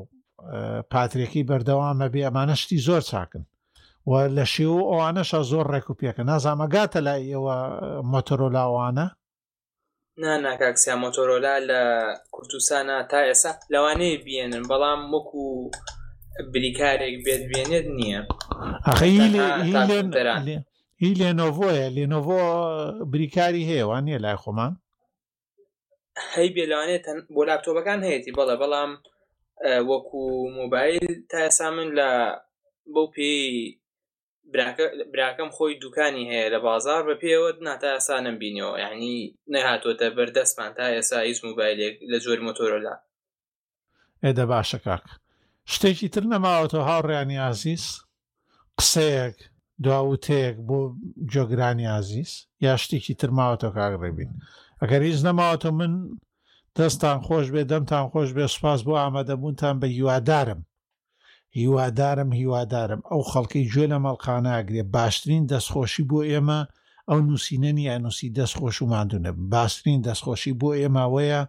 پاتریەکەی 0.91 1.48
بەردەوامە 1.50 2.08
بێ 2.14 2.22
ئەمانەشتی 2.26 2.82
زۆر 2.88 3.02
چاکن 3.10 3.44
و 4.10 4.12
لە 4.38 4.46
شێوە 4.54 4.82
ئەوانەشە 4.91 5.39
زۆر 5.52 5.66
ڕێک 5.74 5.88
و 5.89 5.98
پێکە 6.00 6.24
نازامەگاتە 6.30 7.00
لای 7.06 7.24
ئێوە 7.32 7.58
مۆتۆرۆلاوانە 8.12 9.08
ناناکاکسیا 10.22 10.93
مۆتۆرۆلا 11.03 11.55
لە 11.70 11.82
کورتسانە 12.34 12.97
تا 13.11 13.20
ئێسا 13.30 13.51
لەوانەیە 13.74 14.18
بێنن 14.26 14.64
بەڵام 14.70 15.01
وەکو 15.14 15.43
بریکارێک 16.53 17.16
بێت 17.26 17.43
بێنێت 17.51 17.86
نییە 17.99 18.20
هی 21.03 21.14
لێنۆڤۆیە 21.22 21.86
لێنۆڤۆ 21.95 22.41
بریکاری 23.14 23.68
هەیە 23.70 23.86
وان 23.89 24.03
نیە 24.09 24.20
لای 24.26 24.38
خۆمان 24.43 24.74
هەی 26.34 26.49
بێلوانێت 26.55 27.03
بۆ 27.34 27.41
لاپتۆبەکان 27.49 27.99
هەیەی 28.07 28.36
بەڵە 28.38 28.55
بەڵام 28.61 28.91
وەکو 29.89 30.24
مۆبایل 30.59 31.05
تا 31.30 31.38
ئێسا 31.45 31.68
من 31.76 31.89
لە 31.99 32.09
بەو 32.93 33.07
پێی 33.16 33.43
براکەم 35.14 35.50
خۆی 35.56 35.74
دوکانی 35.84 36.30
هەیە 36.32 36.50
لە 36.56 36.60
بازار 36.68 37.02
بە 37.08 37.16
پێوەت 37.24 37.58
ناتا 37.68 37.89
ئاسانم 37.96 38.36
بینەوە 38.41 38.80
یعنی 38.84 39.16
نەهاتۆتە 39.54 40.08
بەردەستمان 40.18 40.72
تا 40.78 40.86
ئێسا 40.96 41.18
هیچ 41.30 41.39
موبایلێک 41.48 41.96
لە 42.12 42.18
زۆر 42.26 42.39
مۆتۆرۆلا 42.48 42.96
ئێدە 44.26 44.46
باشە 44.52 44.80
کاک 44.86 45.04
شتێکی 45.74 46.10
تر 46.14 46.24
نەماوەتەوە 46.34 46.84
هاوڕیانی 46.89 47.41
عزیز 47.52 47.84
قسەیەک 48.80 49.38
دواوتەیەک 49.86 50.58
بۆ 50.68 50.80
جۆگرانی 51.34 51.88
عزیز 52.00 52.30
یا 52.66 52.74
شتێکی 52.84 53.16
ترماوەتەوە 53.22 53.74
کاگڕێبین 53.78 54.32
ئەگەر 54.82 55.02
هیچ 55.10 55.20
نەماوەتە 55.28 55.70
من 55.80 55.94
دەستان 56.78 57.20
خۆش 57.28 57.46
بێ 57.54 57.64
دەمتان 57.72 58.06
خۆش 58.12 58.30
بێ 58.38 58.46
سپاس 58.56 58.80
بۆ 58.86 58.91
ئامادەبوونتان 59.02 59.76
بە 59.82 59.88
هیوادارم 59.96 60.60
هیوادارم 61.62 62.30
هیوادارم 62.39 63.01
ئەو 63.10 63.22
خەڵکی 63.32 63.64
گوێ 63.72 63.86
لە 63.91 63.97
مەڵقاناگرێ 64.06 64.84
باشترین 64.97 65.43
دەستخۆشی 65.51 66.04
بۆ 66.10 66.20
ئێمە 66.32 66.60
ئەو 67.10 67.20
نووسینەنی 67.28 67.88
یانوسی 67.89 68.34
دەستخۆش 68.38 68.78
و 68.82 68.86
مادونە 68.93 69.32
باشترین 69.54 69.99
دەستخۆشی 70.08 70.54
بۆ 70.62 70.70
ئێماوەیە 70.82 71.41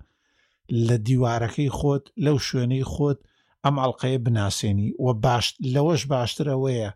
لە 0.86 0.96
دیوارەکەی 1.06 1.74
خۆت 1.78 2.04
لەو 2.24 2.36
شوێنەی 2.46 2.88
خۆت 2.92 3.18
ئەم 3.64 3.74
ئەڵلقەیە 3.82 4.18
بناسیێنی 4.26 4.88
و 5.04 5.06
لەوەش 5.74 6.02
باشترەوەیە 6.14 6.90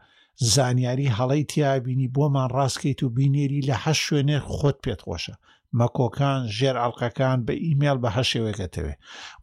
زانیاری 0.54 1.12
هەڵی 1.18 1.42
تیابینی 1.52 2.12
بۆمان 2.14 2.48
ڕاستکەیت 2.56 3.00
و 3.02 3.12
بینێری 3.16 3.66
لە 3.68 3.76
هە 3.82 3.94
شوێنێ 4.04 4.38
خۆت 4.56 4.76
پێت 4.84 5.00
خۆشە 5.06 5.34
مەکۆکان 5.78 6.40
ژێر 6.56 6.76
ئەڵلقەکان 6.80 7.38
بە 7.46 7.54
ئیممیل 7.64 7.98
بە 8.04 8.08
هە 8.16 8.22
شێوەیەکەتەوێ 8.30 8.94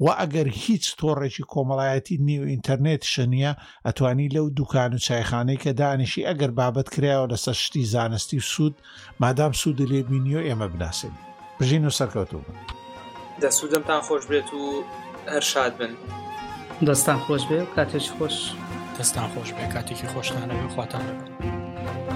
و 0.03 0.05
ئەگەر 0.19 0.47
هیچ 0.63 0.85
تۆڕێکی 0.99 1.43
کۆمەڵایەتی 1.53 2.15
نیو 2.27 2.43
ئینتەرنێت 2.51 3.03
شنیە 3.13 3.51
ئەتوانی 3.85 4.33
لەو 4.35 4.45
دوکان 4.57 4.91
و 4.93 5.03
چایخانەی 5.07 5.61
کە 5.63 5.71
دانیشی 5.79 6.27
ئەگەر 6.29 6.51
بابەت 6.59 6.87
کرایەوە 6.93 7.31
لەسەر 7.33 7.55
شتی 7.63 7.83
زانستی 7.93 8.39
سوود 8.51 8.75
مادام 9.21 9.51
سوود 9.61 9.79
لێبینیۆ 9.91 10.39
ئێمە 10.47 10.67
بناسێن 10.73 11.15
بژین 11.59 11.83
و 11.87 11.95
سەرکەوتو 11.99 12.37
بن 12.45 12.57
دەسوودمتان 13.43 14.01
خۆش 14.07 14.23
بێت 14.31 14.49
و 14.59 14.63
هەر 15.33 15.43
شاد 15.51 15.73
بن 15.79 15.93
دەستان 16.87 17.19
خۆش 17.25 17.43
بێ 17.49 17.59
کاتێک 17.75 18.07
خۆش 18.17 18.37
دەستان 18.97 19.27
خۆش 19.33 19.49
بێ 19.57 19.65
کاتێکی 19.73 20.07
خۆشتانەوێ 20.13 20.67
خواتان 20.73 21.05
بن. 21.07 22.14